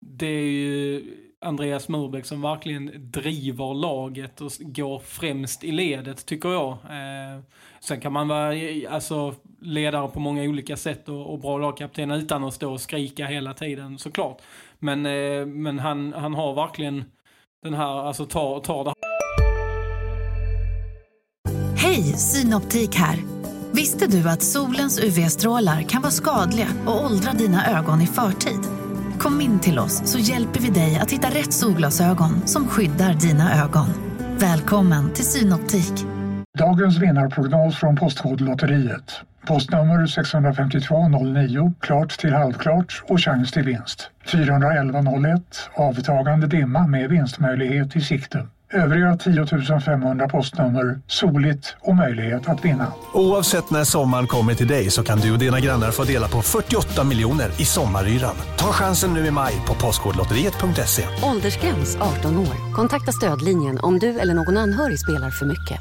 det 0.00 0.26
är 0.26 0.50
ju 0.50 1.04
Andreas 1.44 1.88
Murbeck 1.88 2.26
som 2.26 2.42
verkligen 2.42 2.90
driver 2.94 3.74
laget 3.74 4.40
och 4.40 4.50
går 4.58 4.98
främst 4.98 5.64
i 5.64 5.72
ledet 5.72 6.26
tycker 6.26 6.48
jag. 6.48 6.70
Eh, 6.72 7.42
sen 7.80 8.00
kan 8.00 8.12
man 8.12 8.28
vara 8.28 8.54
eh, 8.54 8.94
alltså, 8.94 9.34
ledare 9.60 10.08
på 10.08 10.20
många 10.20 10.42
olika 10.42 10.76
sätt 10.76 11.08
och, 11.08 11.32
och 11.32 11.38
bra 11.38 11.58
lagkapten 11.58 12.10
utan 12.10 12.44
att 12.44 12.54
stå 12.54 12.72
och 12.72 12.80
skrika 12.80 13.26
hela 13.26 13.54
tiden 13.54 13.98
såklart. 13.98 14.42
Men, 14.78 15.06
eh, 15.06 15.46
men 15.46 15.78
han, 15.78 16.12
han 16.12 16.34
har 16.34 16.54
verkligen 16.54 17.04
den 17.62 17.74
här, 17.74 18.06
alltså 18.06 18.26
tar, 18.26 18.60
tar 18.60 18.84
det 18.84 18.94
Hej, 21.76 22.02
Synoptik 22.02 22.94
här. 22.96 23.18
Visste 23.72 24.06
du 24.06 24.28
att 24.28 24.42
solens 24.42 25.04
UV-strålar 25.04 25.82
kan 25.82 26.02
vara 26.02 26.12
skadliga 26.12 26.68
och 26.86 27.04
åldra 27.04 27.32
dina 27.32 27.78
ögon 27.78 28.00
i 28.00 28.06
förtid? 28.06 28.73
Kom 29.24 29.40
in 29.40 29.60
till 29.60 29.78
oss 29.78 30.10
så 30.12 30.18
hjälper 30.18 30.60
vi 30.60 30.70
dig 30.70 30.98
att 31.02 31.10
hitta 31.10 31.28
rätt 31.28 31.52
solglasögon 31.52 32.46
som 32.46 32.68
skyddar 32.68 33.14
dina 33.14 33.64
ögon. 33.64 33.86
Välkommen 34.38 35.12
till 35.12 35.24
Synoptik. 35.24 35.92
Dagens 36.58 36.98
vinnarprognos 36.98 37.76
från 37.76 37.96
Postkodlotteriet. 37.96 39.20
Postnummer 39.46 40.06
65209, 40.06 41.74
klart 41.80 42.18
till 42.18 42.32
halvklart 42.32 43.02
och 43.08 43.20
chans 43.20 43.52
till 43.52 43.62
vinst. 43.62 44.10
41101, 44.24 45.70
avtagande 45.74 46.46
dimma 46.46 46.86
med 46.86 47.10
vinstmöjlighet 47.10 47.96
i 47.96 48.00
sikte. 48.00 48.46
Övriga 48.74 49.16
10 49.16 49.80
500 49.80 50.28
postnummer 50.28 51.00
soligt 51.06 51.76
och 51.80 51.96
möjlighet 51.96 52.48
att 52.48 52.64
vinna. 52.64 52.92
Oavsett 53.12 53.70
när 53.70 53.84
sommaren 53.84 54.26
kommer 54.26 54.54
till 54.54 54.68
dig 54.68 54.90
så 54.90 55.02
kan 55.02 55.18
du 55.18 55.32
och 55.32 55.38
dina 55.38 55.60
grannar 55.60 55.90
få 55.90 56.04
dela 56.04 56.28
på 56.28 56.42
48 56.42 57.04
miljoner 57.04 57.60
i 57.60 57.64
sommaryran. 57.64 58.34
Ta 58.58 58.66
chansen 58.72 59.14
nu 59.14 59.26
i 59.26 59.30
maj 59.30 59.54
på 59.66 59.74
Postkodlotteriet.se. 59.74 61.02
Åldersgräns 61.22 61.96
18 61.96 62.38
år. 62.38 62.74
Kontakta 62.74 63.12
stödlinjen 63.12 63.78
om 63.82 63.98
du 63.98 64.20
eller 64.20 64.34
någon 64.34 64.56
anhörig 64.56 64.98
spelar 64.98 65.30
för 65.30 65.46
mycket. 65.46 65.80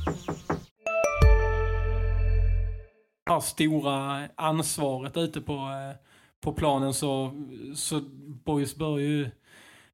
Har 3.30 3.42
stora 3.42 4.28
ansvaret 4.36 5.18
ute 5.18 5.42
på, 5.42 5.54
eh, 5.54 5.98
på 6.44 6.54
planen 6.54 6.94
så, 6.94 7.32
så 7.76 8.02
Boys 8.46 8.76
bör 8.76 9.00
ju 9.00 9.30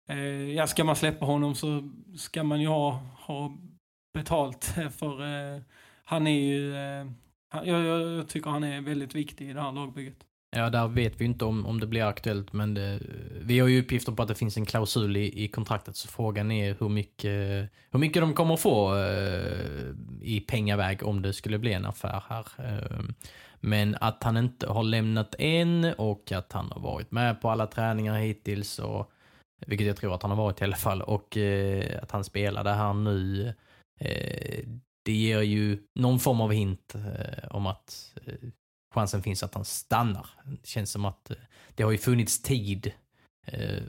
eh, 0.09 0.51
ja, 0.51 0.67
ska 0.67 0.83
man 0.83 0.95
släppa 0.95 1.25
honom 1.25 1.55
så 1.55 1.89
ska 2.15 2.43
man 2.43 2.61
ju 2.61 2.67
ha, 2.67 3.01
ha 3.15 3.57
betalt 4.13 4.65
för 4.97 5.21
eh, 5.21 5.61
han 6.03 6.27
är 6.27 6.39
ju, 6.39 6.75
eh, 6.75 7.05
jag, 7.63 7.85
jag, 7.85 8.27
tycker 8.27 8.49
han 8.49 8.63
är 8.63 8.81
väldigt 8.81 9.15
viktig 9.15 9.49
i 9.49 9.53
det 9.53 9.61
här 9.61 9.71
lagbygget. 9.71 10.25
Ja, 10.51 10.69
där 10.69 10.87
vet 10.87 11.21
vi 11.21 11.25
inte 11.25 11.45
om, 11.45 11.65
om 11.65 11.79
det 11.79 11.87
blir 11.87 12.03
aktuellt, 12.03 12.53
men 12.53 12.73
det, 12.73 12.99
vi 13.41 13.59
har 13.59 13.67
ju 13.67 13.81
uppgifter 13.81 14.11
på 14.11 14.21
att 14.21 14.27
det 14.27 14.35
finns 14.35 14.57
en 14.57 14.65
klausul 14.65 15.17
i, 15.17 15.43
i 15.43 15.47
kontraktet, 15.47 15.95
så 15.95 16.07
frågan 16.07 16.51
är 16.51 16.75
hur 16.79 16.89
mycket, 16.89 17.69
hur 17.91 17.99
mycket 17.99 18.21
de 18.21 18.33
kommer 18.33 18.57
få 18.57 18.95
eh, 18.95 19.93
i 20.21 20.39
pengaväg 20.47 21.03
om 21.03 21.21
det 21.21 21.33
skulle 21.33 21.59
bli 21.59 21.73
en 21.73 21.85
affär 21.85 22.23
här. 22.29 22.45
Eh, 22.57 22.99
men 23.59 23.97
att 24.01 24.23
han 24.23 24.37
inte 24.37 24.67
har 24.67 24.83
lämnat 24.83 25.35
än 25.39 25.93
och 25.97 26.31
att 26.31 26.51
han 26.53 26.71
har 26.71 26.81
varit 26.81 27.11
med 27.11 27.41
på 27.41 27.49
alla 27.49 27.67
träningar 27.67 28.19
hittills 28.19 28.79
och 28.79 29.11
vilket 29.67 29.87
jag 29.87 29.97
tror 29.97 30.15
att 30.15 30.21
han 30.21 30.31
har 30.31 30.37
varit 30.37 30.61
i 30.61 30.63
alla 30.63 30.75
fall. 30.75 31.01
Och 31.01 31.37
eh, 31.37 32.03
att 32.03 32.11
han 32.11 32.23
spelade 32.23 32.73
här 32.73 32.93
nu. 32.93 33.53
Eh, 33.99 34.63
det 35.05 35.13
ger 35.13 35.41
ju 35.41 35.79
någon 35.95 36.19
form 36.19 36.41
av 36.41 36.51
hint 36.51 36.95
eh, 36.95 37.47
om 37.49 37.67
att 37.67 38.13
eh, 38.25 38.33
chansen 38.93 39.23
finns 39.23 39.43
att 39.43 39.53
han 39.53 39.65
stannar. 39.65 40.29
Det 40.45 40.67
känns 40.67 40.91
som 40.91 41.05
att 41.05 41.31
eh, 41.31 41.37
det 41.75 41.83
har 41.83 41.91
ju 41.91 41.97
funnits 41.97 42.41
tid 42.41 42.91
eh, 43.45 43.83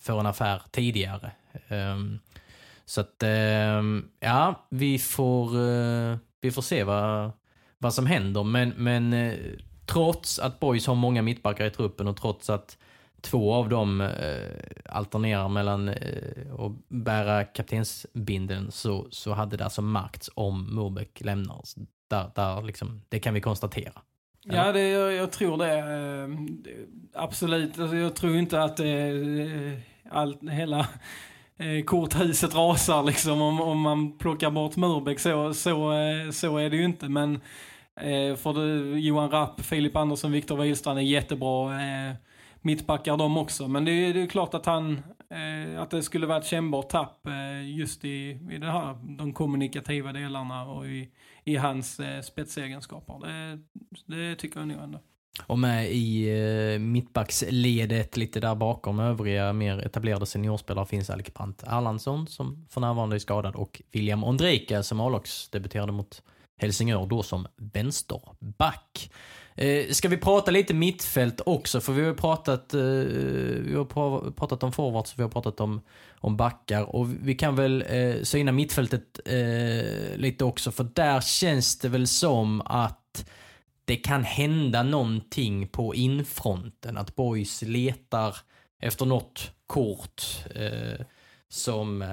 för 0.00 0.20
en 0.20 0.26
affär 0.26 0.62
tidigare. 0.70 1.32
Ehm, 1.68 2.18
så 2.84 3.00
att, 3.00 3.22
ehm, 3.22 4.08
ja, 4.20 4.66
vi 4.70 4.98
får, 4.98 5.60
eh, 5.60 6.16
vi 6.40 6.50
får 6.50 6.62
se 6.62 6.84
vad, 6.84 7.32
vad 7.78 7.94
som 7.94 8.06
händer. 8.06 8.44
Men, 8.44 8.68
men 8.68 9.12
eh, 9.12 9.34
trots 9.86 10.38
att 10.38 10.60
Boys 10.60 10.86
har 10.86 10.94
många 10.94 11.22
mittbackar 11.22 11.66
i 11.66 11.70
truppen 11.70 12.08
och 12.08 12.16
trots 12.16 12.50
att 12.50 12.78
två 13.22 13.54
av 13.54 13.68
dem 13.68 14.00
eh, 14.00 14.08
alternerar 14.86 15.48
mellan 15.48 15.88
eh, 15.88 16.54
att 16.58 16.88
bära 16.88 17.44
kaptensbindeln 17.44 18.70
så, 18.70 19.06
så 19.10 19.32
hade 19.32 19.56
det 19.56 19.64
alltså 19.64 19.82
märkts 19.82 20.30
om 20.34 20.74
Murbeck 20.74 21.20
lämnar. 21.20 21.62
Där, 22.08 22.30
där 22.34 22.62
liksom, 22.62 23.02
det 23.08 23.18
kan 23.18 23.34
vi 23.34 23.40
konstatera. 23.40 24.02
Eller? 24.48 24.66
Ja, 24.66 24.72
det, 24.72 24.88
jag, 24.88 25.12
jag, 25.12 25.32
tror 25.32 25.58
det. 25.58 25.78
Eh, 25.78 26.28
absolut. 27.22 27.78
Alltså, 27.78 27.96
jag 27.96 28.16
tror 28.16 28.36
inte 28.36 28.62
att 28.62 28.80
eh, 28.80 28.86
all, 30.10 30.48
hela 30.48 30.80
eh, 31.56 31.84
korthuset 31.84 32.54
rasar 32.54 33.02
liksom 33.02 33.42
om, 33.42 33.60
om 33.60 33.80
man 33.80 34.18
plockar 34.18 34.50
bort 34.50 34.76
Murbeck. 34.76 35.20
Så, 35.20 35.54
så, 35.54 35.92
eh, 35.92 36.30
så 36.30 36.56
är 36.56 36.70
det 36.70 36.76
ju 36.76 36.84
inte. 36.84 37.08
Men 37.08 37.40
för 38.36 38.52
det, 38.52 39.00
Johan 39.00 39.30
Rapp, 39.30 39.60
Filip 39.60 39.96
Andersson, 39.96 40.32
Viktor 40.32 40.56
Wihlstrand 40.56 40.98
är 40.98 41.02
jättebra. 41.02 41.70
Mittbackar 42.62 43.16
de 43.16 43.36
också. 43.36 43.68
Men 43.68 43.84
det 43.84 43.92
är, 43.92 44.14
det 44.14 44.22
är 44.22 44.26
klart 44.26 44.54
att 44.54 44.66
han, 44.66 45.02
eh, 45.30 45.82
att 45.82 45.90
det 45.90 46.02
skulle 46.02 46.26
vara 46.26 46.38
ett 46.38 46.46
kännbart 46.46 46.88
tapp 46.88 47.26
eh, 47.26 47.70
just 47.78 48.04
i, 48.04 48.38
i 48.50 48.58
det 48.58 48.70
här, 48.70 49.16
de 49.18 49.32
kommunikativa 49.32 50.12
delarna 50.12 50.64
och 50.64 50.86
i, 50.86 51.08
i 51.44 51.56
hans 51.56 52.00
eh, 52.00 52.20
spetsegenskaper. 52.20 53.26
Det, 53.26 53.58
det 54.06 54.36
tycker 54.36 54.60
jag 54.60 54.68
nog 54.68 54.78
ändå. 54.78 54.98
Och 55.46 55.58
med 55.58 55.92
i 55.92 56.28
eh, 56.74 56.78
mittbacksledet 56.78 58.16
lite 58.16 58.40
där 58.40 58.54
bakom 58.54 59.00
övriga 59.00 59.52
mer 59.52 59.78
etablerade 59.78 60.26
seniorspelare 60.26 60.86
finns 60.86 61.10
Alec 61.10 61.34
Brandt 61.34 61.62
Erlandsson 61.62 62.26
som 62.26 62.66
för 62.70 62.80
närvarande 62.80 63.16
är 63.16 63.20
skadad 63.20 63.56
och 63.56 63.82
William 63.92 64.24
Ondrejka 64.24 64.82
som 64.82 65.00
A-lagsdebuterade 65.00 65.92
mot 65.92 66.22
Helsingör 66.62 67.06
då 67.06 67.22
som 67.22 67.46
vänsterback. 67.56 69.10
Eh, 69.54 69.90
ska 69.90 70.08
vi 70.08 70.16
prata 70.16 70.50
lite 70.50 70.74
mittfält 70.74 71.40
också? 71.46 71.80
För 71.80 71.92
vi 71.92 72.04
har 72.04 72.14
pratat, 72.14 72.74
eh, 72.74 72.80
vi 72.80 73.74
har 73.74 74.30
pratat 74.30 74.62
om 74.62 74.72
forwards, 74.72 75.18
vi 75.18 75.22
har 75.22 75.30
pratat 75.30 75.60
om, 75.60 75.80
om 76.20 76.36
backar 76.36 76.96
och 76.96 77.06
vi 77.22 77.34
kan 77.34 77.56
väl 77.56 77.84
eh, 77.88 78.22
syna 78.22 78.52
mittfältet 78.52 79.20
eh, 79.24 80.16
lite 80.16 80.44
också 80.44 80.70
för 80.70 80.84
där 80.94 81.20
känns 81.20 81.78
det 81.78 81.88
väl 81.88 82.06
som 82.06 82.60
att 82.60 83.30
det 83.84 83.96
kan 83.96 84.24
hända 84.24 84.82
någonting 84.82 85.68
på 85.68 85.94
infronten. 85.94 86.96
Att 86.96 87.16
Boys 87.16 87.62
letar 87.62 88.36
efter 88.80 89.06
något 89.06 89.50
kort 89.66 90.22
eh, 90.54 91.06
som, 91.48 92.02
eh, 92.02 92.08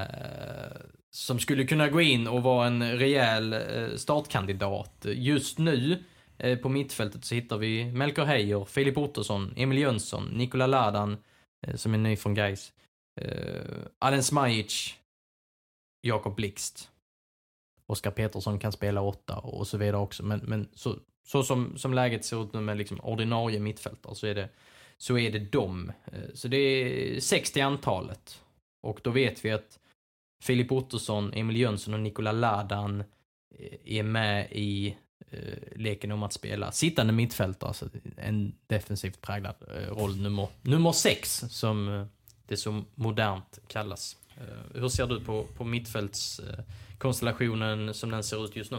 som 1.11 1.39
skulle 1.39 1.65
kunna 1.65 1.89
gå 1.89 2.01
in 2.01 2.27
och 2.27 2.43
vara 2.43 2.67
en 2.67 2.97
rejäl 2.97 3.53
eh, 3.53 3.95
startkandidat. 3.95 5.05
Just 5.05 5.57
nu 5.57 6.03
eh, 6.37 6.59
på 6.59 6.69
mittfältet 6.69 7.25
så 7.25 7.35
hittar 7.35 7.57
vi 7.57 7.85
Melker 7.85 8.25
Heijer, 8.25 8.65
Filip 8.65 8.97
Ottosson, 8.97 9.53
Emil 9.55 9.77
Jönsson, 9.77 10.25
Nikola 10.25 10.67
Ladan 10.67 11.17
eh, 11.67 11.75
som 11.75 11.93
är 11.93 11.97
ny 11.97 12.15
från 12.15 12.33
Gais, 12.33 12.73
eh, 13.21 13.61
Alen 13.99 14.23
Smajic, 14.23 14.95
Jakob 16.01 16.35
Blixt. 16.35 16.89
Oskar 17.85 18.11
Petersson 18.11 18.59
kan 18.59 18.71
spela 18.71 19.01
åtta 19.01 19.37
och 19.37 19.67
så 19.67 19.77
vidare 19.77 19.97
också. 19.97 20.23
Men, 20.23 20.39
men 20.39 20.69
så, 20.73 20.95
så 21.27 21.43
som, 21.43 21.77
som 21.77 21.93
läget 21.93 22.25
ser 22.25 22.43
ut 22.43 22.53
nu 22.53 22.59
med 22.59 22.77
liksom 22.77 22.99
ordinarie 22.99 23.59
mittfältare 23.59 24.15
så 24.15 24.27
är 24.27 24.35
det, 24.35 24.49
så 24.97 25.17
är 25.17 25.31
det 25.31 25.39
dem. 25.39 25.91
Så 26.33 26.47
det 26.47 26.57
är 26.57 27.19
60 27.19 27.61
antalet. 27.61 28.41
Och 28.81 28.99
då 29.03 29.09
vet 29.09 29.45
vi 29.45 29.51
att 29.51 29.79
Filip 30.41 30.71
Ottosson, 30.71 31.33
Emil 31.33 31.57
Jönsson 31.57 31.93
och 31.93 31.99
Nikola 31.99 32.31
Ladan 32.31 33.03
eh, 33.59 33.77
är 33.85 34.03
med 34.03 34.47
i 34.51 34.97
eh, 35.31 35.39
leken 35.75 36.11
om 36.11 36.23
att 36.23 36.33
spela 36.33 36.71
sittande 36.71 37.13
mittfältare, 37.13 37.67
alltså 37.67 37.89
en 38.17 38.55
defensivt 38.67 39.21
präglad 39.21 39.55
eh, 39.67 39.95
roll 39.95 40.21
nummer, 40.21 40.47
nummer 40.61 40.91
sex 40.91 41.43
som 41.49 42.07
det 42.47 42.57
så 42.57 42.83
modernt 42.95 43.59
kallas. 43.67 44.15
Hur 44.73 44.89
ser 44.89 45.07
du 45.07 45.19
på, 45.19 45.45
på 45.57 45.63
mittfältskonstellationen 45.63 47.93
som 47.93 48.11
den 48.11 48.23
ser 48.23 48.45
ut 48.45 48.55
just 48.55 48.71
nu? 48.71 48.77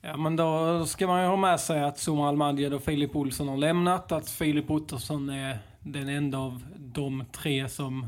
Ja, 0.00 0.16
men 0.16 0.36
då 0.36 0.86
ska 0.86 1.06
man 1.06 1.22
ju 1.22 1.28
ha 1.28 1.36
med 1.36 1.60
sig 1.60 1.82
att 1.82 1.98
Zuma 1.98 2.28
Almadjed 2.28 2.74
och 2.74 2.82
Filip 2.82 3.16
Olsson 3.16 3.48
har 3.48 3.56
lämnat. 3.56 4.12
Att 4.12 4.30
Filip 4.30 4.70
Ottosson 4.70 5.28
är 5.28 5.58
den 5.80 6.08
enda 6.08 6.38
av 6.38 6.62
de 6.76 7.24
tre 7.32 7.68
som 7.68 8.06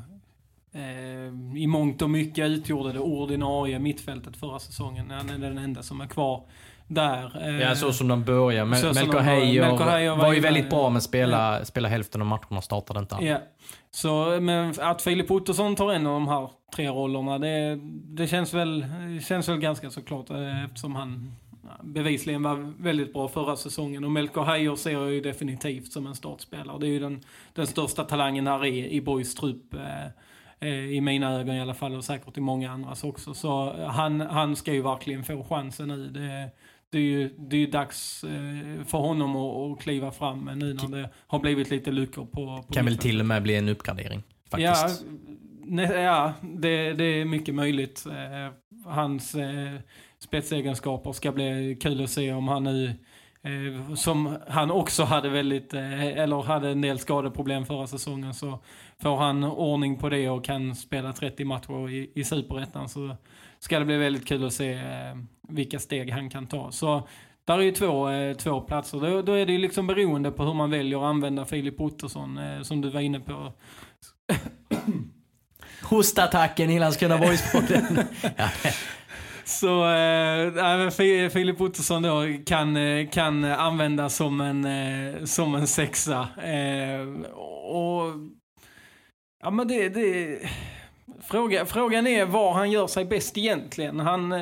i 1.57 1.67
mångt 1.67 2.03
och 2.03 2.11
mycket 2.11 2.49
utgjorde 2.49 2.93
det 2.93 2.99
ordinarie 2.99 3.79
mittfältet 3.79 4.37
förra 4.37 4.59
säsongen. 4.59 5.11
Han 5.11 5.31
är 5.31 5.39
den 5.39 5.59
enda 5.59 5.83
som 5.83 6.01
är 6.01 6.07
kvar 6.07 6.45
där. 6.91 7.49
Eh, 7.49 7.61
ja, 7.61 7.75
så 7.75 7.93
som 7.93 8.09
de 8.09 8.25
börjar. 8.25 8.65
Mel 8.65 8.95
Melker 8.95 9.19
Heijer 9.19 10.17
var 10.17 10.33
ju 10.33 10.41
väldigt 10.41 10.71
bra 10.71 10.91
men 10.91 11.03
spela, 11.03 11.59
ja. 11.59 11.65
spela 11.65 11.89
hälften 11.89 12.21
av 12.21 12.27
matcherna 12.27 12.63
startade 12.63 13.01
inte 13.01 13.15
han. 13.15 13.27
Ja. 13.27 13.39
Så, 13.91 14.39
men 14.41 14.75
att 14.81 15.03
Filip 15.03 15.31
Ottosson 15.31 15.77
tar 15.77 15.93
en 15.93 16.07
av 16.07 16.13
de 16.13 16.29
här 16.29 16.51
tre 16.77 16.89
rollerna, 16.89 17.39
det, 17.39 17.79
det 18.05 18.27
känns, 18.27 18.55
väl, 18.55 18.87
känns 19.29 19.49
väl 19.49 19.59
ganska 19.59 19.91
såklart 19.91 20.31
eh, 20.31 20.65
eftersom 20.65 20.95
han 20.95 21.37
bevisligen 21.83 22.43
var 22.43 22.73
väldigt 22.83 23.13
bra 23.13 23.29
förra 23.29 23.57
säsongen. 23.57 24.05
Och 24.05 24.11
Melker 24.11 24.41
Heijer 24.41 24.77
ser 24.77 24.91
jag 24.91 25.13
ju 25.13 25.21
definitivt 25.21 25.93
som 25.93 26.07
en 26.07 26.15
startspelare. 26.15 26.79
Det 26.79 26.87
är 26.87 26.91
ju 26.91 27.01
den, 27.01 27.21
den 27.55 27.67
största 27.67 28.05
talangen 28.05 28.47
här 28.47 28.67
i, 28.67 28.93
i 28.93 29.01
Boys 29.01 29.35
trupp. 29.35 29.75
Eh, 29.75 29.81
eh, 29.81 30.11
I 30.67 31.01
mina 31.01 31.33
ögon 31.33 31.55
i 31.55 31.61
alla 31.61 31.75
fall 31.75 31.95
och 31.95 32.05
säkert 32.05 32.37
i 32.37 32.41
många 32.41 32.71
andras 32.71 33.05
också. 33.05 33.35
Så 33.35 33.85
han, 33.87 34.21
han 34.21 34.57
ska 34.57 34.73
ju 34.73 34.83
verkligen 34.83 35.25
få 35.25 35.45
chansen 35.45 35.89
nu. 35.89 36.09
Det, 36.09 36.51
det 36.91 36.99
är 36.99 37.03
ju 37.03 37.35
det 37.39 37.57
är 37.57 37.67
dags 37.67 38.25
eh, 38.25 38.85
för 38.87 38.99
honom 38.99 39.37
att, 39.37 39.73
att 39.73 39.83
kliva 39.83 40.11
fram 40.11 40.51
nu 40.55 40.75
när 40.75 40.99
det 40.99 41.11
har 41.27 41.39
blivit 41.39 41.71
lite 41.71 41.91
luckor 41.91 42.25
på... 42.25 42.65
på 42.67 42.73
kan 42.73 42.85
väl 42.85 42.99
till 42.99 43.21
och 43.21 43.27
med 43.27 43.43
bli 43.43 43.57
en 43.57 43.69
uppgradering. 43.69 44.23
Faktiskt. 44.51 45.05
Ja, 45.05 45.13
ne, 45.65 45.83
ja 45.83 46.33
det, 46.41 46.93
det 46.93 47.05
är 47.05 47.25
mycket 47.25 47.55
möjligt. 47.55 48.07
Eh, 48.07 48.53
hans 48.85 49.35
eh, 49.35 49.75
spetsegenskaper 50.19 51.13
ska 51.13 51.33
bli 51.33 51.79
kul 51.81 52.05
att 52.05 52.11
se 52.11 52.33
om 52.33 52.49
han 52.49 52.65
nu 52.65 52.95
Eh, 53.43 53.95
som 53.95 54.39
han 54.49 54.71
också 54.71 55.05
hade 55.05 55.29
väldigt, 55.29 55.75
eh, 55.75 56.07
eller 56.07 56.43
hade 56.43 56.69
en 56.69 56.81
del 56.81 56.99
skadeproblem 56.99 57.67
förra 57.67 57.87
säsongen 57.87 58.35
så 58.35 58.59
får 59.03 59.17
han 59.17 59.45
ordning 59.45 59.99
på 59.99 60.09
det 60.09 60.29
och 60.29 60.45
kan 60.45 60.75
spela 60.75 61.13
30 61.13 61.45
matcher 61.45 61.91
i, 61.91 62.11
i 62.15 62.25
Superettan 62.25 62.89
så 62.89 63.17
ska 63.59 63.79
det 63.79 63.85
bli 63.85 63.97
väldigt 63.97 64.27
kul 64.27 64.47
att 64.47 64.53
se 64.53 64.73
eh, 64.73 65.17
vilka 65.49 65.79
steg 65.79 66.11
han 66.11 66.31
kan 66.31 66.47
ta. 66.47 66.73
Så 66.73 67.09
där 67.45 67.59
är 67.59 67.63
ju 67.63 67.73
två, 67.73 68.09
eh, 68.09 68.37
två 68.37 68.61
platser. 68.61 69.01
Då, 69.01 69.23
då 69.23 69.33
är 69.33 69.47
det 69.47 69.53
ju 69.53 69.59
liksom 69.59 69.87
beroende 69.87 70.31
på 70.31 70.45
hur 70.45 70.55
man 70.55 70.71
väljer 70.71 70.99
att 70.99 71.05
använda 71.05 71.45
Filip 71.45 71.81
Ottosson 71.81 72.39
eh, 72.39 72.63
som 72.63 72.81
du 72.81 72.91
var 72.91 73.01
inne 73.01 73.21
på. 73.21 73.53
Hostattacken 75.83 76.71
i 76.71 76.79
Landskrona 76.79 77.19
Boys-podden. 77.19 78.05
Så 79.45 79.91
äh, 79.91 81.29
Filip 81.31 81.61
Ottosson 81.61 82.03
då 82.03 82.25
kan, 82.47 82.77
eh, 82.77 83.09
kan 83.09 83.45
användas 83.45 84.17
som 84.17 84.41
en, 84.41 84.65
äh, 84.65 85.25
som 85.25 85.55
en 85.55 85.67
sexa. 85.67 86.29
Äh, 86.43 87.01
och 87.71 88.05
ja 89.43 89.51
men 89.51 89.69
det, 89.69 89.89
det 89.89 90.39
fråga, 91.23 91.67
frågan 91.67 92.07
är 92.07 92.25
var 92.27 92.53
han 92.53 92.71
gör 92.71 92.87
sig 92.87 93.05
bäst 93.05 93.39
egentligen. 93.39 94.01
Han, 94.01 94.33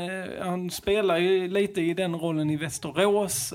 han 0.40 0.70
spelar 0.70 1.18
ju 1.18 1.48
lite 1.48 1.80
i 1.80 1.94
den 1.94 2.16
rollen 2.16 2.50
i 2.50 2.56
Västerås 2.56 3.54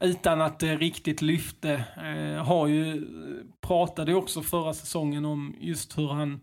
utan 0.00 0.40
att 0.40 0.58
det 0.58 0.76
riktigt 0.76 1.22
lyfte. 1.22 1.84
har 2.44 2.66
ju, 2.66 3.06
pratade 3.60 4.10
ju 4.10 4.16
också 4.16 4.42
förra 4.42 4.74
säsongen 4.74 5.24
om 5.24 5.56
just 5.60 5.98
hur 5.98 6.08
han 6.08 6.40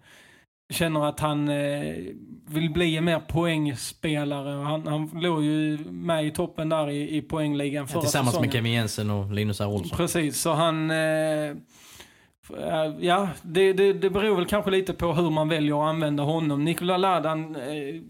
känner 0.74 1.05
att 1.05 1.19
han 1.19 1.49
eh, 1.49 1.95
vill 2.47 2.69
bli 2.69 2.97
en 2.97 3.05
mer 3.05 3.19
poängspelare. 3.19 4.63
Han, 4.63 4.88
han 4.88 5.09
låg 5.13 5.43
ju 5.43 5.78
med 5.78 6.26
i 6.26 6.32
toppen 6.32 6.69
där 6.69 6.89
i, 6.89 7.17
i 7.17 7.21
poängligan 7.21 7.88
förra 7.88 7.97
ja, 7.97 8.01
Tillsammans 8.01 8.30
säsongen. 8.30 8.47
med 8.47 8.53
Kevin 8.53 8.74
Jensen 8.74 9.09
och 9.09 9.32
Linus 9.32 9.61
R. 9.61 9.67
Olsson. 9.67 9.97
Precis, 9.97 10.41
så 10.41 10.53
han... 10.53 10.91
Eh, 10.91 11.55
ja, 12.99 13.29
det, 13.41 13.73
det, 13.73 13.93
det 13.93 14.09
beror 14.09 14.35
väl 14.35 14.45
kanske 14.45 14.71
lite 14.71 14.93
på 14.93 15.13
hur 15.13 15.29
man 15.29 15.49
väljer 15.49 15.83
att 15.83 15.89
använda 15.89 16.23
honom. 16.23 16.65
Nikola 16.65 16.97
Ladan 16.97 17.55
eh, 17.55 18.01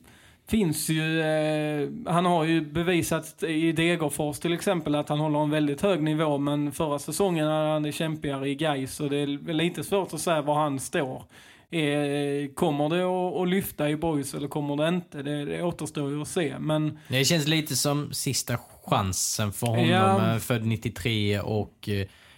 finns 0.47 0.89
ju... 0.89 1.21
Eh, 1.21 1.89
han 2.05 2.25
har 2.25 2.43
ju 2.43 2.61
bevisat 2.61 3.43
i 3.43 3.71
Degerfors 3.71 4.39
till 4.39 4.53
exempel 4.53 4.95
att 4.95 5.09
han 5.09 5.19
håller 5.19 5.39
en 5.39 5.49
väldigt 5.49 5.81
hög 5.81 6.03
nivå. 6.03 6.38
Men 6.38 6.71
förra 6.71 6.99
säsongen 6.99 7.47
hade 7.47 7.69
han 7.69 7.84
det 7.84 7.91
kämpigare 7.91 8.49
i 8.49 8.55
Gais 8.55 8.99
och 8.99 9.09
det 9.09 9.17
är 9.17 9.53
lite 9.53 9.84
svårt 9.84 10.13
att 10.13 10.21
säga 10.21 10.41
var 10.41 10.55
han 10.55 10.79
står. 10.79 11.23
Är, 11.71 12.55
kommer 12.55 12.89
det 12.89 13.03
att, 13.03 13.41
att 13.41 13.49
lyfta 13.49 13.89
i 13.89 13.95
boys 13.95 14.34
eller 14.34 14.47
kommer 14.47 14.75
det 14.75 14.88
inte? 14.88 15.23
Det, 15.23 15.45
det 15.45 15.63
återstår 15.63 16.11
ju 16.11 16.21
att 16.21 16.27
se. 16.27 16.55
Men... 16.59 16.99
Det 17.07 17.25
känns 17.25 17.47
lite 17.47 17.75
som 17.75 18.13
sista 18.13 18.57
chansen 18.86 19.51
för 19.53 19.67
honom, 19.67 19.89
ja. 19.89 20.34
Eh, 20.34 20.38
född 20.39 20.65
93 20.65 21.39
och 21.39 21.89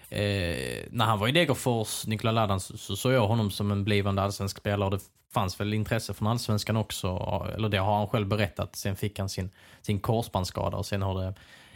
eh, 0.09 0.85
när 0.91 1.05
han 1.05 1.19
var 1.19 1.27
i 1.27 1.31
Degerfors, 1.31 2.07
Nikola 2.07 2.31
Ladan, 2.31 2.59
så, 2.59 2.77
så 2.77 2.95
såg 2.95 3.13
jag 3.13 3.27
honom 3.27 3.51
som 3.51 3.71
en 3.71 3.83
blivande 3.83 4.21
allsvensk 4.21 4.57
spelare. 4.57 4.89
Det 4.89 5.01
fanns 5.33 5.59
väl 5.59 5.73
intresse 5.73 6.13
från 6.13 6.27
allsvenskan 6.27 6.77
också, 6.77 7.07
eller 7.55 7.69
det 7.69 7.77
har 7.77 7.97
han 7.97 8.07
själv 8.07 8.27
berättat. 8.27 8.75
Sen 8.75 8.95
fick 8.95 9.19
han 9.19 9.29
sin, 9.29 9.49
sin 9.81 9.99
korsbandsskada 9.99 10.77
och 10.77 10.85
sen 10.85 11.01
har 11.01 11.21
det 11.21 11.33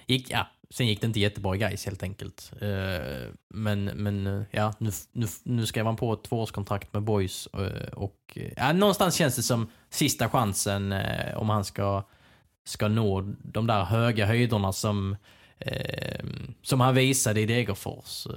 gick, 0.10 0.32
ja, 0.32 0.48
sen 0.70 0.88
gick 0.88 1.02
det 1.02 1.08
inte 1.08 1.20
jättebra 1.20 1.56
i 1.56 1.58
Gais 1.58 1.86
helt 1.86 2.04
enkelt. 2.04 2.52
Eh, 2.62 3.34
men, 3.50 3.84
men 3.86 4.28
eh, 4.28 4.42
ja, 4.52 4.74
nu, 4.78 4.92
nu, 5.12 5.28
nu 5.44 5.66
skrev 5.66 5.86
han 5.86 5.96
på 5.96 6.14
ett 6.14 6.24
tvåårskontrakt 6.24 6.94
med 6.94 7.04
Boys 7.04 7.48
eh, 7.48 7.94
och 7.94 8.38
ja, 8.58 8.74
någonstans 8.74 9.16
känns 9.16 9.36
det 9.36 9.44
som 9.44 9.68
sista 9.90 10.30
chansen 10.30 10.96
om 11.36 11.50
han 11.50 11.66
ska, 11.66 12.04
ska 12.66 12.88
nå 12.88 13.22
de 13.44 13.68
där 13.68 13.84
höga 13.84 14.26
höjderna 14.26 14.74
som, 14.74 15.18
som 16.62 16.80
han 16.80 16.96
visade 16.96 17.42
i 17.42 17.46
Degerfors 17.46 18.28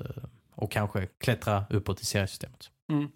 och 0.55 0.71
kanske 0.71 1.07
klättra 1.21 1.65
uppåt 1.71 2.01
i 2.01 2.05
seriesystemet. 2.05 2.71
Mm. 2.91 3.09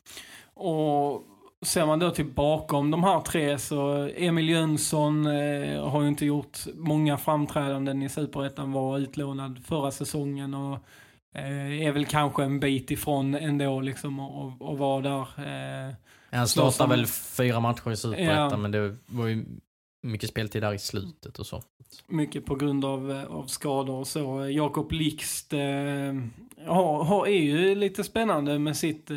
Och 0.54 1.22
Ser 1.62 1.86
man 1.86 1.98
då 1.98 2.10
till 2.10 2.24
bakom 2.24 2.90
de 2.90 3.04
här 3.04 3.20
tre 3.20 3.58
så 3.58 4.08
Emil 4.16 4.48
Jönsson 4.48 5.26
eh, 5.26 5.88
har 5.88 6.02
ju 6.02 6.08
inte 6.08 6.26
gjort 6.26 6.58
många 6.74 7.18
framträdanden 7.18 8.02
i 8.02 8.08
Superettan, 8.08 8.72
var 8.72 8.98
utlånad 8.98 9.64
förra 9.64 9.90
säsongen 9.90 10.54
och 10.54 10.78
eh, 11.34 11.86
är 11.86 11.92
väl 11.92 12.06
kanske 12.06 12.44
en 12.44 12.60
bit 12.60 12.90
ifrån 12.90 13.34
ändå 13.34 13.80
liksom 13.80 14.20
att 14.20 14.78
vara 14.78 15.00
där. 15.00 15.20
Eh, 15.88 15.94
han 16.30 16.48
startade 16.48 16.90
väl 16.90 17.06
fyra 17.06 17.60
matcher 17.60 17.90
i 17.90 17.96
Superettan 17.96 18.50
ja. 18.50 18.56
men 18.56 18.70
det 18.70 18.96
var 19.06 19.26
ju 19.26 19.44
mycket 20.06 20.30
speltid 20.30 20.62
där 20.62 20.72
i 20.72 20.78
slutet 20.78 21.38
och 21.38 21.46
så. 21.46 21.62
Mycket 22.06 22.46
på 22.46 22.54
grund 22.54 22.84
av, 22.84 23.10
eh, 23.10 23.24
av 23.24 23.46
skador 23.46 23.94
och 23.94 24.06
så. 24.06 24.48
Jakob 24.50 24.92
Lixt 24.92 25.52
eh, 25.52 25.58
har, 26.66 27.04
har, 27.04 27.26
är 27.26 27.42
ju 27.42 27.74
lite 27.74 28.04
spännande 28.04 28.58
med 28.58 28.76
sitt 28.76 29.10
eh, 29.10 29.16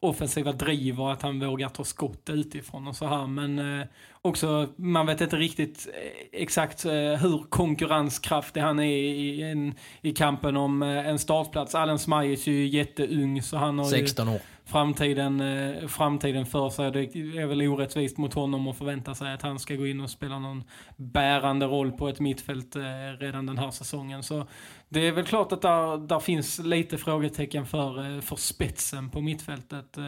offensiva 0.00 0.52
driv 0.52 1.00
och 1.00 1.12
att 1.12 1.22
han 1.22 1.40
vågar 1.40 1.68
ta 1.68 1.84
skott 1.84 2.30
utifrån 2.30 2.88
och 2.88 2.96
så 2.96 3.06
här. 3.06 3.26
Men 3.26 3.80
eh, 3.80 3.86
också, 4.22 4.68
man 4.76 5.06
vet 5.06 5.20
inte 5.20 5.36
riktigt 5.36 5.88
eh, 5.94 6.40
exakt 6.40 6.84
eh, 6.84 6.92
hur 6.92 7.48
konkurrenskraftig 7.48 8.60
han 8.60 8.78
är 8.78 8.84
i, 8.84 9.42
en, 9.42 9.74
i 10.02 10.12
kampen 10.12 10.56
om 10.56 10.82
en 10.82 11.18
startplats. 11.18 11.74
Allen 11.74 11.98
Smajic 11.98 12.48
är 12.48 12.52
ju 12.52 12.66
jätteung 12.66 13.42
så 13.42 13.56
han 13.56 13.78
har 13.78 13.86
16 13.86 14.28
år. 14.28 14.34
ju 14.34 14.40
framtiden, 14.68 15.40
eh, 15.40 15.86
framtiden 15.86 16.46
för 16.46 16.70
sig. 16.70 16.90
Det 16.90 16.98
är 17.38 17.46
väl 17.46 17.62
orättvist 17.62 18.18
mot 18.18 18.34
honom 18.34 18.68
att 18.68 18.78
förvänta 18.78 19.14
sig 19.14 19.32
att 19.32 19.42
han 19.42 19.58
ska 19.58 19.74
gå 19.74 19.86
in 19.86 20.00
och 20.00 20.10
spela 20.10 20.38
någon 20.38 20.64
bärande 20.96 21.66
roll 21.66 21.92
på 21.92 22.08
ett 22.08 22.20
mittfält 22.20 22.76
eh, 22.76 22.82
redan 23.18 23.46
den 23.46 23.58
här 23.58 23.70
säsongen. 23.70 24.22
Så 24.22 24.46
det 24.88 25.06
är 25.06 25.12
väl 25.12 25.24
klart 25.24 25.52
att 25.52 25.62
där, 25.62 26.08
där 26.08 26.20
finns 26.20 26.58
lite 26.58 26.98
frågetecken 26.98 27.66
för, 27.66 28.14
eh, 28.14 28.20
för 28.20 28.36
spetsen 28.36 29.10
på 29.10 29.20
mittfältet. 29.20 29.98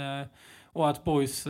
Och 0.73 0.91
att 0.91 1.05
Boys 1.05 1.47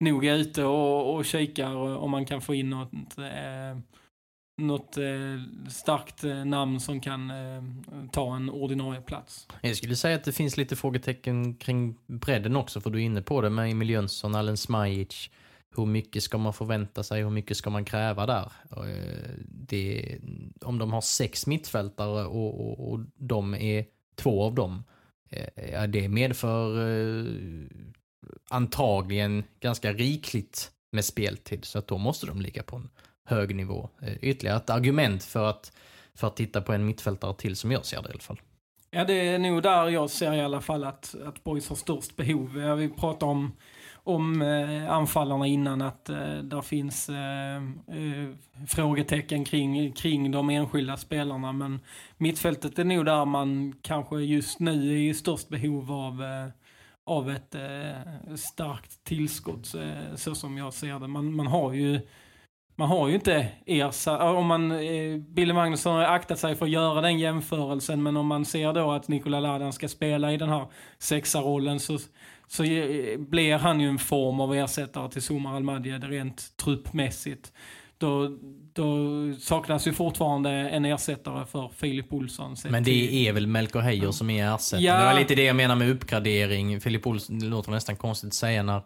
nog 0.00 0.24
är 0.24 0.34
ute 0.34 0.64
och, 0.64 1.14
och 1.14 1.24
kikar 1.24 1.76
om 1.76 2.10
man 2.10 2.26
kan 2.26 2.40
få 2.40 2.54
in 2.54 2.70
något, 2.70 3.16
något 4.56 4.96
eh, 4.96 5.04
starkt 5.68 6.24
eh, 6.24 6.44
namn 6.44 6.80
som 6.80 7.00
kan 7.00 7.30
eh, 7.30 7.62
ta 8.12 8.36
en 8.36 8.50
ordinarie 8.50 9.00
plats. 9.00 9.48
Jag 9.62 9.76
skulle 9.76 9.96
säga 9.96 10.16
att 10.16 10.24
det 10.24 10.32
finns 10.32 10.56
lite 10.56 10.76
frågetecken 10.76 11.54
kring 11.54 11.98
bredden 12.06 12.56
också, 12.56 12.80
för 12.80 12.90
du 12.90 12.98
är 12.98 13.04
inne 13.04 13.22
på 13.22 13.40
det 13.40 13.50
med 13.50 13.70
Emil 13.70 13.90
Jönsson, 13.90 14.34
Allen 14.34 14.56
Smajic. 14.56 15.30
Hur 15.76 15.86
mycket 15.86 16.22
ska 16.22 16.38
man 16.38 16.52
förvänta 16.52 17.02
sig? 17.02 17.22
Hur 17.22 17.30
mycket 17.30 17.56
ska 17.56 17.70
man 17.70 17.84
kräva 17.84 18.26
där? 18.26 18.52
Eh, 18.70 19.30
det, 19.48 20.18
om 20.60 20.78
de 20.78 20.92
har 20.92 21.00
sex 21.00 21.46
mittfältare 21.46 22.24
och, 22.24 22.60
och, 22.60 22.92
och 22.92 23.00
de 23.16 23.54
är 23.54 23.84
två 24.16 24.44
av 24.44 24.54
dem, 24.54 24.84
eh, 25.30 25.72
ja, 25.72 25.86
det 25.86 26.08
medför 26.08 26.88
eh, 26.88 27.24
antagligen 28.50 29.44
ganska 29.60 29.92
rikligt 29.92 30.70
med 30.92 31.04
speltid, 31.04 31.64
så 31.64 31.78
att 31.78 31.86
då 31.86 31.98
måste 31.98 32.26
de 32.26 32.40
ligga 32.40 32.62
på 32.62 32.76
en 32.76 32.90
hög 33.24 33.56
nivå. 33.56 33.88
Eh, 34.02 34.24
ytterligare 34.24 34.56
ett 34.56 34.70
argument 34.70 35.24
för 35.24 35.50
att, 35.50 35.72
för 36.14 36.26
att 36.26 36.36
titta 36.36 36.60
på 36.60 36.72
en 36.72 36.86
mittfältare 36.86 37.34
till 37.34 37.56
som 37.56 37.72
jag 37.72 37.84
ser 37.84 38.02
det 38.02 38.08
i 38.08 38.10
alla 38.10 38.20
fall. 38.20 38.40
Ja, 38.90 39.04
det 39.04 39.28
är 39.28 39.38
nog 39.38 39.62
där 39.62 39.88
jag 39.88 40.10
ser 40.10 40.32
i 40.32 40.40
alla 40.40 40.60
fall 40.60 40.84
att, 40.84 41.14
att 41.26 41.44
Boys 41.44 41.68
har 41.68 41.76
störst 41.76 42.16
behov. 42.16 42.52
Vi 42.76 42.88
pratade 42.88 43.32
om 43.32 43.52
om 44.04 44.42
eh, 44.42 44.92
anfallarna 44.92 45.46
innan 45.46 45.82
att 45.82 46.08
eh, 46.08 46.36
där 46.36 46.62
finns 46.62 47.08
eh, 47.08 47.56
eh, 47.56 48.30
frågetecken 48.66 49.44
kring, 49.44 49.92
kring 49.92 50.30
de 50.30 50.50
enskilda 50.50 50.96
spelarna. 50.96 51.52
Men 51.52 51.80
mittfältet 52.16 52.78
är 52.78 52.84
nog 52.84 53.04
där 53.04 53.24
man 53.24 53.74
kanske 53.82 54.16
just 54.16 54.60
nu 54.60 54.92
är 54.92 55.10
i 55.10 55.14
störst 55.14 55.48
behov 55.48 55.92
av, 55.92 56.22
eh, 56.22 56.48
av 57.04 57.30
ett 57.30 57.54
eh, 57.54 58.34
starkt 58.36 59.04
tillskott 59.04 59.66
så, 59.66 59.92
så 60.14 60.34
som 60.34 60.58
jag 60.58 60.74
ser 60.74 60.98
det. 60.98 61.08
Man, 61.08 61.32
man 61.36 61.46
har 61.46 61.72
ju 61.72 62.00
man 62.76 62.88
har 62.88 63.08
ju 63.08 63.14
inte 63.14 63.46
ersatt, 63.66 64.20
om 64.20 64.46
man, 64.46 64.72
eh, 64.72 65.16
Billy 65.18 65.52
Magnusson 65.52 65.94
har 65.94 66.02
aktat 66.02 66.38
sig 66.38 66.54
för 66.54 66.66
att 66.66 66.72
göra 66.72 67.00
den 67.00 67.18
jämförelsen, 67.18 68.02
men 68.02 68.16
om 68.16 68.26
man 68.26 68.44
ser 68.44 68.72
då 68.72 68.92
att 68.92 69.08
Nikola 69.08 69.40
Ladan 69.40 69.72
ska 69.72 69.88
spela 69.88 70.32
i 70.32 70.36
den 70.36 70.48
här 70.48 70.66
sexarollen 70.98 71.80
så 71.80 71.98
så 72.46 72.62
blir 73.18 73.58
han 73.58 73.80
ju 73.80 73.88
en 73.88 73.98
form 73.98 74.40
av 74.40 74.54
ersättare 74.54 75.10
till 75.10 75.22
Somar 75.22 75.56
Almadjed 75.56 76.04
rent 76.04 76.56
truppmässigt. 76.56 77.52
Då, 77.98 78.38
då 78.72 78.98
saknas 79.40 79.86
ju 79.86 79.92
fortfarande 79.92 80.50
en 80.50 80.84
ersättare 80.84 81.46
för 81.46 81.70
Filip 81.76 82.12
Olsson. 82.12 82.56
Men 82.68 82.84
det 82.84 83.28
är 83.28 83.32
väl 83.32 83.46
Melker 83.46 83.80
Heijer 83.80 84.10
som 84.10 84.30
är 84.30 84.54
ersättare? 84.54 84.84
Ja. 84.84 84.98
Det 84.98 85.04
var 85.04 85.14
lite 85.14 85.34
det 85.34 85.44
jag 85.44 85.56
menar 85.56 85.76
med 85.76 85.90
uppgradering. 85.90 86.80
Filip 86.80 87.06
Olsson, 87.06 87.38
det 87.38 87.46
låter 87.46 87.70
nästan 87.70 87.96
konstigt 87.96 88.28
att 88.28 88.34
säga 88.34 88.62
när, 88.62 88.82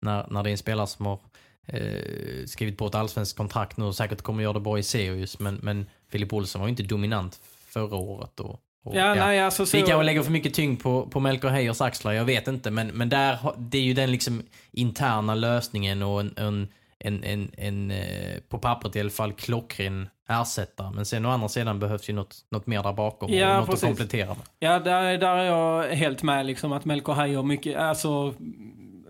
när, 0.00 0.26
när 0.30 0.42
det 0.42 0.50
är 0.50 0.52
en 0.52 0.58
spelare 0.58 0.86
som 0.86 1.06
har 1.06 1.18
eh, 1.66 2.46
skrivit 2.46 2.78
på 2.78 2.86
ett 2.86 2.94
allsvenskt 2.94 3.36
kontrakt 3.36 3.76
nu 3.76 3.84
och 3.84 3.94
säkert 3.94 4.22
kommer 4.22 4.42
göra 4.42 4.52
det 4.52 4.60
bra 4.60 4.78
i 4.78 4.82
Sirius. 4.82 5.38
Men, 5.38 5.54
men 5.62 5.86
Filip 6.10 6.32
Olsson 6.32 6.60
var 6.60 6.68
ju 6.68 6.70
inte 6.70 6.82
dominant 6.82 7.40
förra 7.68 7.96
året. 7.96 8.40
Och, 8.40 8.60
och, 8.84 8.96
ja, 8.96 9.06
ja. 9.06 9.14
Nej, 9.14 9.40
alltså, 9.40 9.66
så... 9.66 9.76
Vi 9.76 9.82
kanske 9.82 10.02
lägger 10.02 10.22
för 10.22 10.30
mycket 10.30 10.54
tyngd 10.54 10.82
på, 10.82 11.06
på 11.06 11.20
Melker 11.20 11.48
Heiers 11.48 11.80
axlar, 11.80 12.12
jag 12.12 12.24
vet 12.24 12.48
inte. 12.48 12.70
Men, 12.70 12.86
men 12.86 13.08
där, 13.08 13.38
det 13.58 13.78
är 13.78 13.82
ju 13.82 13.94
den 13.94 14.10
liksom 14.10 14.42
interna 14.70 15.34
lösningen 15.34 16.02
och 16.02 16.20
en, 16.20 16.34
en, 16.36 16.68
en, 16.98 17.24
en, 17.24 17.50
en 17.56 17.90
eh, 17.90 18.40
på 18.48 18.58
pappret 18.58 18.96
i 18.96 19.00
alla 19.00 19.10
fall, 19.10 19.32
klockren 19.32 20.08
ersättare. 20.28 20.90
Men 20.94 21.06
sen 21.06 21.26
å 21.26 21.30
andra 21.30 21.48
sidan 21.48 21.78
behövs 21.78 22.08
ju 22.08 22.12
något, 22.12 22.36
något 22.50 22.66
mer 22.66 22.82
där 22.82 22.92
bakom 22.92 23.32
ja, 23.32 23.50
och 23.50 23.56
något 23.56 23.66
precis. 23.66 23.84
att 23.84 23.88
komplettera 23.88 24.28
med. 24.28 24.46
Ja, 24.58 24.78
där, 24.78 25.18
där 25.18 25.36
är 25.36 25.44
jag 25.44 25.96
helt 25.96 26.22
med 26.22 26.46
liksom 26.46 26.72
att 26.72 26.84
Melker 26.84 27.12
Heier 27.12 27.42
mycket, 27.42 27.76
alltså 27.76 28.34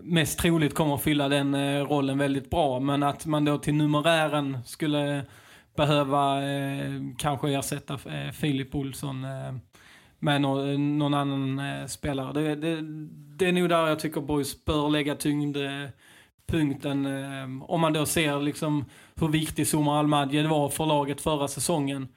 mest 0.03 0.39
troligt 0.39 0.75
kommer 0.75 0.95
att 0.95 1.03
fylla 1.03 1.29
den 1.29 1.53
eh, 1.53 1.85
rollen 1.85 2.17
väldigt 2.17 2.49
bra. 2.49 2.79
Men 2.79 3.03
att 3.03 3.25
man 3.25 3.45
då 3.45 3.57
till 3.57 3.73
numerären 3.73 4.57
skulle 4.65 5.25
behöva 5.75 6.43
eh, 6.51 6.91
kanske 7.17 7.49
ersätta 7.49 7.93
eh, 7.93 8.31
Filip 8.31 8.75
Olsson 8.75 9.23
eh, 9.23 9.53
med 10.19 10.41
no 10.41 10.77
någon 10.77 11.13
annan 11.13 11.59
eh, 11.59 11.85
spelare. 11.85 12.33
Det, 12.33 12.55
det, 12.55 12.81
det, 13.37 13.47
är 13.47 13.51
nog 13.51 13.69
där 13.69 13.87
jag 13.87 13.99
tycker 13.99 14.21
Boys 14.21 14.65
bör 14.65 14.89
lägga 14.89 15.15
tyngdpunkten. 15.15 17.05
Eh, 17.05 17.63
om 17.69 17.81
man 17.81 17.93
då 17.93 18.05
ser 18.05 18.41
liksom 18.41 18.85
hur 19.15 19.27
viktig 19.27 19.67
Somar 19.67 19.99
Almadje 19.99 20.47
var 20.47 20.69
för 20.69 20.85
laget 20.85 21.21
förra 21.21 21.47
säsongen. 21.47 22.07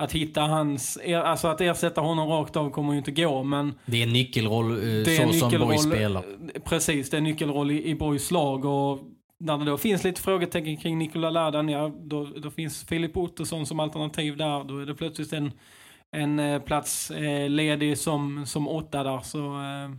Att 0.00 0.12
hitta 0.12 0.40
hans, 0.40 0.98
alltså 1.24 1.48
att 1.48 1.60
ersätta 1.60 2.00
honom 2.00 2.28
rakt 2.28 2.56
av 2.56 2.70
kommer 2.70 2.92
ju 2.92 2.98
inte 2.98 3.10
gå 3.10 3.42
men... 3.42 3.74
Det 3.86 4.02
är 4.02 4.06
en 4.06 4.12
nyckelroll 4.12 4.70
eh, 4.70 5.04
så 5.04 5.22
en 5.22 5.32
som 5.32 5.50
Boys 5.50 5.82
spelar. 5.82 6.24
Precis, 6.64 7.10
det 7.10 7.16
är 7.16 7.18
en 7.18 7.24
nyckelroll 7.24 7.70
i, 7.70 7.84
i 7.84 7.94
Boys 7.94 8.30
lag 8.30 8.64
och 8.64 8.98
när 9.40 9.58
det 9.58 9.64
då 9.64 9.78
finns 9.78 10.04
lite 10.04 10.20
frågetecken 10.20 10.76
kring 10.76 10.98
Nikola 10.98 11.30
Ladan, 11.30 11.68
ja, 11.68 11.92
då, 12.00 12.24
då 12.24 12.50
finns 12.50 12.84
Filip 12.84 13.16
Ottosson 13.16 13.66
som 13.66 13.80
alternativ 13.80 14.36
där. 14.36 14.64
Då 14.64 14.78
är 14.78 14.86
det 14.86 14.94
plötsligt 14.94 15.32
en, 15.32 15.52
en 16.16 16.38
eh, 16.38 16.62
plats 16.62 17.10
eh, 17.10 17.48
ledig 17.48 17.98
som, 17.98 18.46
som 18.46 18.68
åtta 18.68 19.02
där. 19.02 19.20
Så 19.20 19.38
eh, 19.38 19.90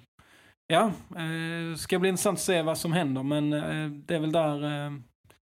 ja, 0.68 0.92
eh, 1.16 1.76
ska 1.78 2.00
bli 2.00 2.10
intressant 2.10 2.38
att 2.38 2.44
se 2.44 2.62
vad 2.62 2.78
som 2.78 2.94
händer. 2.94 3.24
Men 3.24 3.54
eh, 3.54 3.90
det 3.90 4.16
är 4.16 4.20
väl 4.20 4.32
där 4.32 4.86
eh, 4.86 4.92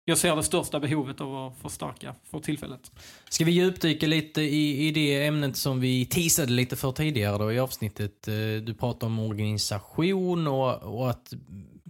jag 0.09 0.17
ser 0.17 0.35
det 0.35 0.43
största 0.43 0.79
behovet 0.79 1.21
av 1.21 1.35
att 1.35 1.57
förstärka 1.57 2.15
för 2.23 2.39
tillfället. 2.39 2.91
Ska 3.29 3.45
vi 3.45 3.51
djupdyka 3.51 4.07
lite 4.07 4.41
i, 4.41 4.87
i 4.87 4.91
det 4.91 5.25
ämnet 5.25 5.57
som 5.57 5.79
vi 5.79 6.05
teasade 6.05 6.51
lite 6.51 6.75
för 6.75 6.91
tidigare 6.91 7.37
då 7.37 7.51
i 7.51 7.59
avsnittet. 7.59 8.27
Eh, 8.27 8.33
du 8.63 8.73
pratade 8.73 9.05
om 9.05 9.19
organisation 9.19 10.47
och, 10.47 10.99
och 10.99 11.09
att 11.09 11.33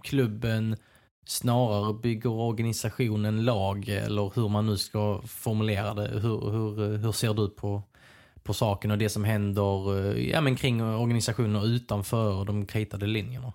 klubben 0.02 0.76
snarare 1.26 1.94
bygger 1.94 2.30
organisationen 2.30 3.44
lag, 3.44 3.88
eller 3.88 4.32
hur 4.34 4.48
man 4.48 4.66
nu 4.66 4.76
ska 4.76 5.22
formulera 5.26 5.94
det. 5.94 6.08
Hur, 6.08 6.50
hur, 6.50 6.96
hur 6.96 7.12
ser 7.12 7.34
du 7.34 7.48
på, 7.48 7.82
på 8.42 8.54
saken 8.54 8.90
och 8.90 8.98
det 8.98 9.08
som 9.08 9.24
händer 9.24 10.16
ja, 10.16 10.40
men 10.40 10.56
kring 10.56 10.82
organisationer 10.82 11.66
utanför 11.66 12.44
de 12.44 12.66
kritade 12.66 13.06
linjerna? 13.06 13.52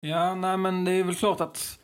Ja, 0.00 0.34
nej 0.34 0.56
men 0.56 0.84
det 0.84 0.92
är 0.92 1.04
väl 1.04 1.14
klart 1.14 1.40
att 1.40 1.80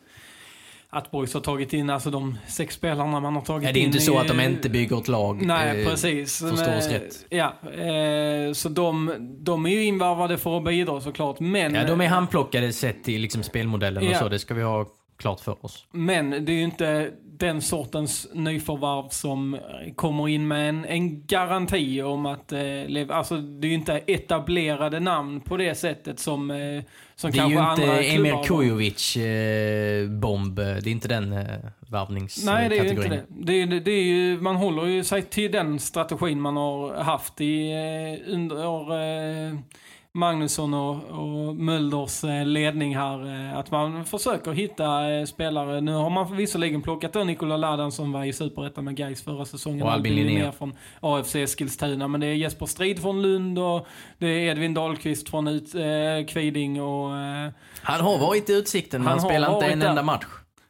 att 0.97 1.11
Boys 1.11 1.35
har 1.35 1.41
tagit 1.41 1.73
in, 1.73 1.91
alltså 1.91 2.11
de 2.11 2.39
sex 2.47 2.75
spelarna 2.75 3.21
man 3.21 3.35
har 3.35 3.43
tagit 3.43 3.63
in. 3.63 3.67
Ja, 3.67 3.73
det 3.73 3.81
är 3.81 3.85
inte 3.85 4.01
så 4.01 4.19
att 4.19 4.29
de 4.29 4.41
inte 4.41 4.69
bygger 4.69 4.99
ett 4.99 5.09
lag. 5.09 5.43
Nej, 5.47 5.81
eh, 5.81 5.89
precis. 5.89 6.39
Förstås 6.39 6.89
rätt. 6.89 7.27
Ja, 7.29 7.55
eh, 7.73 8.53
så 8.53 8.69
de, 8.69 9.15
de 9.41 9.67
är 9.67 9.71
ju 9.71 9.85
invarvade 9.85 10.39
för 10.39 10.57
att 10.57 10.65
bidra 10.65 11.01
såklart, 11.01 11.41
men... 11.41 11.75
Ja, 11.75 11.85
de 11.85 12.01
är 12.01 12.07
handplockade 12.07 12.73
sett 12.73 13.05
till 13.05 13.21
liksom 13.21 13.43
spelmodellen 13.43 14.05
ja. 14.05 14.11
och 14.11 14.17
så, 14.17 14.29
det 14.29 14.39
ska 14.39 14.55
vi 14.55 14.63
ha 14.63 14.87
klart 15.17 15.41
för 15.41 15.65
oss. 15.65 15.87
Men 15.91 16.31
det 16.31 16.53
är 16.53 16.57
ju 16.57 16.63
inte 16.63 17.11
den 17.39 17.63
sortens 17.63 18.29
nyförvärv 18.33 19.09
som 19.09 19.59
kommer 19.97 20.29
in 20.29 20.49
med 20.49 20.69
en, 20.69 20.85
en 20.85 21.27
garanti 21.27 22.03
om 22.03 22.27
att 22.27 22.53
eh, 22.53 22.61
leva. 22.87 23.15
Alltså 23.15 23.37
det 23.37 23.67
är 23.67 23.69
ju 23.69 23.75
inte 23.75 24.01
etablerade 24.07 25.01
namn 25.01 25.41
på 25.41 25.57
det 25.57 25.75
sättet 25.75 26.19
som, 26.19 26.51
eh, 26.51 26.83
som 27.15 27.31
det 27.31 27.39
kanske 27.39 27.61
andra 27.61 27.75
klubbar. 27.77 27.97
Det 27.97 28.07
är 28.09 28.13
ju 28.13 28.17
inte 28.17 28.29
Emir 28.31 28.45
Kujovic 28.45 29.17
eh, 29.17 30.09
bomb. 30.09 30.57
Det 30.57 30.87
är 30.87 30.89
inte 30.89 31.09
den 31.09 31.33
eh, 31.33 31.47
värvningskategorin. 31.91 32.69
Nej, 32.69 32.69
det 32.69 32.79
är 32.79 32.85
ju 32.85 32.91
inte 32.91 33.09
det. 33.09 33.25
det, 33.29 33.63
är, 33.63 33.81
det 33.81 33.91
är 33.91 34.05
ju, 34.05 34.41
man 34.41 34.57
håller 34.57 34.87
ju 34.87 35.05
sig 35.05 35.23
till 35.23 35.53
den 35.53 35.79
strategin 35.79 36.41
man 36.41 36.57
har 36.57 36.95
haft 36.95 37.41
i 37.41 37.71
eh, 37.71 38.35
under 38.35 38.93
eh, 39.49 39.59
Magnusson 40.17 40.75
och, 40.75 40.97
och 41.05 41.57
Mölders 41.57 42.25
eh, 42.25 42.47
ledning 42.47 42.97
här. 42.97 43.51
Eh, 43.51 43.59
att 43.59 43.71
man 43.71 44.05
försöker 44.05 44.53
hitta 44.53 45.11
eh, 45.11 45.25
spelare. 45.25 45.81
Nu 45.81 45.93
har 45.93 46.11
man 46.11 46.37
visserligen 46.37 46.83
plockat 46.83 47.13
då 47.13 47.25
Nikola 47.25 47.57
Ladan 47.57 47.93
som 47.93 48.13
var 48.13 48.25
i 48.25 48.33
Superettan 48.33 48.85
med 48.85 48.97
Gais 48.97 49.23
förra 49.23 49.45
säsongen. 49.45 49.83
Och 49.83 49.93
Albin 49.93 50.15
Linnér 50.15 50.51
från 50.51 50.75
AFC 51.01 51.37
Eskilstuna. 51.37 52.09
Men 52.09 52.21
det 52.21 52.27
är 52.27 52.35
Jesper 52.35 52.67
Strid 52.67 53.03
från 53.03 53.23
Lund 53.23 53.59
och 53.59 53.87
det 54.19 54.27
är 54.27 54.51
Edvin 54.51 54.75
Dahlqvist 54.75 55.29
från 55.29 55.49
ut, 55.49 55.75
eh, 55.75 56.27
Kviding 56.29 56.83
och... 56.83 57.17
Eh, 57.17 57.51
han 57.83 58.01
har 58.01 58.19
varit 58.19 58.51
i 58.51 58.53
Utsikten 58.53 59.01
men 59.01 59.09
han, 59.09 59.19
han 59.19 59.29
spelar 59.29 59.55
inte 59.55 59.67
en 59.67 59.79
där. 59.79 59.89
enda 59.89 60.03
match. 60.03 60.27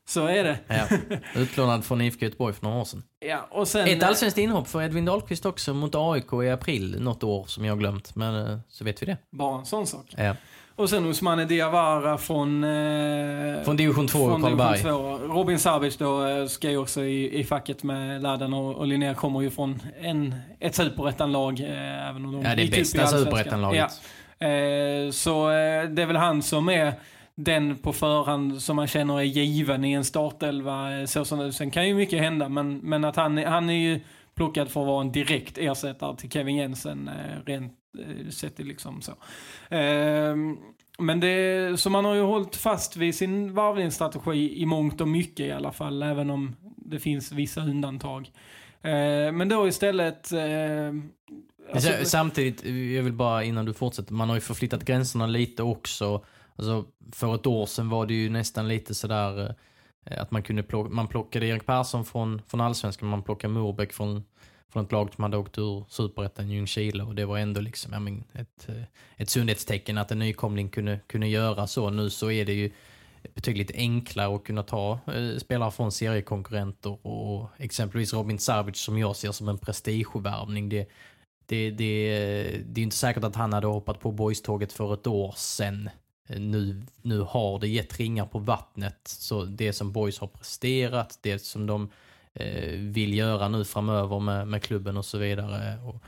Så 0.09 0.27
är 0.27 0.45
det. 0.45 0.59
Ja. 0.69 0.97
Utlånad 1.41 1.85
från 1.85 2.01
IFK 2.01 2.25
Göteborg 2.25 2.55
för 2.55 2.65
några 2.65 2.81
år 2.81 2.85
sedan. 2.85 3.03
Ja, 3.27 3.47
och 3.51 3.69
sen, 3.69 3.89
Ett 3.89 4.03
allsvenskt 4.03 4.39
inhopp 4.39 4.69
för 4.69 4.83
Edvin 4.83 5.05
Dahlqvist 5.05 5.47
också 5.47 5.75
mot 5.75 5.95
AIK 5.95 6.33
i 6.45 6.51
april 6.51 6.97
något 7.01 7.23
år 7.25 7.45
som 7.47 7.65
jag 7.65 7.79
glömt. 7.79 8.15
Men 8.17 8.47
eh, 8.53 8.59
så 8.69 8.85
vet 8.85 9.03
vi 9.03 9.07
det. 9.07 9.17
Bara 9.33 9.59
en 9.59 9.67
sån 9.67 9.87
sak. 9.87 10.15
Ja. 10.17 10.37
Och 10.77 10.91
sen 10.91 11.07
Usmane 11.07 11.45
Diawara 11.45 12.19
från... 12.19 12.65
Eh, 12.65 13.63
Från 13.65 13.77
division 13.77 14.09
2 14.09 14.19
från 14.29 14.43
Karlberg. 14.43 14.79
division 14.79 15.19
2. 15.19 15.27
Robin 15.35 15.59
Savic 15.59 15.97
då 15.97 16.27
eh, 16.27 16.47
ska 16.47 16.71
ju 16.71 16.77
också 16.77 17.03
i, 17.03 17.39
i 17.41 17.45
facket 17.45 17.83
med 17.83 18.23
Ladan 18.23 18.55
och, 18.55 18.75
och 18.77 18.87
Linnea 18.87 19.15
kommer 19.15 19.41
ju 19.41 19.51
från 19.51 19.83
en, 20.01 20.35
ett 20.61 20.75
superettanlag. 20.75 21.61
Eh, 21.61 22.09
även 22.09 22.25
om 22.25 22.33
de 22.33 22.43
Ja, 22.43 22.55
det 22.55 22.71
bästa 22.71 23.07
superettanlaget. 23.07 23.91
Ja. 24.39 24.47
Eh, 24.47 25.11
så 25.11 25.51
eh, 25.51 25.85
det 25.89 26.03
är 26.03 26.07
väl 26.07 26.17
han 26.17 26.43
som 26.43 26.69
är 26.69 26.93
den 27.37 27.77
på 27.79 27.93
förhand 27.93 28.63
som 28.63 28.77
man 28.77 28.87
känner 28.87 29.19
är 29.19 29.23
given 29.23 29.85
i 29.85 29.93
en 29.93 30.05
startelva. 30.05 30.99
eh, 31.01 31.07
Så 31.07 31.25
som 31.25 31.39
det. 31.39 31.53
Sen 31.53 31.71
kan 31.71 31.89
ju 31.89 31.95
mycket 31.95 32.21
hända, 32.21 32.49
men, 32.49 32.79
men 32.79 33.05
att 33.05 33.17
han, 33.17 33.39
han 33.39 33.71
är 33.71 33.75
ju 33.75 34.01
plockad 34.35 34.69
för 34.71 34.81
att 34.81 34.87
vara 34.87 35.01
en 35.01 35.13
direkt 35.13 35.59
ersättare 35.59 36.17
till 36.17 36.31
Kevin 36.31 36.57
Jensen 36.57 37.09
eh, 37.09 37.45
rent 37.47 37.73
eh, 37.99 38.29
sett 38.31 38.59
liksom 38.59 39.03
så. 39.03 39.13
Ehm, 39.71 40.57
men 40.99 41.21
det, 41.21 41.81
så 41.81 41.91
man 41.91 42.05
har 42.05 42.15
ju 42.15 42.23
hållit 42.23 42.57
fast 42.57 42.97
vid 42.97 43.15
sin 43.15 43.55
varvningsstrategi 43.55 44.63
i 44.63 44.67
mångt 44.67 45.01
och 45.01 45.09
mycket 45.09 45.47
i 45.47 45.53
alla 45.53 45.73
fall, 45.73 46.03
även 46.03 46.31
om 46.31 46.57
det 46.77 46.99
finns 46.99 47.33
vissa 47.33 47.61
undantag. 47.61 48.31
Eh, 48.83 49.33
men 49.33 49.49
då 49.49 49.69
istället... 49.69 50.31
Alltså- 51.73 51.91
sa- 51.93 52.05
Samtidigt, 52.05 52.65
jag 52.67 53.03
vill 53.03 53.13
bara 53.13 53.45
innan 53.45 53.65
du 53.65 53.73
fortsätter, 53.75 54.13
man 54.13 54.29
har 54.29 54.37
ju 54.37 54.41
förflyttat 54.41 54.85
gränserna 54.85 55.27
lite 55.27 55.63
också. 55.63 56.25
Alltså, 56.57 56.85
för 57.13 57.35
ett 57.35 57.47
år 57.47 57.67
sedan 57.67 57.89
var 57.89 58.07
det 58.07 58.15
ju 58.15 58.31
nästan 58.31 58.69
lite 58.69 58.95
sådär 58.95 59.55
eh, 60.05 60.23
att 60.23 60.31
man 60.31 60.43
kunde 60.43 60.63
plocka, 60.63 60.91
man 60.91 61.09
plockade 61.09 61.47
Erik 61.47 61.67
Persson 61.67 62.05
från, 62.05 62.43
från 62.47 62.61
Allsvenskan, 62.61 63.09
man 63.09 63.23
plockade 63.23 63.55
Morbäck 63.55 63.93
från, 63.93 64.25
från 64.73 64.85
ett 64.85 64.93
lag 64.93 65.15
som 65.15 65.25
hade 65.25 65.37
åkt 65.37 65.59
ur 65.59 65.85
Superettan, 65.89 66.51
Ljungskile 66.51 67.03
och 67.03 67.15
det 67.15 67.25
var 67.25 67.39
ändå 67.39 67.61
liksom, 67.61 67.93
jag 67.93 68.03
men 68.03 68.25
ett, 68.33 68.69
eh, 68.69 68.83
ett 69.17 69.31
sundhetstecken 69.31 69.99
att 69.99 70.11
en 70.11 70.19
nykomling 70.19 70.69
kunde, 70.69 71.01
kunde 71.07 71.29
göra 71.29 71.67
så. 71.67 71.91
Nu 71.91 72.11
så 72.11 72.31
är 72.31 72.45
det 72.45 72.53
ju 72.53 72.71
betydligt 73.35 73.71
enklare 73.75 74.37
att 74.37 74.45
kunna 74.45 74.63
ta 74.63 74.99
eh, 75.07 75.39
spelare 75.39 75.71
från 75.71 75.93
seriekonkurrenter 75.93 77.07
och 77.07 77.49
exempelvis 77.59 78.15
Robin 78.15 78.39
Savic 78.39 78.77
som 78.77 78.99
jag 78.99 79.17
ser 79.17 79.33
som 79.33 79.49
en 79.49 79.59
prestigevärvning. 79.59 80.69
Det, 80.69 80.89
det, 81.47 81.71
det, 81.71 82.63
det 82.67 82.81
är 82.81 82.83
inte 82.83 82.97
säkert 82.97 83.25
att 83.25 83.37
han 83.37 83.53
hade 83.53 83.67
hoppat 83.67 84.01
på 84.01 84.13
boyståget 84.13 84.73
för 84.73 84.95
ett 84.95 85.07
år 85.07 85.35
sedan. 85.37 85.91
Eh, 86.27 86.41
nu, 86.41 86.83
nu 87.03 87.21
har 87.21 87.59
det 87.59 87.69
gett 87.69 88.01
ringar 88.01 88.27
på 88.27 88.39
vattnet. 88.39 89.01
Så 89.05 89.45
det 89.45 89.73
som 89.73 89.93
boys 89.93 90.19
har 90.19 90.29
presterat, 90.29 91.19
det 91.23 91.39
som 91.39 91.67
de 91.67 91.91
eh, 92.35 92.71
vill 92.73 93.15
göra 93.15 93.49
nu 93.49 93.65
framöver 93.65 94.21
med, 94.21 94.49
med 94.49 94.63
klubben 94.63 94.97
och 94.97 95.05
så 95.05 95.19
vidare. 95.19 95.79
Och, 95.85 96.03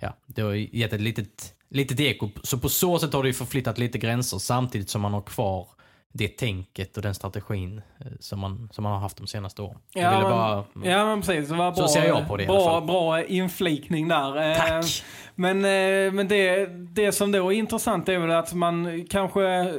ja, 0.00 0.16
det 0.26 0.42
har 0.42 0.52
gett 0.52 0.92
ett 0.92 1.00
litet, 1.00 1.54
litet 1.68 2.00
eko. 2.00 2.30
Så 2.42 2.58
på 2.58 2.68
så 2.68 2.98
sätt 2.98 3.12
har 3.12 3.22
det 3.22 3.28
ju 3.28 3.34
förflyttat 3.34 3.78
lite 3.78 3.98
gränser 3.98 4.38
samtidigt 4.38 4.90
som 4.90 5.02
man 5.02 5.12
har 5.12 5.22
kvar 5.22 5.68
det 6.16 6.28
tänket 6.28 6.96
och 6.96 7.02
den 7.02 7.14
strategin 7.14 7.82
eh, 8.00 8.06
som 8.20 8.38
man, 8.40 8.68
som 8.72 8.82
man 8.82 8.92
har 8.92 9.00
haft 9.00 9.16
de 9.16 9.26
senaste 9.26 9.62
åren. 9.62 9.78
jag 9.92 10.04
Ja, 10.04 10.10
ville 10.10 10.22
men, 10.22 10.30
bara... 10.30 10.64
ja, 10.90 11.06
men 11.06 11.20
precis. 11.20 11.48
Det 11.48 11.54
var 11.56 11.72
Så 11.72 11.80
bra, 11.80 11.88
ser 11.88 12.04
jag 12.04 12.28
på 12.28 12.36
det 12.36 12.42
i 12.42 12.46
alla 12.46 12.58
bra, 12.58 12.70
fall. 12.70 12.86
bra 12.86 13.24
inflikning 13.24 14.08
där. 14.08 14.50
Eh, 14.50 14.56
Tack! 14.56 15.04
Men, 15.34 15.56
eh, 15.56 16.12
men 16.12 16.28
det, 16.28 16.66
det 16.94 17.12
som 17.12 17.32
då 17.32 17.52
är 17.52 17.56
intressant 17.56 18.08
är 18.08 18.18
väl 18.18 18.30
att 18.30 18.52
man 18.52 19.06
kanske, 19.10 19.72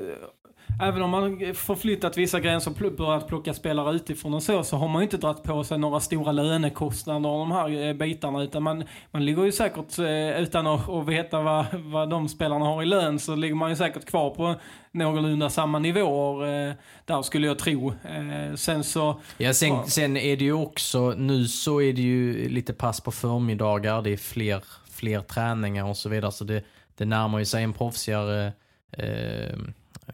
även 0.82 1.01
om 1.01 1.09
man 1.09 1.53
förflyttat 1.55 2.17
vissa 2.17 2.39
gränser 2.39 2.86
och 2.86 2.93
börjat 2.93 3.28
plocka 3.28 3.53
spelare 3.53 3.95
utifrån 3.95 4.34
och 4.34 4.43
så, 4.43 4.63
så 4.63 4.78
har 4.78 4.88
man 4.88 5.01
ju 5.01 5.03
inte 5.03 5.17
dragit 5.17 5.43
på 5.43 5.63
sig 5.63 5.78
några 5.78 5.99
stora 5.99 6.32
lönekostnader 6.32 7.30
och 7.30 7.39
de 7.39 7.51
här 7.51 7.88
eh, 7.88 7.93
bitarna. 7.93 8.43
Utan 8.43 8.63
man, 8.63 8.84
man 9.11 9.26
ligger 9.26 9.43
ju 9.45 9.51
säkert, 9.51 9.99
eh, 9.99 10.41
utan 10.41 10.67
att, 10.67 10.89
att 10.89 11.07
veta 11.07 11.41
vad, 11.41 11.65
vad 11.73 12.09
de 12.09 12.30
spelarna 12.30 12.65
har 12.65 12.84
i 12.84 12.86
lön, 12.86 13.19
så 13.19 13.36
ligger 13.36 13.55
man 13.55 13.69
ju 13.69 13.76
säkert 13.76 14.05
kvar 14.05 14.30
på 14.30 14.55
någorlunda 14.91 15.49
samma 15.49 15.80
nivåer. 15.80 16.67
eh, 16.69 16.73
Där 17.05 17.21
skulle 17.21 17.47
jag 17.47 17.59
tro. 17.59 17.89
Eh, 17.89 18.55
Sen 18.55 18.84
så... 18.84 19.19
Ja, 19.38 19.53
sen, 19.53 19.69
Ja. 19.69 19.84
sen 19.88 20.17
är 20.17 20.38
det 20.38 20.43
ju 20.45 20.53
också, 20.53 21.09
nu 21.17 21.45
så 21.47 21.82
är 21.82 21.93
det 21.93 22.01
ju 22.01 22.49
lite 22.49 22.73
pass 22.73 23.01
på 23.01 23.11
förmiddagar, 23.11 24.01
det 24.01 24.09
är 24.09 24.17
fler, 24.17 24.63
fler 24.91 25.19
träningar 25.19 25.86
och 25.86 25.97
så 25.97 26.09
vidare. 26.09 26.32
Så 26.32 26.43
det, 26.43 26.63
det 26.97 27.05
närmar 27.05 27.39
ju 27.39 27.45
sig 27.45 27.63
en 27.63 27.73
proffsigare 27.73 28.53
eh, 28.91 29.57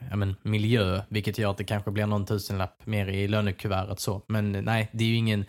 ja, 0.10 0.16
men, 0.16 0.36
miljö, 0.42 1.02
vilket 1.10 1.38
gör 1.38 1.52
att 1.52 1.58
det 1.58 1.64
kanske 1.64 1.92
blir 1.92 2.06
någon 2.06 2.26
tusenlapp 2.26 2.86
mer 2.86 3.08
i 3.08 3.28
lönekuvertet 3.28 4.00
så. 4.00 4.22
Men 4.28 4.52
nej, 4.52 4.90
det 4.92 5.04
är 5.04 5.08
ju 5.08 5.16
ingen 5.16 5.46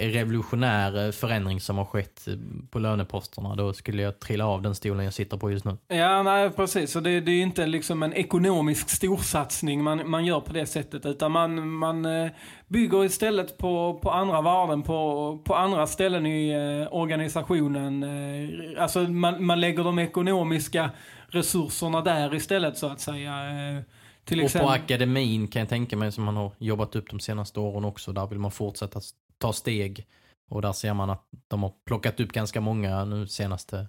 revolutionär 0.00 1.06
eh, 1.06 1.12
förändring 1.12 1.60
som 1.60 1.78
har 1.78 1.84
skett 1.84 2.28
eh, 2.28 2.34
på 2.70 2.78
löneposterna. 2.78 3.54
Då 3.54 3.72
skulle 3.72 4.02
jag 4.02 4.20
trilla 4.20 4.46
av 4.46 4.62
den 4.62 4.74
stolen 4.74 5.04
jag 5.04 5.14
sitter 5.14 5.36
på 5.36 5.50
just 5.50 5.64
nu. 5.64 5.76
Ja, 5.88 6.22
nej 6.22 6.50
precis. 6.50 6.90
Så 6.90 7.00
det, 7.00 7.20
det 7.20 7.30
är 7.30 7.34
ju 7.34 7.42
inte 7.42 7.66
liksom 7.66 8.02
en 8.02 8.12
ekonomisk 8.12 8.90
storsatsning 8.90 9.84
man, 9.84 10.10
man 10.10 10.24
gör 10.24 10.40
på 10.40 10.52
det 10.52 10.66
sättet. 10.66 11.06
Utan 11.06 11.32
man, 11.32 11.70
man 11.70 12.04
eh, 12.04 12.30
bygger 12.68 13.04
istället 13.04 13.58
på, 13.58 13.98
på 14.02 14.10
andra 14.10 14.40
värden, 14.40 14.82
på, 14.82 15.38
på 15.44 15.54
andra 15.54 15.86
ställen 15.86 16.26
i 16.26 16.50
eh, 16.50 16.94
organisationen. 16.96 18.02
Eh, 18.02 18.82
alltså 18.82 19.00
man, 19.00 19.44
man 19.44 19.60
lägger 19.60 19.84
de 19.84 19.98
ekonomiska 19.98 20.90
resurserna 21.28 22.00
där 22.00 22.34
istället 22.34 22.78
så 22.78 22.86
att 22.86 23.00
säga. 23.00 23.50
Eh, 23.50 23.82
till 24.24 24.38
Och 24.38 24.42
på 24.42 24.46
exempel. 24.46 24.68
akademin 24.70 25.48
kan 25.48 25.60
jag 25.60 25.68
tänka 25.68 25.96
mig 25.96 26.12
som 26.12 26.24
man 26.24 26.36
har 26.36 26.52
jobbat 26.58 26.96
upp 26.96 27.10
de 27.10 27.20
senaste 27.20 27.60
åren 27.60 27.84
också. 27.84 28.12
Där 28.12 28.26
vill 28.26 28.38
man 28.38 28.50
fortsätta 28.50 29.00
ta 29.38 29.52
steg. 29.52 30.06
Och 30.50 30.62
där 30.62 30.72
ser 30.72 30.94
man 30.94 31.10
att 31.10 31.24
de 31.48 31.62
har 31.62 31.72
plockat 31.86 32.20
upp 32.20 32.32
ganska 32.32 32.60
många 32.60 33.04
nu 33.04 33.26
senaste, 33.26 33.86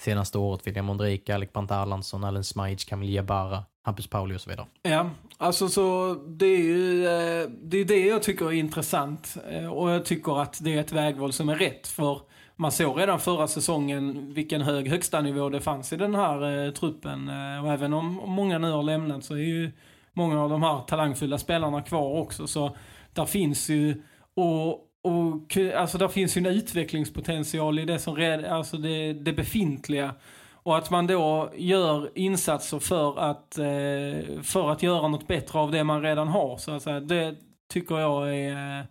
senaste 0.00 0.38
året. 0.38 0.66
William 0.66 0.90
Ondrejka, 0.90 1.34
Alec 1.34 1.52
Brandt 1.52 1.70
Erlandsson, 1.70 2.24
Allen 2.24 2.44
Smajic, 2.44 2.84
Camille 2.84 3.12
Jabara, 3.12 3.64
Hampus 3.84 4.06
Pauli 4.06 4.36
och 4.36 4.40
så 4.40 4.50
vidare. 4.50 4.66
Ja, 4.82 5.10
alltså 5.38 5.68
så 5.68 6.14
det 6.14 6.46
är 6.46 6.62
ju 6.62 7.06
eh, 7.06 7.48
det, 7.62 7.78
är 7.78 7.84
det 7.84 8.06
jag 8.06 8.22
tycker 8.22 8.46
är 8.46 8.52
intressant. 8.52 9.36
Eh, 9.50 9.66
Och 9.72 9.90
jag 9.90 10.04
tycker 10.04 10.42
att 10.42 10.58
det 10.64 10.74
är 10.74 10.80
ett 10.80 10.92
vägval 10.92 11.32
som 11.32 11.48
är 11.48 11.56
rätt. 11.56 11.86
För 11.88 12.20
man 12.62 12.72
såg 12.72 13.00
redan 13.00 13.20
förra 13.20 13.48
säsongen 13.48 14.34
vilken 14.34 14.60
hög 14.60 14.88
högsta 14.88 15.20
nivå 15.20 15.48
det 15.48 15.60
fanns 15.60 15.92
i 15.92 15.96
den 15.96 16.14
här 16.14 16.66
eh, 16.66 16.72
truppen. 16.72 17.28
Eh, 17.28 17.64
och 17.64 17.72
även 17.72 17.92
om 17.92 18.20
många 18.26 18.58
nu 18.58 18.70
har 18.70 18.82
lämnat 18.82 19.24
så 19.24 19.34
är 19.34 19.38
ju 19.38 19.72
många 20.12 20.42
av 20.42 20.50
de 20.50 20.62
här 20.62 20.80
talangfulla 20.80 21.38
spelarna 21.38 21.82
kvar 21.82 22.20
också. 22.20 22.46
Så 22.46 22.76
där 23.12 23.24
finns 23.24 23.68
ju, 23.68 24.02
och, 24.34 24.72
och 25.02 25.56
alltså 25.76 25.98
där 25.98 26.08
finns 26.08 26.36
ju 26.36 26.38
en 26.38 26.46
utvecklingspotential 26.46 27.78
i 27.78 27.84
det 27.84 27.98
som 27.98 28.16
red, 28.16 28.44
alltså 28.44 28.76
det, 28.76 29.12
det 29.12 29.32
befintliga. 29.32 30.14
Och 30.52 30.78
att 30.78 30.90
man 30.90 31.06
då 31.06 31.52
gör 31.56 32.10
insatser 32.14 32.78
för 32.78 33.18
att, 33.18 33.58
eh, 33.58 34.42
för 34.42 34.70
att 34.70 34.82
göra 34.82 35.08
något 35.08 35.26
bättre 35.26 35.58
av 35.58 35.70
det 35.70 35.84
man 35.84 36.02
redan 36.02 36.28
har. 36.28 36.56
Så 36.56 36.70
att 36.70 36.82
säga. 36.82 37.00
Det 37.00 37.36
tycker 37.72 37.98
jag 37.98 38.36
är, 38.36 38.78
eh, 38.78 38.84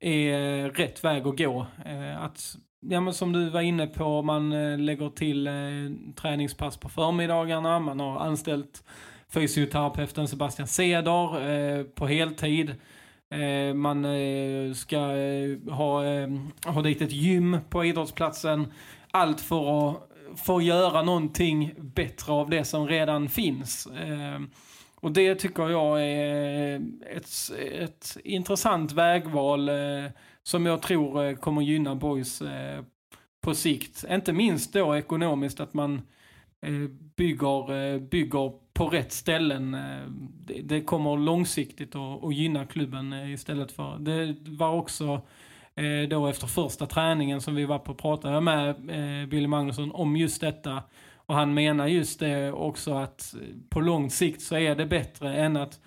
är 0.00 0.70
rätt 0.70 1.04
väg 1.04 1.26
att 1.26 1.38
gå. 1.38 1.66
Eh, 1.84 2.24
att, 2.24 2.56
ja, 2.88 3.00
men 3.00 3.14
som 3.14 3.32
du 3.32 3.48
var 3.48 3.60
inne 3.60 3.86
på, 3.86 4.22
man 4.22 4.52
eh, 4.52 4.78
lägger 4.78 5.10
till 5.10 5.46
eh, 5.46 5.52
träningspass 6.14 6.76
på 6.76 6.88
förmiddagarna. 6.88 7.78
Man 7.78 8.00
har 8.00 8.18
anställt 8.18 8.84
fysioterapeuten 9.28 10.28
Sebastian 10.28 10.68
Ceder 10.68 11.50
eh, 11.50 11.84
på 11.84 12.06
heltid. 12.06 12.74
Eh, 13.30 13.74
man 13.74 14.04
eh, 14.04 14.72
ska 14.72 14.96
eh, 14.96 15.72
ha, 15.72 16.04
eh, 16.04 16.28
ha 16.66 16.82
dit 16.82 17.02
ett 17.02 17.12
gym 17.12 17.58
på 17.70 17.84
idrottsplatsen. 17.84 18.72
Allt 19.10 19.40
för 19.40 19.90
att, 19.90 20.02
få 20.36 20.62
göra 20.62 21.02
någonting 21.02 21.74
bättre 21.78 22.32
av 22.32 22.50
det 22.50 22.64
som 22.64 22.88
redan 22.88 23.28
finns. 23.28 23.86
Eh, 23.86 24.40
och 24.94 25.12
det 25.12 25.34
tycker 25.34 25.68
jag 25.68 26.02
är 26.02 26.80
ett, 27.16 27.28
ett 27.78 28.16
intressant 28.24 28.92
vägval 28.92 29.68
eh, 29.68 30.10
som 30.46 30.66
jag 30.66 30.82
tror 30.82 31.24
eh, 31.24 31.36
kommer 31.36 31.62
gynna 31.62 31.94
boys 31.94 32.42
eh, 32.42 32.82
på 33.40 33.54
sikt. 33.54 34.04
Inte 34.10 34.32
minst 34.32 34.72
då 34.72 34.96
ekonomiskt 34.96 35.60
att 35.60 35.74
man 35.74 36.02
eh, 36.66 36.88
bygger, 37.16 37.98
bygger 37.98 38.52
på 38.72 38.88
rätt 38.88 39.12
ställen. 39.12 39.76
Det, 40.64 40.80
kommer 40.80 41.16
långsiktigt 41.16 41.94
att, 41.94 42.34
gynna 42.34 42.66
klubben 42.66 43.12
istället 43.12 43.72
för... 43.72 43.98
Det 43.98 44.36
var 44.50 44.72
också 44.72 45.20
då 46.08 46.26
efter 46.26 46.46
första 46.46 46.86
träningen 46.86 47.40
som 47.40 47.54
vi 47.54 47.64
var 47.64 47.78
på 47.78 47.92
och 47.92 47.98
pratade 47.98 48.40
med 48.40 48.76
Billy 49.28 49.46
Magnusson 49.46 49.92
om 49.92 50.16
just 50.16 50.40
detta. 50.40 50.82
Och 51.14 51.34
han 51.34 51.54
menar 51.54 51.86
just 51.86 52.20
det 52.20 52.52
också 52.52 52.94
att 52.94 53.34
på 53.68 53.80
lång 53.80 54.10
sikt 54.10 54.42
så 54.42 54.56
är 54.56 54.74
det 54.74 54.86
bättre 54.86 55.36
än 55.36 55.56
att... 55.56 55.80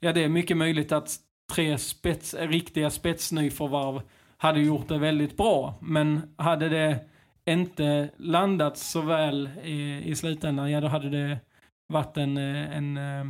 Ja, 0.00 0.12
det 0.12 0.24
är 0.24 0.28
mycket 0.28 0.56
möjligt 0.56 0.92
att 0.92 1.18
tre 1.52 1.78
spets, 1.78 2.34
riktiga 2.34 2.90
spetsnyförvarv 2.90 4.02
hade 4.36 4.60
gjort 4.60 4.88
det 4.88 4.98
väldigt 4.98 5.36
bra. 5.36 5.74
Men 5.80 6.34
hade 6.36 6.68
det 6.68 7.00
inte 7.46 8.10
landat 8.16 8.78
så 8.78 9.00
väl 9.00 9.50
i, 9.64 10.02
i 10.04 10.14
slutändan, 10.14 10.70
ja 10.70 10.80
då 10.80 10.88
hade 10.88 11.10
det 11.10 11.38
varit 11.86 12.16
en, 12.16 12.36
eh, 12.36 12.76
en, 12.76 12.96
eh, 12.96 13.26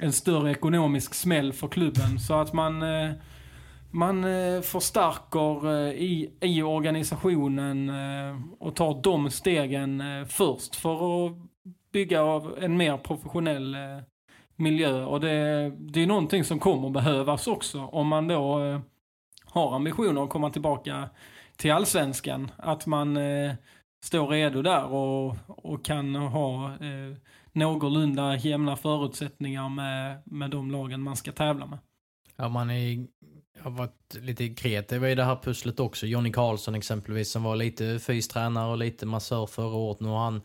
en 0.00 0.12
större 0.12 0.50
ekonomisk 0.50 1.14
smäll 1.14 1.52
för 1.52 1.68
klubben. 1.68 2.18
Så 2.18 2.34
att 2.34 2.52
man, 2.52 2.82
eh, 2.82 3.10
man 3.90 4.22
förstärker 4.62 5.92
i, 5.92 6.30
i 6.40 6.62
organisationen 6.62 7.92
och 8.58 8.76
tar 8.76 9.02
de 9.02 9.30
stegen 9.30 10.02
först 10.26 10.76
för 10.76 11.26
att 11.26 11.32
bygga 11.92 12.42
en 12.60 12.76
mer 12.76 12.96
professionell 12.96 13.76
miljö. 14.58 15.04
Och 15.04 15.20
det, 15.20 15.70
det 15.78 16.02
är 16.02 16.06
någonting 16.06 16.44
som 16.44 16.58
kommer 16.58 16.90
behövas 16.90 17.46
också 17.46 17.80
om 17.80 18.06
man 18.08 18.28
då 18.28 18.64
eh, 18.64 18.80
har 19.44 19.76
ambitioner 19.76 20.24
att 20.24 20.30
komma 20.30 20.50
tillbaka 20.50 21.10
till 21.56 21.72
allsvenskan. 21.72 22.50
Att 22.56 22.86
man 22.86 23.16
eh, 23.16 23.52
står 24.04 24.28
redo 24.28 24.62
där 24.62 24.84
och, 24.84 25.36
och 25.46 25.84
kan 25.84 26.14
ha 26.14 26.66
eh, 26.66 27.16
någorlunda 27.52 28.36
jämna 28.36 28.76
förutsättningar 28.76 29.68
med, 29.68 30.22
med 30.24 30.50
de 30.50 30.70
lagen 30.70 31.02
man 31.02 31.16
ska 31.16 31.32
tävla 31.32 31.66
med. 31.66 31.78
Ja, 32.36 32.48
man 32.48 32.70
är, 32.70 33.06
har 33.60 33.70
varit 33.70 34.18
lite 34.20 34.48
kreativ 34.48 35.04
i 35.04 35.14
det 35.14 35.24
här 35.24 35.38
pusslet 35.42 35.80
också. 35.80 36.06
Jonny 36.06 36.32
Karlsson 36.32 36.74
exempelvis 36.74 37.30
som 37.30 37.42
var 37.42 37.56
lite 37.56 37.98
fystränare 37.98 38.70
och 38.70 38.78
lite 38.78 39.06
massör 39.06 39.46
förra 39.46 39.76
året. 39.76 40.00
Nu 40.00 40.08
har 40.08 40.24
han 40.24 40.40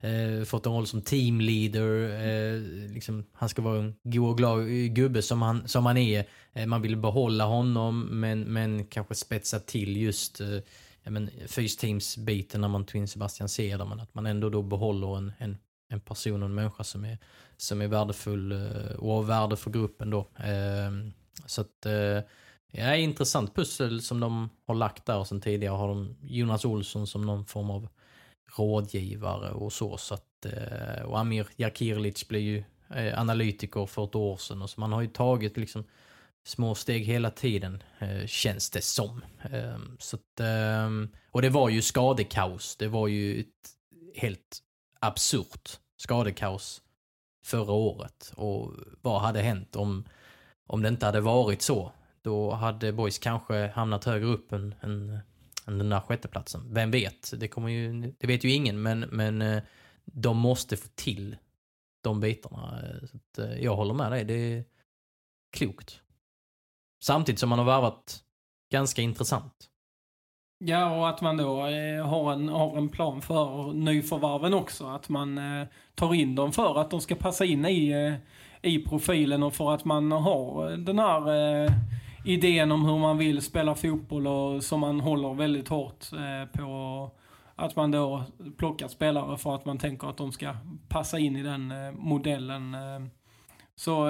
eh, 0.00 0.44
fått 0.44 0.66
en 0.66 0.72
roll 0.72 0.86
som 0.86 1.02
teamleader. 1.02 2.08
Eh, 2.26 2.60
liksom, 2.92 3.24
han 3.32 3.48
ska 3.48 3.62
vara 3.62 3.78
en 3.78 3.94
god 4.02 4.30
och 4.30 4.38
glad 4.38 4.68
gubbe 4.94 5.22
som 5.22 5.42
han, 5.42 5.68
som 5.68 5.86
han 5.86 5.96
är. 5.96 6.24
Eh, 6.52 6.66
man 6.66 6.82
vill 6.82 6.96
behålla 6.96 7.44
honom 7.44 8.20
men, 8.20 8.40
men 8.40 8.86
kanske 8.86 9.14
spetsa 9.14 9.60
till 9.60 9.96
just 9.96 10.40
eh, 10.40 10.58
men, 11.04 11.30
fysteams-biten 11.46 12.60
när 12.60 12.68
man 12.68 12.84
tog 12.84 13.00
in 13.00 13.08
Sebastian 13.08 13.48
Cederman. 13.48 14.00
Att 14.00 14.14
man 14.14 14.26
ändå 14.26 14.50
då 14.50 14.62
behåller 14.62 15.16
en, 15.16 15.32
en, 15.38 15.58
en 15.88 16.00
person 16.00 16.42
och 16.42 16.48
en 16.48 16.54
människa 16.54 16.84
som 16.84 17.04
är, 17.04 17.18
som 17.56 17.80
är 17.80 17.88
värdefull 17.88 18.52
eh, 18.52 18.96
och 18.98 19.12
av 19.12 19.26
värde 19.26 19.56
för 19.56 19.70
gruppen 19.70 20.10
då. 20.10 20.18
Eh, 20.36 20.90
så 21.46 21.60
att 21.60 21.86
eh, 21.86 22.20
Ja, 22.78 22.94
intressant 22.96 23.54
pussel 23.54 24.02
som 24.02 24.20
de 24.20 24.50
har 24.66 24.74
lagt 24.74 25.06
där 25.06 25.18
och 25.18 25.26
sen 25.26 25.40
tidigare 25.40 25.76
har 25.76 25.88
de 25.88 26.16
Jonas 26.22 26.64
Olsson 26.64 27.06
som 27.06 27.26
någon 27.26 27.46
form 27.46 27.70
av 27.70 27.88
rådgivare 28.58 29.50
och 29.50 29.72
så. 29.72 29.96
så 29.96 30.14
att, 30.14 30.46
eh, 30.46 31.02
och 31.02 31.18
Amir 31.18 31.46
Jakirlic 31.56 32.28
blev 32.28 32.42
ju 32.42 32.64
eh, 32.94 33.20
analytiker 33.20 33.86
för 33.86 34.04
ett 34.04 34.14
år 34.14 34.36
sedan 34.36 34.62
och 34.62 34.70
så 34.70 34.80
man 34.80 34.92
har 34.92 35.02
ju 35.02 35.08
tagit 35.08 35.56
liksom 35.56 35.84
små 36.46 36.74
steg 36.74 37.04
hela 37.04 37.30
tiden 37.30 37.82
eh, 37.98 38.26
känns 38.26 38.70
det 38.70 38.84
som. 38.84 39.24
Ehm, 39.42 39.96
så 39.98 40.16
att, 40.16 40.40
ehm, 40.40 41.08
och 41.30 41.42
det 41.42 41.48
var 41.48 41.68
ju 41.68 41.82
skadekaos. 41.82 42.76
Det 42.76 42.88
var 42.88 43.08
ju 43.08 43.40
ett 43.40 43.46
helt 44.14 44.58
absurt 45.00 45.70
skadekaos 45.96 46.82
förra 47.44 47.72
året. 47.72 48.32
Och 48.36 48.72
vad 49.02 49.20
hade 49.20 49.40
hänt 49.40 49.76
om, 49.76 50.04
om 50.66 50.82
det 50.82 50.88
inte 50.88 51.06
hade 51.06 51.20
varit 51.20 51.62
så? 51.62 51.92
Då 52.22 52.52
hade 52.52 52.92
Boys 52.92 53.18
kanske 53.18 53.66
hamnat 53.66 54.04
högre 54.04 54.26
upp 54.26 54.52
än, 54.52 54.74
än, 54.80 55.18
än 55.66 55.78
den 55.78 55.88
där 55.88 56.00
sjätteplatsen. 56.00 56.74
Vem 56.74 56.90
vet? 56.90 57.40
Det, 57.40 57.48
kommer 57.48 57.68
ju, 57.68 58.12
det 58.18 58.26
vet 58.26 58.44
ju 58.44 58.50
ingen, 58.50 58.82
men, 58.82 59.00
men 59.00 59.42
eh, 59.42 59.62
de 60.04 60.36
måste 60.36 60.76
få 60.76 60.88
till 60.94 61.36
de 62.02 62.20
bitarna. 62.20 62.80
Eh, 62.82 63.06
så 63.06 63.16
att, 63.16 63.38
eh, 63.38 63.64
jag 63.64 63.76
håller 63.76 63.94
med 63.94 64.12
dig, 64.12 64.24
det 64.24 64.34
är 64.34 64.64
klokt. 65.56 66.00
Samtidigt 67.04 67.38
som 67.38 67.48
man 67.48 67.58
har 67.58 67.66
varvat 67.66 68.22
ganska 68.72 69.02
intressant. 69.02 69.70
Ja, 70.58 70.98
och 70.98 71.08
att 71.08 71.20
man 71.20 71.36
då 71.36 71.60
har, 72.02 72.32
en, 72.32 72.48
har 72.48 72.78
en 72.78 72.88
plan 72.88 73.22
för 73.22 73.72
nyförvärven 73.72 74.54
också. 74.54 74.86
Att 74.86 75.08
man 75.08 75.40
tar 75.94 76.14
in 76.14 76.34
dem 76.34 76.52
för 76.52 76.80
att 76.80 76.90
de 76.90 77.00
ska 77.00 77.14
passa 77.14 77.44
in 77.44 77.64
i, 77.64 78.18
i 78.62 78.78
profilen 78.78 79.42
och 79.42 79.54
för 79.54 79.74
att 79.74 79.84
man 79.84 80.12
har 80.12 80.70
den 80.70 80.98
här 80.98 81.22
idén 82.26 82.72
om 82.72 82.84
hur 82.84 82.98
man 82.98 83.18
vill 83.18 83.42
spela 83.42 83.74
fotboll 83.74 84.26
och 84.26 84.64
som 84.64 84.80
man 84.80 85.00
håller 85.00 85.34
väldigt 85.34 85.68
hårt 85.68 86.12
eh, 86.12 86.60
på. 86.60 87.10
Att 87.56 87.76
man 87.76 87.90
då 87.90 88.24
plockar 88.56 88.88
spelare 88.88 89.36
för 89.36 89.54
att 89.54 89.64
man 89.64 89.78
tänker 89.78 90.08
att 90.08 90.16
de 90.16 90.32
ska 90.32 90.54
passa 90.88 91.18
in 91.18 91.36
i 91.36 91.42
den 91.42 91.70
eh, 91.70 91.92
modellen. 91.92 92.74
Eh. 92.74 93.06
Så 93.74 94.06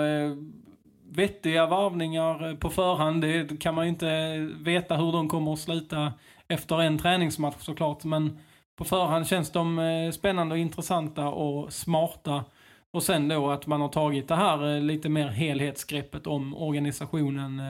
vettiga 1.10 1.66
varvningar 1.66 2.56
på 2.56 2.70
förhand, 2.70 3.22
det 3.22 3.60
kan 3.60 3.74
man 3.74 3.84
ju 3.84 3.90
inte 3.90 4.38
veta 4.60 4.96
hur 4.96 5.12
de 5.12 5.28
kommer 5.28 5.52
att 5.52 5.58
sluta 5.58 6.12
efter 6.48 6.80
en 6.80 6.98
träningsmatch 6.98 7.64
såklart. 7.64 8.04
Men 8.04 8.38
på 8.76 8.84
förhand 8.84 9.26
känns 9.26 9.50
de 9.50 10.12
spännande 10.14 10.54
och 10.54 10.58
intressanta 10.58 11.28
och 11.28 11.72
smarta. 11.72 12.44
Och 12.90 13.02
sen 13.02 13.28
då 13.28 13.50
att 13.50 13.66
man 13.66 13.80
har 13.80 13.88
tagit 13.88 14.28
det 14.28 14.34
här 14.34 14.80
lite 14.80 15.08
mer 15.08 15.28
helhetsgreppet 15.28 16.26
om 16.26 16.56
organisationen 16.56 17.62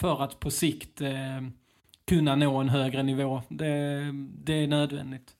för 0.00 0.22
att 0.22 0.40
på 0.40 0.50
sikt 0.50 1.00
eh, 1.00 1.40
kunna 2.06 2.36
nå 2.36 2.56
en 2.56 2.68
högre 2.68 3.02
nivå. 3.02 3.42
Det, 3.48 4.10
det 4.44 4.52
är 4.52 4.66
nödvändigt. 4.66 5.34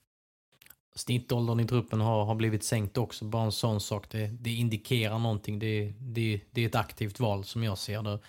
Snittåldern 0.95 1.59
i 1.59 1.67
truppen 1.67 2.01
har, 2.01 2.25
har 2.25 2.35
blivit 2.35 2.63
sänkt 2.63 2.97
också, 2.97 3.25
bara 3.25 3.43
en 3.43 3.51
sån 3.51 3.81
sak. 3.81 4.09
Det, 4.09 4.27
det 4.27 4.49
indikerar 4.49 5.19
någonting. 5.19 5.59
Det, 5.59 5.93
det, 5.99 6.41
det 6.51 6.61
är 6.61 6.65
ett 6.65 6.75
aktivt 6.75 7.19
val 7.19 7.43
som 7.43 7.63
jag 7.63 7.77
ser 7.77 8.01
det. 8.01 8.19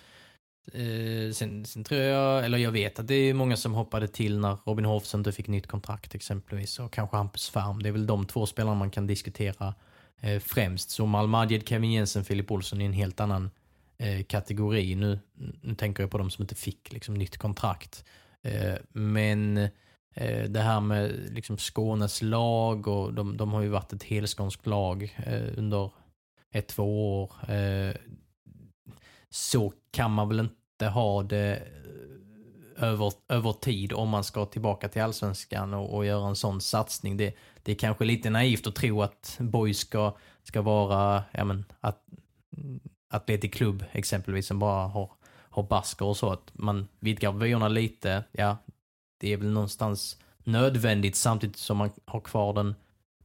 Eh, 0.73 1.31
sen, 1.31 1.65
sen, 1.65 1.83
tror 1.83 2.01
jag, 2.01 2.45
eller 2.45 2.57
jag 2.57 2.71
vet 2.71 2.99
att 2.99 3.07
det 3.07 3.15
är 3.15 3.33
många 3.33 3.57
som 3.57 3.73
hoppade 3.73 4.07
till 4.07 4.39
när 4.39 4.57
Robin 4.65 4.85
Hoffs 4.85 5.15
inte 5.15 5.31
fick 5.31 5.47
nytt 5.47 5.67
kontrakt 5.67 6.15
exempelvis. 6.15 6.79
Och 6.79 6.93
kanske 6.93 7.17
Hampus 7.17 7.49
Färm. 7.49 7.83
Det 7.83 7.89
är 7.89 7.93
väl 7.93 8.07
de 8.07 8.25
två 8.25 8.45
spelarna 8.45 8.75
man 8.75 8.91
kan 8.91 9.07
diskutera 9.07 9.73
eh, 10.19 10.39
främst. 10.39 10.89
Så 10.89 11.05
Malmadjed, 11.05 11.67
Kevin 11.67 11.91
Jensen, 11.91 12.25
Filip 12.25 12.51
Olsson 12.51 12.81
är 12.81 12.85
en 12.85 12.93
helt 12.93 13.19
annan 13.19 13.49
eh, 14.01 14.23
kategori. 14.23 14.95
Nu, 14.95 15.19
nu 15.61 15.75
tänker 15.75 16.03
jag 16.03 16.11
på 16.11 16.17
de 16.17 16.29
som 16.29 16.41
inte 16.41 16.55
fick 16.55 16.93
liksom, 16.93 17.13
nytt 17.15 17.37
kontrakt. 17.37 18.05
Eh, 18.41 18.75
men 18.89 19.57
eh, 20.13 20.43
det 20.49 20.59
här 20.59 20.79
med 20.79 21.29
liksom, 21.31 21.57
Skånes 21.57 22.21
lag 22.21 22.87
och 22.87 23.13
de, 23.13 23.37
de 23.37 23.53
har 23.53 23.61
ju 23.61 23.69
varit 23.69 23.93
ett 23.93 24.03
helskånskt 24.03 24.67
lag 24.67 25.17
eh, 25.25 25.57
under 25.57 25.91
ett, 26.51 26.67
två 26.67 27.21
år. 27.23 27.51
Eh, 27.51 27.95
så 29.29 29.73
kan 29.91 30.11
man 30.11 30.27
väl 30.27 30.39
inte 30.39 30.87
ha 30.93 31.23
det 31.23 31.55
eh, 31.55 32.87
över, 32.87 33.13
över 33.27 33.53
tid 33.53 33.93
om 33.93 34.09
man 34.09 34.23
ska 34.23 34.45
tillbaka 34.45 34.89
till 34.89 35.01
allsvenskan 35.01 35.73
och, 35.73 35.95
och 35.95 36.05
göra 36.05 36.27
en 36.27 36.35
sån 36.35 36.61
satsning. 36.61 37.17
Det, 37.17 37.35
det 37.63 37.71
är 37.71 37.75
kanske 37.75 38.05
lite 38.05 38.29
naivt 38.29 38.67
att 38.67 38.75
tro 38.75 39.01
att 39.01 39.37
Boys 39.39 39.77
ska, 39.77 40.17
ska 40.43 40.61
vara, 40.61 41.23
ja 41.31 41.43
men, 41.43 41.65
att 41.79 42.05
Atletic 43.11 43.53
klubb 43.53 43.83
exempelvis 43.91 44.47
som 44.47 44.59
bara 44.59 44.87
har, 44.87 45.09
har 45.49 45.63
basker 45.63 46.05
och 46.05 46.17
så. 46.17 46.31
Att 46.31 46.51
man 46.53 46.87
vidgar 46.99 47.31
vyerna 47.31 47.67
lite, 47.67 48.23
ja, 48.31 48.57
det 49.19 49.33
är 49.33 49.37
väl 49.37 49.51
någonstans 49.51 50.17
nödvändigt 50.43 51.15
samtidigt 51.15 51.57
som 51.57 51.77
man 51.77 51.89
har 52.05 52.19
kvar 52.19 52.53
den, 52.53 52.75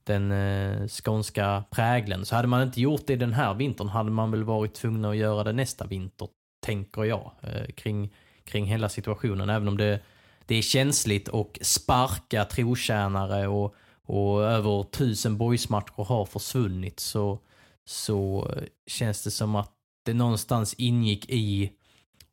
den 0.04 0.32
eh, 0.32 0.88
skånska 0.88 1.64
prägeln. 1.70 2.24
Så 2.24 2.36
hade 2.36 2.48
man 2.48 2.62
inte 2.62 2.80
gjort 2.80 3.06
det 3.06 3.16
den 3.16 3.32
här 3.32 3.54
vintern 3.54 3.88
hade 3.88 4.10
man 4.10 4.30
väl 4.30 4.44
varit 4.44 4.74
tvungen 4.74 5.04
att 5.04 5.16
göra 5.16 5.44
det 5.44 5.52
nästa 5.52 5.86
vinter, 5.86 6.28
tänker 6.60 7.04
jag, 7.04 7.32
eh, 7.40 7.66
kring, 7.66 8.14
kring 8.44 8.66
hela 8.66 8.88
situationen. 8.88 9.50
Även 9.50 9.68
om 9.68 9.76
det, 9.76 10.00
det 10.46 10.54
är 10.54 10.62
känsligt 10.62 11.28
och 11.28 11.58
sparka 11.62 12.44
trotjänare 12.44 13.48
och, 13.48 13.74
och 14.02 14.42
över 14.42 14.82
tusen 14.82 15.36
boysmatcher 15.36 16.04
har 16.04 16.24
försvunnit 16.24 17.00
så, 17.00 17.38
så 17.84 18.50
eh, 18.56 18.62
känns 18.86 19.24
det 19.24 19.30
som 19.30 19.56
att 19.56 19.75
det 20.06 20.14
någonstans 20.14 20.74
ingick 20.74 21.30
i, 21.30 21.72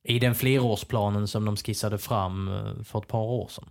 i 0.03 0.19
den 0.19 0.35
flerårsplanen 0.35 1.27
som 1.27 1.45
de 1.45 1.55
skissade 1.55 1.97
fram 1.97 2.47
eh, 2.47 2.83
för 2.83 2.99
ett 2.99 3.07
par 3.07 3.23
år 3.23 3.47
sedan. 3.47 3.69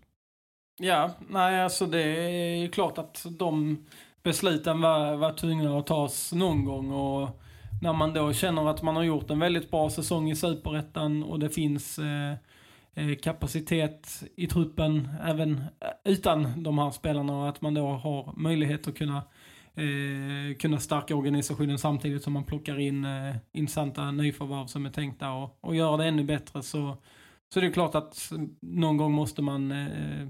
Ja, 0.80 1.10
nej 1.28 1.62
alltså 1.62 1.86
det 1.86 2.02
är 2.02 2.56
ju 2.56 2.68
klart 2.68 2.98
att 2.98 3.26
de 3.30 3.84
besluten 4.22 4.80
var, 4.80 5.16
var 5.16 5.32
tvungna 5.32 5.78
att 5.78 5.86
tas 5.86 6.32
någon 6.32 6.64
gång 6.64 6.90
och 6.92 7.40
när 7.82 7.92
man 7.92 8.12
då 8.12 8.32
känner 8.32 8.70
att 8.70 8.82
man 8.82 8.96
har 8.96 9.02
gjort 9.02 9.30
en 9.30 9.38
väldigt 9.38 9.70
bra 9.70 9.90
säsong 9.90 10.30
i 10.30 10.36
Superettan 10.36 11.22
och 11.22 11.38
det 11.38 11.50
finns 11.50 11.98
eh, 11.98 12.32
eh 12.94 13.16
kapacitet 13.22 14.22
i 14.36 14.46
truppen 14.46 15.08
även 15.24 15.64
utan 16.04 16.62
de 16.62 16.78
här 16.78 16.90
spelarna 16.90 17.38
och 17.38 17.48
att 17.48 17.60
man 17.60 17.74
då 17.74 17.88
har 17.88 18.32
möjlighet 18.36 18.88
att 18.88 18.98
kunna 18.98 19.22
eh, 19.74 20.56
kunna 20.58 20.78
stärka 20.78 21.16
organisationen 21.16 21.78
samtidigt 21.78 22.22
som 22.22 22.32
man 22.32 22.44
plockar 22.44 22.80
in 22.80 23.04
eh, 23.04 23.36
intressanta 23.52 24.10
nyförvärv 24.10 24.66
som 24.66 24.86
är 24.86 24.90
tänkta 24.90 25.32
och, 25.32 25.58
och 25.60 25.76
göra 25.76 25.96
det 25.96 26.04
ännu 26.04 26.24
bättre. 26.24 26.62
Så, 26.62 26.96
så 27.54 27.60
det 27.60 27.66
är 27.66 27.70
klart 27.70 27.94
att 27.94 28.32
någon 28.60 28.96
gång 28.96 29.12
måste 29.12 29.42
man 29.42 29.72
eh, 29.72 30.28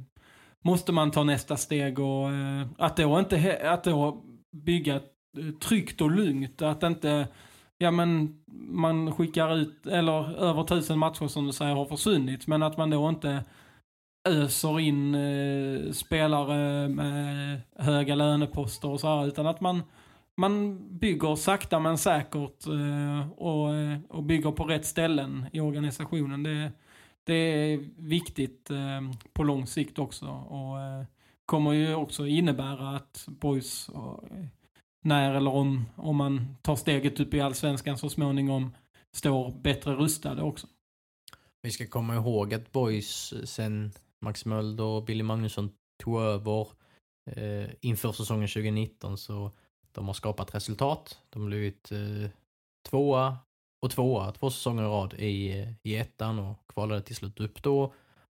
måste 0.64 0.93
man 0.93 1.11
ta 1.11 1.24
nästa 1.24 1.57
steg 1.57 1.99
och 1.99 2.32
eh, 2.32 2.66
att 2.78 2.97
då 2.97 3.18
inte 3.18 3.70
att 3.70 3.84
då 3.84 4.22
bygga 4.53 4.95
eh, 4.95 5.51
tryggt 5.62 6.01
och 6.01 6.11
lugnt, 6.11 6.62
att 6.62 6.82
inte 6.82 7.28
ja 7.78 7.90
men 7.90 8.43
man 8.68 9.12
skickar 9.12 9.57
ut, 9.57 9.86
eller 9.86 10.38
över 10.38 10.64
tusen 10.64 10.99
matcher 10.99 11.26
som 11.26 11.47
du 11.47 11.53
säger 11.53 11.74
har 11.74 11.86
försvunnit, 11.86 12.47
men 12.47 12.62
att 12.62 12.76
man 12.76 12.90
då 12.90 13.09
inte 13.09 13.45
öser 14.25 14.81
in 14.81 15.14
eh, 15.14 15.93
spelare 15.93 16.89
med 16.89 17.61
höga 17.77 18.14
löneposter 18.14 18.89
och 18.89 19.01
så 19.01 19.07
här, 19.07 19.27
utan 19.27 19.47
att 19.47 19.61
man 19.61 19.83
man 20.37 20.79
bygger 20.99 21.37
sakta 21.37 21.81
men 21.81 21.99
säkert 21.99 22.66
eh, 22.66 23.31
och, 23.31 23.75
eh, 23.75 23.99
och 24.09 24.23
bygger 24.23 24.51
på 24.51 24.64
rätt 24.64 24.87
ställen 24.87 25.47
i 25.53 25.61
organisationen. 25.61 26.43
Det, 26.43 26.73
det 27.25 27.35
är 27.35 27.89
viktigt 27.97 28.70
eh, 28.70 29.01
på 29.33 29.43
lång 29.45 29.66
sikt 29.66 29.99
också 29.99 30.27
och 30.27 30.81
eh, 30.81 31.05
kommer 31.47 31.73
ju 31.73 31.95
också 31.95 32.27
innebära 32.27 32.97
att 32.97 33.25
boys 33.29 33.89
och, 33.89 34.25
när 35.05 35.35
eller 35.35 35.51
om, 35.51 35.85
om 35.97 36.16
man 36.16 36.57
tar 36.62 36.77
steget 36.77 37.20
upp 37.20 37.35
i 37.35 37.41
allsvenskan 37.41 37.99
så 37.99 38.09
småningom 38.09 38.75
står 39.12 39.51
bättre 39.51 39.95
rustade 39.95 40.43
också. 40.43 40.66
Vi 41.62 41.70
ska 41.70 41.87
komma 41.87 42.14
ihåg 42.14 42.55
att 42.55 42.73
boys 42.73 43.35
sen 43.45 43.93
Max 44.23 44.45
Mölder 44.45 44.85
och 44.85 45.05
Billy 45.05 45.23
Magnusson 45.23 45.70
tog 46.03 46.20
över 46.20 46.68
eh, 47.31 47.70
inför 47.81 48.12
säsongen 48.12 48.49
2019 48.49 49.18
så 49.18 49.51
de 49.93 50.07
har 50.07 50.14
skapat 50.14 50.55
resultat. 50.55 51.18
De 51.31 51.43
har 51.43 51.49
blivit 51.49 51.93
eh, 51.93 52.31
tvåa 52.91 53.39
och 53.83 53.91
tvåa 53.91 54.33
två 54.33 54.51
säsonger 54.51 54.83
i 54.83 54.87
rad 54.87 55.14
i, 55.14 55.61
eh, 55.61 55.68
i 55.83 55.97
ettan 55.97 56.39
och 56.39 56.66
kvalade 56.68 57.03
till 57.03 57.16
slut 57.16 57.41
upp 57.41 57.62
då. 57.62 57.95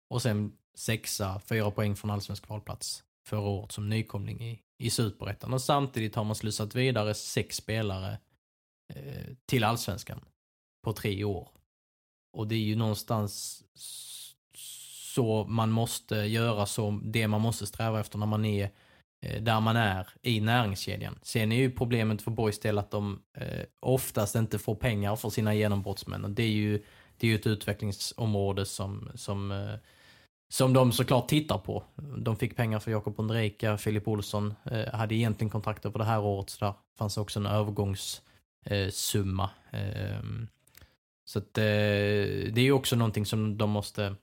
Och 0.09 0.21
sen 0.21 0.57
sexa, 0.75 1.39
fyra 1.39 1.71
poäng 1.71 1.95
från 1.95 2.11
allsvensk 2.11 2.45
kvalplats 2.45 3.03
förra 3.27 3.49
året 3.49 3.71
som 3.71 3.89
nykomling 3.89 4.41
i, 4.41 4.61
i 4.77 4.89
superettan. 4.89 5.53
Och 5.53 5.61
samtidigt 5.61 6.15
har 6.15 6.23
man 6.23 6.35
slussat 6.35 6.75
vidare 6.75 7.13
sex 7.13 7.55
spelare 7.55 8.17
eh, 8.93 9.25
till 9.45 9.63
allsvenskan 9.63 10.25
på 10.83 10.93
tre 10.93 11.23
år. 11.23 11.49
Och 12.37 12.47
det 12.47 12.55
är 12.55 12.59
ju 12.59 12.75
någonstans 12.75 13.63
så 15.17 15.45
man 15.49 15.71
måste 15.71 16.15
göra, 16.15 16.65
så 16.65 16.99
det 17.03 17.27
man 17.27 17.41
måste 17.41 17.67
sträva 17.67 17.99
efter 17.99 18.17
när 18.17 18.25
man 18.25 18.45
är 18.45 18.69
eh, 19.21 19.41
där 19.41 19.59
man 19.59 19.75
är 19.75 20.07
i 20.21 20.41
näringskedjan. 20.41 21.19
Sen 21.21 21.51
är 21.51 21.55
ju 21.55 21.71
problemet 21.71 22.21
för 22.21 22.31
Boys 22.31 22.59
del 22.59 22.77
att 22.77 22.91
de 22.91 23.21
eh, 23.37 23.63
oftast 23.79 24.35
inte 24.35 24.59
får 24.59 24.75
pengar 24.75 25.15
för 25.15 25.29
sina 25.29 25.53
genombrottsmän. 25.53 26.23
Och 26.23 26.31
det 26.31 26.43
är 26.43 26.47
ju 26.47 26.83
det 27.17 27.27
är 27.27 27.31
ju 27.31 27.35
ett 27.35 27.47
utvecklingsområde 27.47 28.65
som, 28.65 29.11
som, 29.15 29.51
eh, 29.51 29.73
som 30.49 30.73
de 30.73 30.91
såklart 30.91 31.27
tittar 31.27 31.57
på. 31.57 31.83
De 32.17 32.35
fick 32.35 32.55
pengar 32.55 32.79
för 32.79 32.91
Jakob 32.91 33.19
Ondrejka, 33.19 33.77
Filip 33.77 34.07
Olsson 34.07 34.53
eh, 34.71 34.93
hade 34.93 35.15
egentligen 35.15 35.51
kontakter 35.51 35.91
för 35.91 35.99
det 35.99 36.05
här 36.05 36.21
året 36.21 36.49
så 36.49 36.65
där 36.65 36.73
fanns 36.97 37.17
också 37.17 37.39
en 37.39 37.45
övergångssumma. 37.45 39.49
Eh, 39.71 40.17
ehm, 40.17 40.47
så 41.25 41.39
att, 41.39 41.57
eh, 41.57 41.63
det 42.53 42.57
är 42.57 42.63
ju 42.63 42.71
också 42.71 42.95
någonting 42.95 43.25
som 43.25 43.57
de 43.57 43.69
måste, 43.69 44.15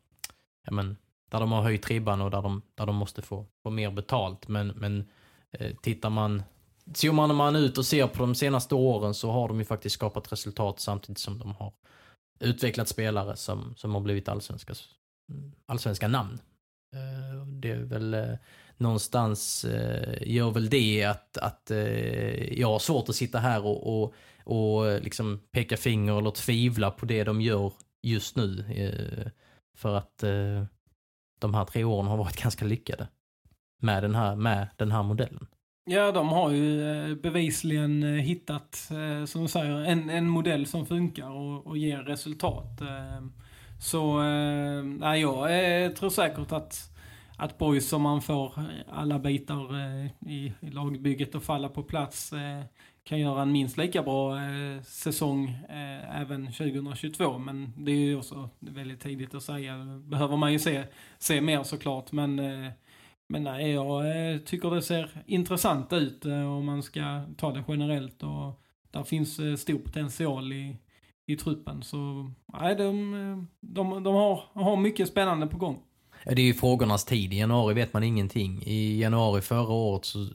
ja 0.65 0.73
men, 0.73 0.97
där 1.31 1.41
de 1.41 1.53
har 1.53 1.62
höjt 1.62 1.91
ribban 1.91 2.21
och 2.21 2.31
där 2.31 2.43
de, 2.43 2.62
där 2.75 2.87
de 2.87 2.97
måste 2.97 3.23
få, 3.23 3.47
få 3.62 3.71
mer 3.71 3.91
betalt. 3.91 4.49
Men, 4.49 4.69
men 4.69 5.09
eh, 5.53 5.77
tittar 5.83 6.11
man, 6.11 6.43
zoomar 6.95 7.27
man 7.27 7.57
ut 7.57 7.79
och 7.79 7.87
ser 7.87 8.07
på 8.07 8.19
de 8.19 8.35
senaste 8.35 8.75
åren 8.75 9.15
så 9.15 9.31
har 9.31 9.49
de 9.49 9.59
ju 9.59 9.65
faktiskt 9.65 9.95
skapat 9.95 10.33
resultat 10.33 10.81
samtidigt 10.81 11.19
som 11.19 11.39
de 11.39 11.55
har 11.55 11.73
utvecklat 12.41 12.89
spelare 12.89 13.37
som, 13.37 13.75
som 13.77 13.95
har 13.95 14.01
blivit 14.01 14.29
allsvenska, 14.29 14.75
allsvenska 15.67 16.09
namn. 16.09 16.39
Eh, 16.95 17.47
det 17.47 17.71
är 17.71 17.77
väl 17.77 18.15
eh, 18.15 18.35
någonstans 18.77 19.65
eh, 19.65 20.33
gör 20.33 20.51
väl 20.51 20.71
det 20.71 21.05
att, 21.05 21.39
att 21.39 21.71
eh, 21.71 22.59
jag 22.59 22.69
har 22.69 22.79
svårt 22.79 23.09
att 23.09 23.17
sitta 23.17 23.39
här 23.39 23.67
och, 23.67 24.03
och, 24.03 24.15
och 24.45 25.03
liksom 25.03 25.41
peka 25.53 25.77
finger 25.77 26.19
eller 26.19 26.31
tvivla 26.31 26.91
på 26.91 27.07
det 27.07 27.25
de 27.25 27.41
gör 27.41 27.73
just 28.03 28.37
nu. 28.37 28.65
Eh, 28.77 29.31
för 29.75 29.95
att 29.97 30.22
eh, 30.22 30.64
de 31.41 31.55
här 31.55 31.64
tre 31.64 31.85
åren 31.85 32.07
har 32.07 32.16
varit 32.16 32.37
ganska 32.43 32.64
lyckade 32.64 33.09
med 33.83 34.03
den 34.03 34.14
här, 34.14 34.37
med 34.37 34.68
den 34.77 34.93
här 34.93 35.03
modellen. 35.03 35.47
Ja, 35.87 36.12
de 36.12 36.29
har 36.29 36.51
ju 36.51 36.91
eh, 36.91 37.14
bevisligen 37.14 38.03
eh, 38.03 38.22
hittat, 38.22 38.91
eh, 38.91 39.25
som 39.25 39.43
du 39.43 39.49
säger, 39.49 39.85
en, 39.85 40.11
en 40.11 40.29
modell 40.29 40.66
som 40.66 40.87
funkar 40.87 41.31
och, 41.31 41.66
och 41.66 41.79
ger 41.79 41.99
resultat. 41.99 42.83
Så 43.81 44.22
nej, 44.83 45.20
jag 45.20 45.97
tror 45.97 46.11
säkert 46.11 46.53
att, 46.53 46.91
att 47.37 47.59
Boys, 47.59 47.93
om 47.93 48.03
man 48.03 48.22
får 48.22 48.53
alla 48.93 49.18
bitar 49.18 49.77
i, 50.27 50.53
i 50.61 50.70
lagbygget 50.70 51.35
att 51.35 51.45
falla 51.45 51.68
på 51.68 51.83
plats, 51.83 52.33
kan 53.05 53.20
göra 53.20 53.42
en 53.42 53.52
minst 53.52 53.76
lika 53.76 54.02
bra 54.02 54.36
eh, 54.36 54.82
säsong 54.82 55.48
eh, 55.68 56.20
även 56.20 56.46
2022. 56.46 57.38
Men 57.38 57.72
det 57.76 57.92
är 57.92 57.96
ju 57.96 58.16
också 58.16 58.48
väldigt 58.61 59.00
tidigt 59.00 59.34
att 59.34 59.42
säga. 59.42 60.00
behöver 60.05 60.36
man 60.36 60.52
ju 60.52 60.59
se, 60.59 60.84
se 61.18 61.40
mer 61.40 61.62
såklart. 61.62 62.12
Men 62.12 62.38
eh, 62.38 62.72
men 63.26 63.42
nej, 63.42 63.70
jag 63.70 64.32
eh, 64.32 64.38
tycker 64.38 64.70
det 64.70 64.82
ser 64.82 65.11
intressant 65.26 65.92
ut 65.92 66.24
eh, 66.24 66.57
om 66.57 66.64
man 66.64 66.82
ska 66.82 67.22
ta 67.36 67.52
det 67.52 67.64
generellt. 67.68 68.22
Och 68.22 68.62
där 68.90 69.02
finns 69.02 69.38
eh, 69.38 69.57
stor 69.57 69.78
potential 69.78 70.52
i, 70.52 70.76
i 71.26 71.36
truppen. 71.36 71.82
Så 71.82 72.30
nej, 72.52 72.76
de, 72.76 73.46
de, 73.61 74.02
de 74.02 74.14
har, 74.14 74.42
har 74.52 74.76
mycket 74.76 75.09
spännande 75.09 75.46
på 75.46 75.59
gång. 75.59 75.82
Ja, 76.25 76.35
det 76.35 76.43
är 76.43 76.47
ju 76.47 76.55
frågornas 76.55 77.05
tid. 77.05 77.33
I 77.33 77.39
januari 77.39 77.75
vet 77.75 77.93
man 77.93 78.05
ingenting. 78.05 78.62
I 78.66 79.01
januari 79.01 79.41
förra 79.41 79.72
året 79.72 80.05
så 80.05 80.29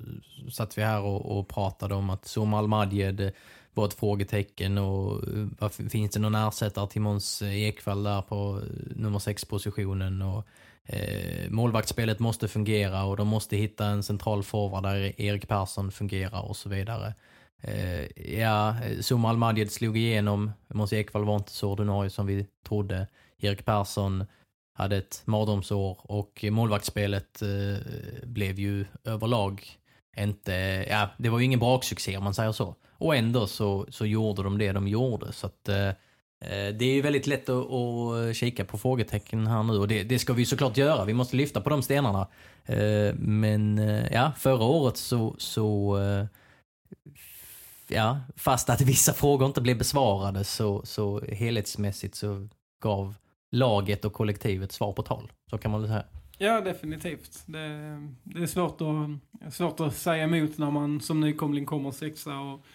satt 0.52 0.78
vi 0.78 0.82
här 0.82 1.02
och, 1.02 1.40
och 1.40 1.48
pratade 1.48 1.96
om 1.96 2.10
att 2.10 2.26
Som 2.26 2.54
Almadjed 2.54 3.20
eh, 3.20 3.32
var 3.74 3.86
ett 3.86 3.94
frågetecken 3.94 4.78
och 4.78 5.28
eh, 5.28 5.48
varför, 5.60 5.84
finns 5.84 6.12
det 6.12 6.20
någon 6.20 6.36
ersättare 6.36 6.88
till 6.88 7.02
Måns 7.02 7.42
eh, 7.42 7.64
Ekvall 7.64 8.04
där 8.04 8.22
på 8.22 8.62
nummer 8.96 9.20
6 9.20 9.46
positionen 9.46 10.22
och 10.22 10.46
eh, 10.86 11.50
målvaktsspelet 11.50 12.20
måste 12.20 12.48
fungera 12.48 13.04
och 13.04 13.18
de 13.18 13.28
måste 13.28 13.58
hitta 13.58 13.86
en 13.86 14.04
central 14.04 14.44
forward 14.44 14.84
där 14.84 15.22
Erik 15.22 15.48
Persson 15.48 15.92
fungerar 15.92 16.50
och 16.50 16.58
så 16.58 16.70
vidare. 16.70 17.14
Eh, 17.62 18.34
ja, 18.40 18.76
Som 19.02 19.26
Almadjed 19.26 19.72
slog 19.72 19.98
igenom. 19.98 20.52
Måns 20.68 20.94
Ekvall 20.94 21.26
var 21.26 21.36
inte 21.36 21.52
så 21.52 21.72
ordinarie 21.72 22.10
som 22.10 22.26
vi 22.26 22.48
trodde. 22.68 23.08
Erik 23.40 23.66
Persson 23.66 24.26
hade 24.80 24.98
ett 24.98 25.22
mardrömsår 25.26 25.98
och 26.04 26.46
målvaktsspelet 26.52 27.42
eh, 27.42 27.84
blev 28.24 28.60
ju 28.60 28.86
överlag 29.04 29.80
inte, 30.18 30.86
ja, 30.90 31.10
det 31.18 31.30
var 31.30 31.40
ju 31.40 31.46
ingen 31.46 31.60
braksuccé 31.60 32.18
om 32.18 32.24
man 32.24 32.34
säger 32.34 32.52
så. 32.52 32.76
Och 32.92 33.16
ändå 33.16 33.48
så, 33.48 33.86
så 33.90 34.06
gjorde 34.06 34.44
de 34.44 34.58
det 34.58 34.72
de 34.72 34.88
gjorde. 34.88 35.34
Så 35.34 35.48
att 35.48 35.70
eh, 35.70 35.88
eh, 35.88 36.74
det 36.74 36.86
är 36.86 36.94
ju 36.94 37.02
väldigt 37.02 37.28
lätt 37.28 37.50
att, 37.50 37.72
att 37.72 38.36
kika 38.36 38.66
på 38.66 38.78
frågetecken 38.78 39.48
här 39.48 39.64
nu 39.64 39.74
och 39.74 39.88
det, 39.88 40.04
det, 40.04 40.20
ska 40.20 40.34
vi 40.34 40.46
såklart 40.46 40.78
göra. 40.78 41.06
Vi 41.06 41.14
måste 41.14 41.36
lyfta 41.36 41.62
på 41.62 41.70
de 41.70 41.84
stenarna. 41.84 42.28
Eh, 42.66 43.14
men 43.16 43.80
eh, 43.80 44.14
ja, 44.14 44.32
förra 44.38 44.64
året 44.64 44.98
så, 44.98 45.36
så 45.38 45.98
eh, 46.00 46.26
ja, 47.88 48.20
fast 48.36 48.70
att 48.70 48.82
vissa 48.82 49.14
frågor 49.14 49.48
inte 49.48 49.62
blev 49.62 49.78
besvarade 49.78 50.44
så, 50.44 50.82
så 50.86 51.22
helhetsmässigt 51.22 52.16
så 52.16 52.48
gav 52.82 53.16
laget 53.52 54.06
och 54.06 54.14
kollektivet 54.14 54.72
svar 54.72 54.93
på 54.93 55.04
tal. 55.04 55.32
Så 55.50 55.58
kan 55.58 55.72
man 55.72 55.82
väl 55.82 55.89
säga. 55.89 56.06
Ja, 56.38 56.62
definitivt. 56.62 57.43
Det, 57.45 57.60
det 58.24 58.41
är 58.41 58.47
svårt 58.47 58.82
att, 58.82 59.54
svårt 59.54 59.80
att 59.80 59.95
säga 59.95 60.24
emot 60.24 60.58
när 60.58 60.72
man 60.72 61.02
som 61.02 61.22
nykomling 61.22 61.66
kommer 61.66 61.91
sexa 61.91 62.39
och 62.39 62.66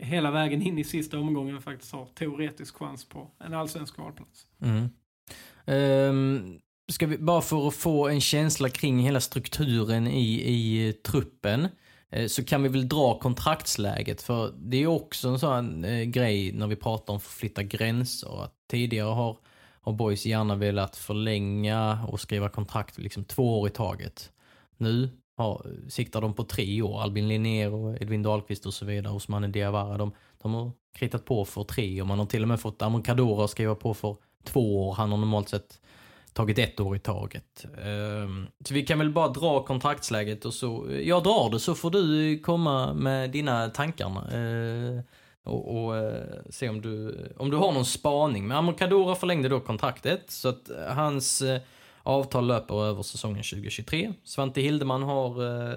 hela 0.00 0.30
vägen 0.30 0.62
in 0.62 0.78
i 0.78 0.84
sista 0.84 1.18
omgången 1.18 1.62
faktiskt 1.62 1.92
har 1.92 2.06
teoretisk 2.06 2.76
chans 2.76 3.04
på 3.04 3.30
en 3.44 3.54
allsvensk 3.54 3.94
kvalplats. 3.94 4.46
Mm. 4.60 4.88
Um, 5.66 6.60
ska 6.92 7.06
vi, 7.06 7.18
bara 7.18 7.40
för 7.40 7.68
att 7.68 7.74
få 7.74 8.08
en 8.08 8.20
känsla 8.20 8.68
kring 8.68 8.98
hela 8.98 9.20
strukturen 9.20 10.06
i, 10.06 10.32
i 10.32 10.92
truppen 10.92 11.68
eh, 12.10 12.26
så 12.26 12.44
kan 12.44 12.62
vi 12.62 12.68
väl 12.68 12.88
dra 12.88 13.18
kontraktsläget 13.18 14.22
för 14.22 14.54
det 14.56 14.76
är 14.76 14.86
också 14.86 15.28
en 15.28 15.38
sån 15.38 15.84
eh, 15.84 16.04
grej 16.04 16.52
när 16.52 16.66
vi 16.66 16.76
pratar 16.76 17.12
om 17.12 17.16
att 17.16 17.22
flytta 17.22 17.62
gränser. 17.62 18.44
Att 18.44 18.54
tidigare 18.70 19.10
har, 19.10 19.36
har 19.82 19.92
boys 19.92 20.26
gärna 20.26 20.56
velat 20.56 20.96
förlänga 20.96 21.98
och 22.08 22.20
skriva 22.20 22.48
kontrakt 22.48 22.98
liksom 22.98 23.24
två 23.24 23.60
år 23.60 23.68
i 23.68 23.70
taget. 23.70 24.32
Nu 24.76 25.10
har, 25.36 25.66
siktar 25.88 26.20
de 26.20 26.34
på 26.34 26.44
tre 26.44 26.82
år. 26.82 27.02
Albin 27.02 27.28
Linnér 27.28 27.72
och 27.72 28.02
Edvin 28.02 28.22
Dahlqvist 28.22 28.66
och 28.66 28.74
så 28.74 28.84
vidare. 28.84 29.12
Osmane 29.12 29.48
Diawara. 29.48 29.98
De, 29.98 30.12
de 30.42 30.54
har 30.54 30.72
kritat 30.94 31.24
på 31.24 31.44
för 31.44 31.64
tre 31.64 32.00
och 32.00 32.06
man 32.06 32.18
har 32.18 32.26
till 32.26 32.42
och 32.42 32.48
med 32.48 32.60
fått 32.60 32.82
Amon 32.82 33.02
Kadora 33.02 33.44
att 33.44 33.50
skriva 33.50 33.74
på 33.74 33.94
för 33.94 34.16
två 34.44 34.88
år. 34.88 34.94
Han 34.94 35.10
har 35.10 35.18
normalt 35.18 35.48
sett 35.48 35.80
tagit 36.32 36.58
ett 36.58 36.80
år 36.80 36.96
i 36.96 36.98
taget. 36.98 37.66
Ehm, 37.84 38.46
så 38.64 38.74
vi 38.74 38.86
kan 38.86 38.98
väl 38.98 39.10
bara 39.10 39.28
dra 39.28 39.64
kontraktsläget 39.64 40.44
och 40.44 40.54
så, 40.54 40.86
jag 41.02 41.22
drar 41.22 41.50
det 41.50 41.60
så 41.60 41.74
får 41.74 41.90
du 41.90 42.38
komma 42.38 42.94
med 42.94 43.30
dina 43.30 43.68
tankar. 43.68 44.34
Ehm, 44.34 45.02
och, 45.44 45.84
och 45.84 45.96
eh, 45.96 46.40
se 46.50 46.68
om 46.68 46.80
du, 46.80 47.16
om 47.36 47.50
du 47.50 47.56
har 47.56 47.72
någon 47.72 47.84
spaning. 47.84 48.46
Men 48.46 48.56
Amokadora 48.56 49.14
förlängde 49.14 49.48
då 49.48 49.60
kontraktet 49.60 50.30
så 50.30 50.48
att 50.48 50.70
eh, 50.70 50.84
hans 50.86 51.42
eh, 51.42 51.60
Avtal 52.02 52.46
löper 52.46 52.84
över 52.84 53.02
säsongen 53.02 53.42
2023. 53.42 54.12
Svante 54.24 54.60
Hildeman 54.60 55.02
har 55.02 55.34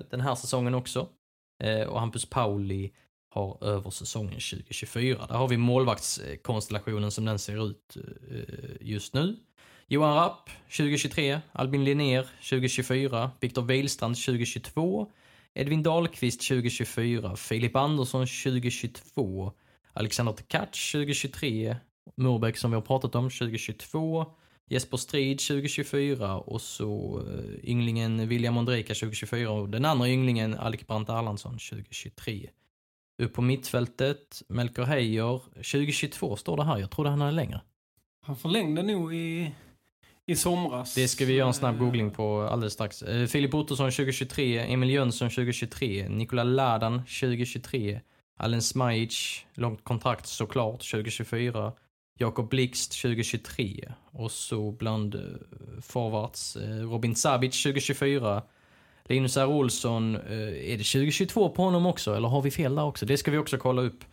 den 0.09 0.21
här 0.21 0.35
säsongen 0.35 0.75
också. 0.75 1.07
Och 1.87 1.99
Hampus 1.99 2.29
Pauli 2.29 2.91
har 3.29 3.63
över 3.63 3.89
säsongen 3.89 4.33
2024. 4.33 5.25
Där 5.27 5.35
har 5.35 5.47
vi 5.47 5.57
målvaktskonstellationen 5.57 7.11
som 7.11 7.25
den 7.25 7.39
ser 7.39 7.69
ut 7.69 7.97
just 8.81 9.13
nu. 9.13 9.35
Johan 9.87 10.15
Rapp 10.15 10.49
2023, 10.77 11.39
Albin 11.51 11.83
Linnér 11.83 12.27
2024, 12.49 13.31
Viktor 13.39 13.61
Wihlstrand 13.61 14.15
2022, 14.15 15.11
Edvin 15.55 15.83
Dahlqvist 15.83 16.41
2024, 16.41 17.35
Filip 17.35 17.75
Andersson 17.75 18.25
2022, 18.27 19.51
Alexander 19.93 20.33
Tkac 20.33 20.91
2023, 20.91 21.75
Murbeck 22.15 22.57
som 22.57 22.71
vi 22.71 22.75
har 22.75 22.81
pratat 22.81 23.15
om 23.15 23.29
2022, 23.29 24.25
Jesper 24.67 24.97
Strid 24.97 25.39
2024 25.39 26.37
och 26.37 26.61
så 26.61 27.21
eh, 27.27 27.69
ynglingen 27.69 28.27
William 28.27 28.57
Ondrejka 28.57 28.93
2024 28.93 29.51
och 29.51 29.69
den 29.69 29.85
andra 29.85 30.09
ynglingen 30.09 30.53
Alec 30.53 30.87
Brandt 30.87 31.09
Erlandsson 31.09 31.53
2023. 31.53 32.49
Upp 33.23 33.33
på 33.33 33.41
mittfältet, 33.41 34.41
Melker 34.47 34.83
Heijer 34.83 35.39
2022 35.55 36.35
står 36.35 36.57
det 36.57 36.63
här, 36.63 36.77
jag 36.77 36.91
trodde 36.91 37.09
han 37.09 37.21
hade 37.21 37.31
längre. 37.31 37.61
Han 38.21 38.35
förlängde 38.35 38.83
nog 38.83 39.15
i, 39.15 39.51
i 40.27 40.35
somras. 40.35 40.95
Det 40.95 41.07
ska 41.07 41.25
vi 41.25 41.33
göra 41.33 41.47
en 41.47 41.53
snabb 41.53 41.79
googling 41.79 42.11
på 42.11 42.41
alldeles 42.41 42.73
strax. 42.73 43.01
Eh, 43.01 43.27
Filip 43.27 43.53
Ottosson 43.53 43.91
2023, 43.91 44.59
Emil 44.73 44.89
Jönsson 44.89 45.29
2023, 45.29 46.09
Nikola 46.09 46.43
Ladan 46.43 46.99
2023, 46.99 48.01
Allen 48.37 48.61
Smajic, 48.61 49.45
långt 49.53 49.83
kontrakt 49.83 50.27
såklart 50.27 50.91
2024. 50.91 51.73
Jakob 52.17 52.49
Blixt 52.49 53.01
2023 53.01 53.93
och 54.11 54.31
så 54.31 54.71
bland 54.71 55.15
eh, 55.15 55.21
forwards 55.81 56.55
eh, 56.55 56.89
Robin 56.89 57.15
Sabic 57.15 57.63
2024. 57.63 58.43
Linus 59.07 59.37
R. 59.37 59.45
Olsson, 59.45 60.15
är 60.15 60.77
det 60.77 60.83
2022 60.83 61.49
på 61.49 61.61
honom 61.61 61.85
också 61.85 62.15
eller 62.15 62.27
har 62.27 62.41
vi 62.41 62.51
fel 62.51 62.75
där 62.75 62.83
också? 62.83 63.05
Det 63.05 63.17
ska 63.17 63.31
vi 63.31 63.37
också 63.37 63.57
kolla 63.57 63.81
upp. 63.81 64.03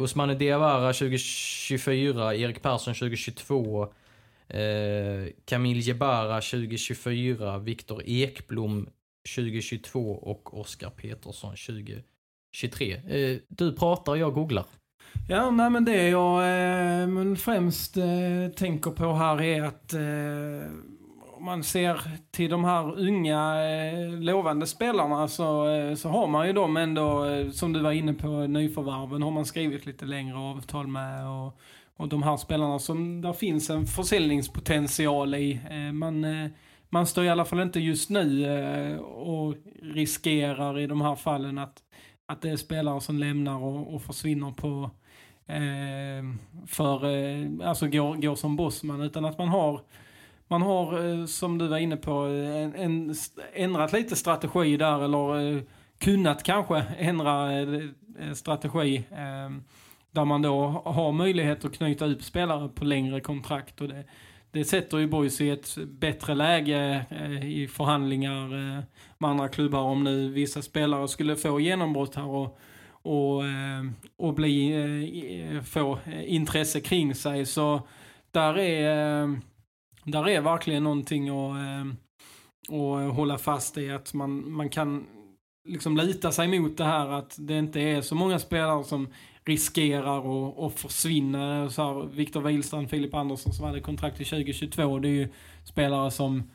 Osmane 0.00 0.34
Diawara 0.34 0.92
2024, 0.92 2.34
Erik 2.34 2.62
Persson 2.62 2.94
2022. 2.94 3.88
Uh, 4.54 5.28
Camille 5.44 5.80
Jebara 5.80 6.40
2024, 6.40 7.58
Viktor 7.58 8.02
Ekblom 8.06 8.88
2022 9.34 10.12
och 10.12 10.60
Oskar 10.60 10.90
Petersson 10.90 11.50
2023. 11.50 12.92
Eh, 12.92 13.38
du 13.48 13.72
pratar 13.72 14.12
och 14.12 14.18
jag 14.18 14.34
googlar. 14.34 14.64
Ja, 15.28 15.50
nej 15.50 15.70
men 15.70 15.84
det 15.84 16.08
jag 16.08 16.38
eh, 16.38 17.08
men 17.08 17.36
främst 17.36 17.96
eh, 17.96 18.04
tänker 18.56 18.90
på 18.90 19.12
här 19.12 19.42
är 19.42 19.62
att 19.62 19.92
eh, 19.92 20.70
om 21.36 21.44
man 21.44 21.62
ser 21.62 22.00
till 22.30 22.50
de 22.50 22.64
här 22.64 23.00
unga 23.00 23.64
eh, 23.64 24.10
lovande 24.10 24.66
spelarna 24.66 25.28
så, 25.28 25.68
eh, 25.68 25.94
så 25.94 26.08
har 26.08 26.26
man 26.26 26.46
ju 26.46 26.52
dem 26.52 26.76
ändå, 26.76 27.24
eh, 27.24 27.50
som 27.50 27.72
du 27.72 27.80
var 27.80 27.92
inne 27.92 28.14
på, 28.14 28.28
nyförvärven 28.28 29.22
har 29.22 29.30
man 29.30 29.46
skrivit 29.46 29.86
lite 29.86 30.04
längre 30.04 30.36
avtal 30.38 30.86
med 30.86 31.28
och, 31.28 31.58
och 31.96 32.08
de 32.08 32.22
här 32.22 32.36
spelarna 32.36 32.78
som 32.78 33.20
där 33.20 33.32
finns 33.32 33.70
en 33.70 33.86
försäljningspotential 33.86 35.34
i. 35.34 35.60
Eh, 35.70 35.92
man, 35.92 36.24
eh, 36.24 36.50
man 36.88 37.06
står 37.06 37.24
i 37.24 37.28
alla 37.28 37.44
fall 37.44 37.60
inte 37.60 37.80
just 37.80 38.10
nu 38.10 38.44
eh, 38.46 38.98
och 39.00 39.54
riskerar 39.82 40.78
i 40.78 40.86
de 40.86 41.00
här 41.00 41.16
fallen 41.16 41.58
att 41.58 41.82
att 42.28 42.42
det 42.42 42.50
är 42.50 42.56
spelare 42.56 43.00
som 43.00 43.18
lämnar 43.18 43.62
och, 43.62 43.94
och 43.94 44.02
försvinner 44.02 44.50
på 44.50 44.90
för, 46.66 47.04
alltså 47.62 47.86
går, 47.86 48.14
går 48.14 48.34
som 48.34 48.56
bossman 48.56 49.00
utan 49.00 49.24
att 49.24 49.38
man 49.38 49.48
har 49.48 49.80
man 50.48 50.62
har, 50.62 51.26
som 51.26 51.58
du 51.58 51.68
var 51.68 51.78
inne 51.78 51.96
på, 51.96 52.12
en, 52.12 52.74
en, 52.74 53.14
ändrat 53.54 53.92
lite 53.92 54.16
strategi 54.16 54.76
där 54.76 55.04
eller 55.04 55.62
kunnat 55.98 56.42
kanske 56.42 56.78
ändra 56.98 57.50
strategi. 58.34 59.04
Där 60.16 60.24
man 60.24 60.42
då 60.42 60.82
har 60.84 61.12
möjlighet 61.12 61.64
att 61.64 61.76
knyta 61.76 62.06
upp 62.06 62.22
spelare 62.22 62.68
på 62.68 62.84
längre 62.84 63.20
kontrakt. 63.20 63.80
Och 63.80 63.88
det, 63.88 64.04
det 64.50 64.64
sätter 64.64 64.98
ju 64.98 65.06
Boys 65.06 65.40
i 65.40 65.50
ett 65.50 65.76
bättre 65.86 66.34
läge 66.34 67.04
eh, 67.10 67.50
i 67.50 67.68
förhandlingar 67.68 68.44
eh, 68.44 68.82
med 69.18 69.30
andra 69.30 69.48
klubbar 69.48 69.80
om 69.80 70.04
nu 70.04 70.28
vissa 70.28 70.62
spelare 70.62 71.08
skulle 71.08 71.36
få 71.36 71.60
genombrott 71.60 72.14
här 72.14 72.26
och 72.26 72.58
och, 73.02 73.44
eh, 73.46 73.84
och 74.16 74.34
bli, 74.34 74.72
eh, 75.52 75.62
få 75.62 75.98
intresse 76.24 76.80
kring 76.80 77.14
sig. 77.14 77.46
Så 77.46 77.88
där 78.30 78.58
är, 78.58 79.40
där 80.04 80.28
är 80.28 80.40
verkligen 80.40 80.84
någonting 80.84 81.28
att, 81.28 81.56
att 82.72 83.14
hålla 83.14 83.38
fast 83.38 83.78
i. 83.78 83.90
Att 83.90 84.14
man, 84.14 84.52
man 84.52 84.68
kan 84.68 85.06
liksom 85.68 85.96
lita 85.96 86.32
sig 86.32 86.60
mot 86.60 86.76
det 86.76 86.84
här 86.84 87.08
att 87.08 87.36
det 87.38 87.58
inte 87.58 87.80
är 87.80 88.00
så 88.00 88.14
många 88.14 88.38
spelare 88.38 88.84
som 88.84 89.08
riskerar 89.46 90.18
att, 90.18 90.58
att 90.58 90.80
försvinna. 90.80 91.70
Så 91.70 91.82
här, 91.82 92.06
Viktor 92.06 92.40
Wihlstrand, 92.40 92.90
Filip 92.90 93.14
Andersson 93.14 93.52
som 93.52 93.64
hade 93.64 93.80
kontrakt 93.80 94.16
till 94.16 94.26
2022. 94.26 94.98
Det 94.98 95.08
är 95.08 95.10
ju 95.10 95.28
spelare 95.64 96.10
som 96.10 96.50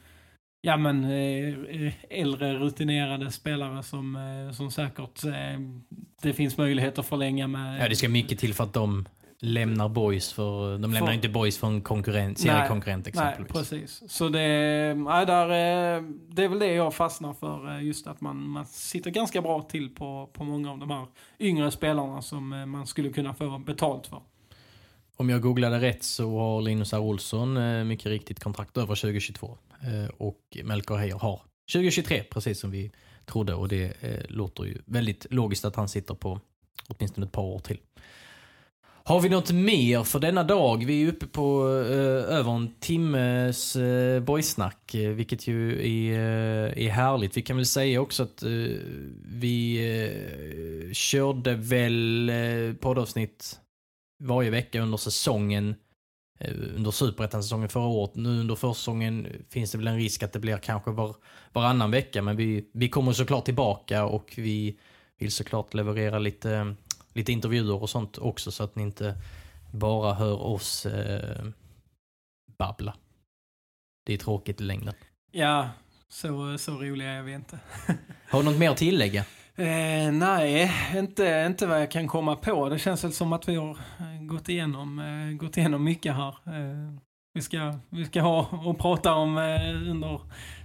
ja 0.61 0.77
men 0.77 1.03
eh, 1.03 1.85
eh, 1.85 1.93
äldre 2.09 2.53
rutinerade 2.53 3.31
spelare 3.31 3.83
som, 3.83 4.15
eh, 4.15 4.53
som 4.53 4.71
säkert 4.71 5.21
det 6.21 6.33
finns 6.33 6.57
möjlighet 6.57 6.99
att 6.99 7.05
förlänga 7.05 7.47
med. 7.47 7.83
Ja, 7.83 7.89
det 7.89 7.95
ska 7.95 8.09
mycket 8.09 8.39
till 8.39 8.53
för 8.53 8.63
att 8.63 8.73
de 8.73 9.05
lämnar 9.41 9.89
boys 9.89 10.33
för, 10.33 10.71
de 10.71 10.81
lämnar 10.81 11.07
för, 11.07 11.13
inte 11.13 11.29
boys 11.29 11.57
för 11.57 11.67
en 11.67 11.81
konkurrent, 11.81 12.39
seriekonkurrent 12.39 13.07
exempelvis. 13.07 13.53
Nej, 13.53 13.63
precis. 13.63 14.11
Så 14.11 14.29
det, 14.29 14.39
nej, 14.97 15.25
där, 15.25 15.47
det 16.35 16.43
är 16.43 16.47
väl 16.47 16.59
det 16.59 16.73
jag 16.73 16.93
fastnar 16.93 17.33
för, 17.33 17.79
just 17.79 18.07
att 18.07 18.21
man, 18.21 18.49
man 18.49 18.65
sitter 18.65 19.11
ganska 19.11 19.41
bra 19.41 19.61
till 19.61 19.95
på, 19.95 20.29
på 20.33 20.43
många 20.43 20.71
av 20.71 20.77
de 20.77 20.91
här 20.91 21.05
yngre 21.39 21.71
spelarna 21.71 22.21
som 22.21 22.49
man 22.71 22.87
skulle 22.87 23.09
kunna 23.09 23.33
få 23.33 23.57
betalt 23.57 24.07
för. 24.07 24.21
Om 25.15 25.29
jag 25.29 25.41
googlade 25.41 25.79
rätt 25.79 26.03
så 26.03 26.39
har 26.39 26.61
Linus 26.61 26.93
R. 26.93 26.99
Olsson 26.99 27.87
mycket 27.87 28.05
riktigt 28.05 28.39
kontrakt 28.39 28.77
över 28.77 28.95
2022. 28.95 29.57
Eh, 29.81 30.09
och 30.17 30.57
Melker 30.63 30.95
Heier 30.95 31.15
har 31.15 31.41
2023, 31.73 32.23
precis 32.23 32.59
som 32.59 32.71
vi 32.71 32.91
trodde. 33.25 33.53
Och 33.53 33.67
det 33.67 34.03
eh, 34.03 34.25
låter 34.27 34.63
ju 34.63 34.77
väldigt 34.85 35.25
logiskt 35.29 35.65
att 35.65 35.75
han 35.75 35.89
sitter 35.89 36.13
på 36.13 36.39
åtminstone 36.87 37.25
ett 37.25 37.31
par 37.31 37.43
år 37.43 37.59
till. 37.59 37.79
Har 39.03 39.21
vi 39.21 39.29
något 39.29 39.51
mer 39.51 40.03
för 40.03 40.19
denna 40.19 40.43
dag? 40.43 40.85
Vi 40.85 41.03
är 41.03 41.07
uppe 41.07 41.27
på 41.27 41.67
eh, 41.89 42.37
över 42.37 42.51
en 42.51 42.75
timmes 42.79 43.75
eh, 43.75 44.23
boysnack, 44.23 44.95
eh, 44.95 45.09
vilket 45.09 45.47
ju 45.47 45.71
är, 45.71 46.13
eh, 46.13 46.85
är 46.85 46.89
härligt. 46.89 47.37
Vi 47.37 47.41
kan 47.41 47.55
väl 47.55 47.65
säga 47.65 48.01
också 48.01 48.23
att 48.23 48.43
eh, 48.43 48.49
vi 49.25 49.77
eh, 50.87 50.93
körde 50.93 51.55
väl 51.55 52.29
eh, 52.29 52.73
poddavsnitt 52.79 53.59
varje 54.23 54.49
vecka 54.49 54.81
under 54.81 54.97
säsongen 54.97 55.75
Eh, 56.41 56.75
under 56.75 56.91
superettan-säsongen 56.91 57.69
förra 57.69 57.87
året. 57.87 58.15
Nu 58.15 58.29
under 58.29 58.55
försäsongen 58.55 59.27
finns 59.49 59.71
det 59.71 59.77
väl 59.77 59.87
en 59.87 59.97
risk 59.97 60.23
att 60.23 60.33
det 60.33 60.39
blir 60.39 60.57
kanske 60.57 60.91
var, 60.91 61.15
varannan 61.53 61.91
vecka, 61.91 62.21
men 62.21 62.35
vi, 62.35 62.69
vi 62.73 62.89
kommer 62.89 63.13
såklart 63.13 63.45
tillbaka 63.45 64.05
och 64.05 64.33
vi 64.37 64.77
vill 65.19 65.31
såklart 65.31 65.73
leverera 65.73 66.19
lite, 66.19 66.75
lite 67.13 67.31
intervjuer 67.31 67.81
och 67.81 67.89
sånt 67.89 68.17
också 68.17 68.51
så 68.51 68.63
att 68.63 68.75
ni 68.75 68.83
inte 68.83 69.15
bara 69.71 70.13
hör 70.13 70.41
oss 70.41 70.85
eh, 70.85 71.45
babbla. 72.57 72.95
Det 74.05 74.13
är 74.13 74.17
tråkigt 74.17 74.61
i 74.61 74.63
längden. 74.63 74.93
Ja, 75.31 75.69
så, 76.09 76.57
så 76.57 76.71
roliga 76.71 77.09
är 77.09 77.21
vi 77.21 77.33
inte. 77.33 77.59
har 78.29 78.39
du 78.39 78.45
något 78.45 78.59
mer 78.59 78.69
att 78.69 78.77
tillägga? 78.77 79.25
Eh, 79.55 80.11
nej, 80.11 80.71
inte, 80.95 81.45
inte 81.47 81.67
vad 81.67 81.81
jag 81.81 81.91
kan 81.91 82.07
komma 82.07 82.35
på. 82.35 82.69
Det 82.69 82.79
känns 82.79 83.03
väl 83.03 83.13
som 83.13 83.33
att 83.33 83.49
vi 83.49 83.55
har 83.55 83.69
eh, 83.69 84.21
gått 84.21 84.49
igenom, 84.49 84.99
eh, 84.99 85.37
gått 85.37 85.57
igenom 85.57 85.83
mycket 85.83 86.15
här. 86.15 86.29
Eh, 86.45 86.97
vi, 87.33 87.41
ska, 87.41 87.73
vi 87.89 88.05
ska 88.05 88.21
ha 88.21 88.47
och 88.65 88.79
prata 88.79 89.13
om 89.13 89.37
eh, 89.37 89.91
under 89.91 90.21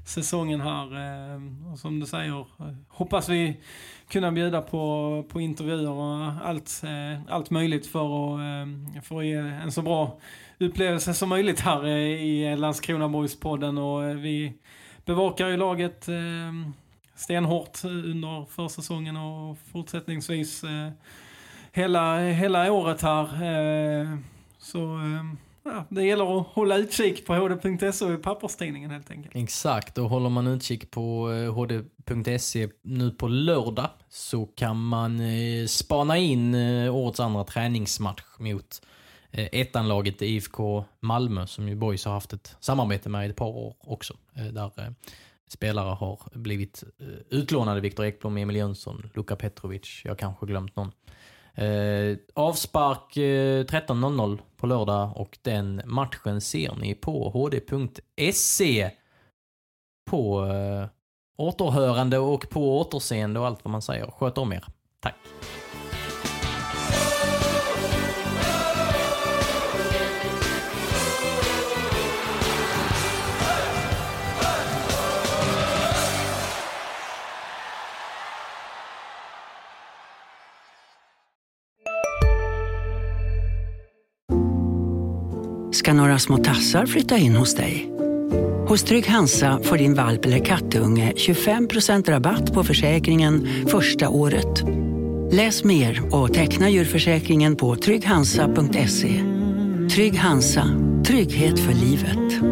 säsongen 0.06 0.60
här. 0.60 0.84
Eh, 0.84 1.72
och 1.72 1.78
som 1.78 2.00
du 2.00 2.06
säger, 2.06 2.46
hoppas 2.88 3.28
vi 3.28 3.60
kunna 4.08 4.32
bjuda 4.32 4.62
på, 4.62 5.24
på 5.28 5.40
intervjuer 5.40 5.90
och 5.90 6.32
allt, 6.44 6.82
eh, 6.84 7.22
allt 7.28 7.50
möjligt 7.50 7.86
för 7.86 8.34
att, 8.34 8.40
eh, 8.40 9.02
för 9.02 9.18
att 9.18 9.26
ge 9.26 9.36
en 9.36 9.72
så 9.72 9.82
bra 9.82 10.18
upplevelse 10.58 11.14
som 11.14 11.28
möjligt 11.28 11.60
här 11.60 11.84
eh, 11.84 12.24
i 12.24 12.56
Landskrona 12.56 13.08
Boys-podden. 13.08 13.78
Och 13.78 14.24
vi 14.24 14.52
bevakar 15.04 15.48
ju 15.48 15.56
laget 15.56 16.08
stenhårt 17.16 17.84
under 17.84 18.44
försäsongen 18.44 19.16
och 19.16 19.58
fortsättningsvis 19.72 20.64
eh, 20.64 20.90
hela, 21.72 22.18
hela 22.18 22.72
året 22.72 23.02
här. 23.02 23.24
Eh, 23.24 24.18
så 24.58 24.98
eh, 24.98 25.45
ja, 25.66 25.84
det 25.88 26.04
gäller 26.04 26.40
att 26.40 26.46
hålla 26.46 26.76
utkik 26.76 27.26
på 27.26 27.34
hd.se 27.34 28.04
och 28.04 28.12
i 28.12 28.16
papperstidningen 28.16 28.90
helt 28.90 29.10
enkelt. 29.10 29.36
Exakt, 29.36 29.98
och 29.98 30.10
håller 30.10 30.28
man 30.28 30.46
utkik 30.46 30.90
på 30.90 31.32
eh, 31.32 31.54
hd.se 31.54 32.68
nu 32.82 33.10
på 33.10 33.28
lördag 33.28 33.90
så 34.08 34.46
kan 34.46 34.84
man 34.84 35.20
eh, 35.20 35.66
spana 35.66 36.16
in 36.18 36.54
eh, 36.54 36.94
årets 36.96 37.20
andra 37.20 37.44
träningsmatch 37.44 38.38
mot 38.38 38.82
ettanlaget 39.32 40.22
IFK 40.22 40.84
Malmö 41.00 41.46
som 41.46 41.68
ju 41.68 41.74
Boys 41.74 42.04
har 42.04 42.12
haft 42.12 42.32
ett 42.32 42.56
samarbete 42.60 43.08
med 43.08 43.26
i 43.26 43.30
ett 43.30 43.36
par 43.36 43.46
år 43.46 43.76
också. 43.80 44.14
Där 44.52 44.94
spelare 45.48 45.94
har 45.94 46.18
blivit 46.32 46.84
utlånade. 47.30 47.80
Viktor 47.80 48.04
Ekblom, 48.04 48.36
Emil 48.36 48.56
Jönsson, 48.56 49.10
Luka 49.14 49.36
Petrovic. 49.36 50.02
Jag 50.04 50.10
har 50.10 50.16
kanske 50.16 50.46
glömt 50.46 50.76
någon. 50.76 50.92
Eh, 51.56 52.16
avspark 52.34 53.16
eh, 53.16 53.64
13.00 53.64 54.38
på 54.56 54.66
lördag 54.66 55.12
och 55.16 55.38
den 55.42 55.82
matchen 55.84 56.40
ser 56.40 56.74
ni 56.74 56.94
på 56.94 57.30
hd.se 57.30 58.90
på 60.10 60.46
eh, 60.46 60.86
återhörande 61.36 62.18
och 62.18 62.50
på 62.50 62.80
återseende 62.80 63.40
och 63.40 63.46
allt 63.46 63.64
vad 63.64 63.72
man 63.72 63.82
säger. 63.82 64.06
Sköt 64.06 64.38
om 64.38 64.52
er. 64.52 64.64
Tack. 65.00 65.14
Ska 85.86 85.92
några 85.92 86.18
små 86.18 86.38
tassar 86.38 86.86
flytta 86.86 87.16
in 87.16 87.36
hos 87.36 87.54
dig. 87.54 87.90
Hos 88.68 88.82
Trygg 88.82 89.06
Hansa 89.06 89.60
får 89.62 89.76
din 89.76 89.94
valp 89.94 90.24
eller 90.24 90.44
kattunge 90.44 91.12
25% 91.16 92.10
rabatt 92.10 92.52
på 92.54 92.64
försäkringen 92.64 93.48
första 93.68 94.08
året. 94.08 94.62
Läs 95.32 95.64
mer 95.64 96.14
och 96.14 96.34
teckna 96.34 96.70
djurförsäkringen 96.70 97.56
på 97.56 97.76
trygghansa.se. 97.76 99.22
Trygg 99.94 100.18
Hansa, 100.18 100.64
trygghet 101.06 101.58
för 101.58 101.72
livet. 101.72 102.42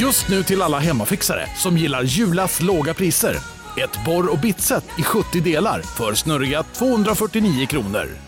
Just 0.00 0.28
nu 0.28 0.42
till 0.42 0.62
alla 0.62 0.78
hemmafixare 0.78 1.46
som 1.56 1.76
gillar 1.76 2.02
Julas 2.02 2.62
låga 2.62 2.94
priser. 2.94 3.36
Ett 3.76 4.04
borr 4.06 4.32
och 4.32 4.38
bitset 4.38 4.84
i 4.98 5.02
70 5.02 5.40
delar 5.40 5.82
för 5.82 6.14
snurriga 6.14 6.62
249 6.62 7.66
kronor. 7.66 8.27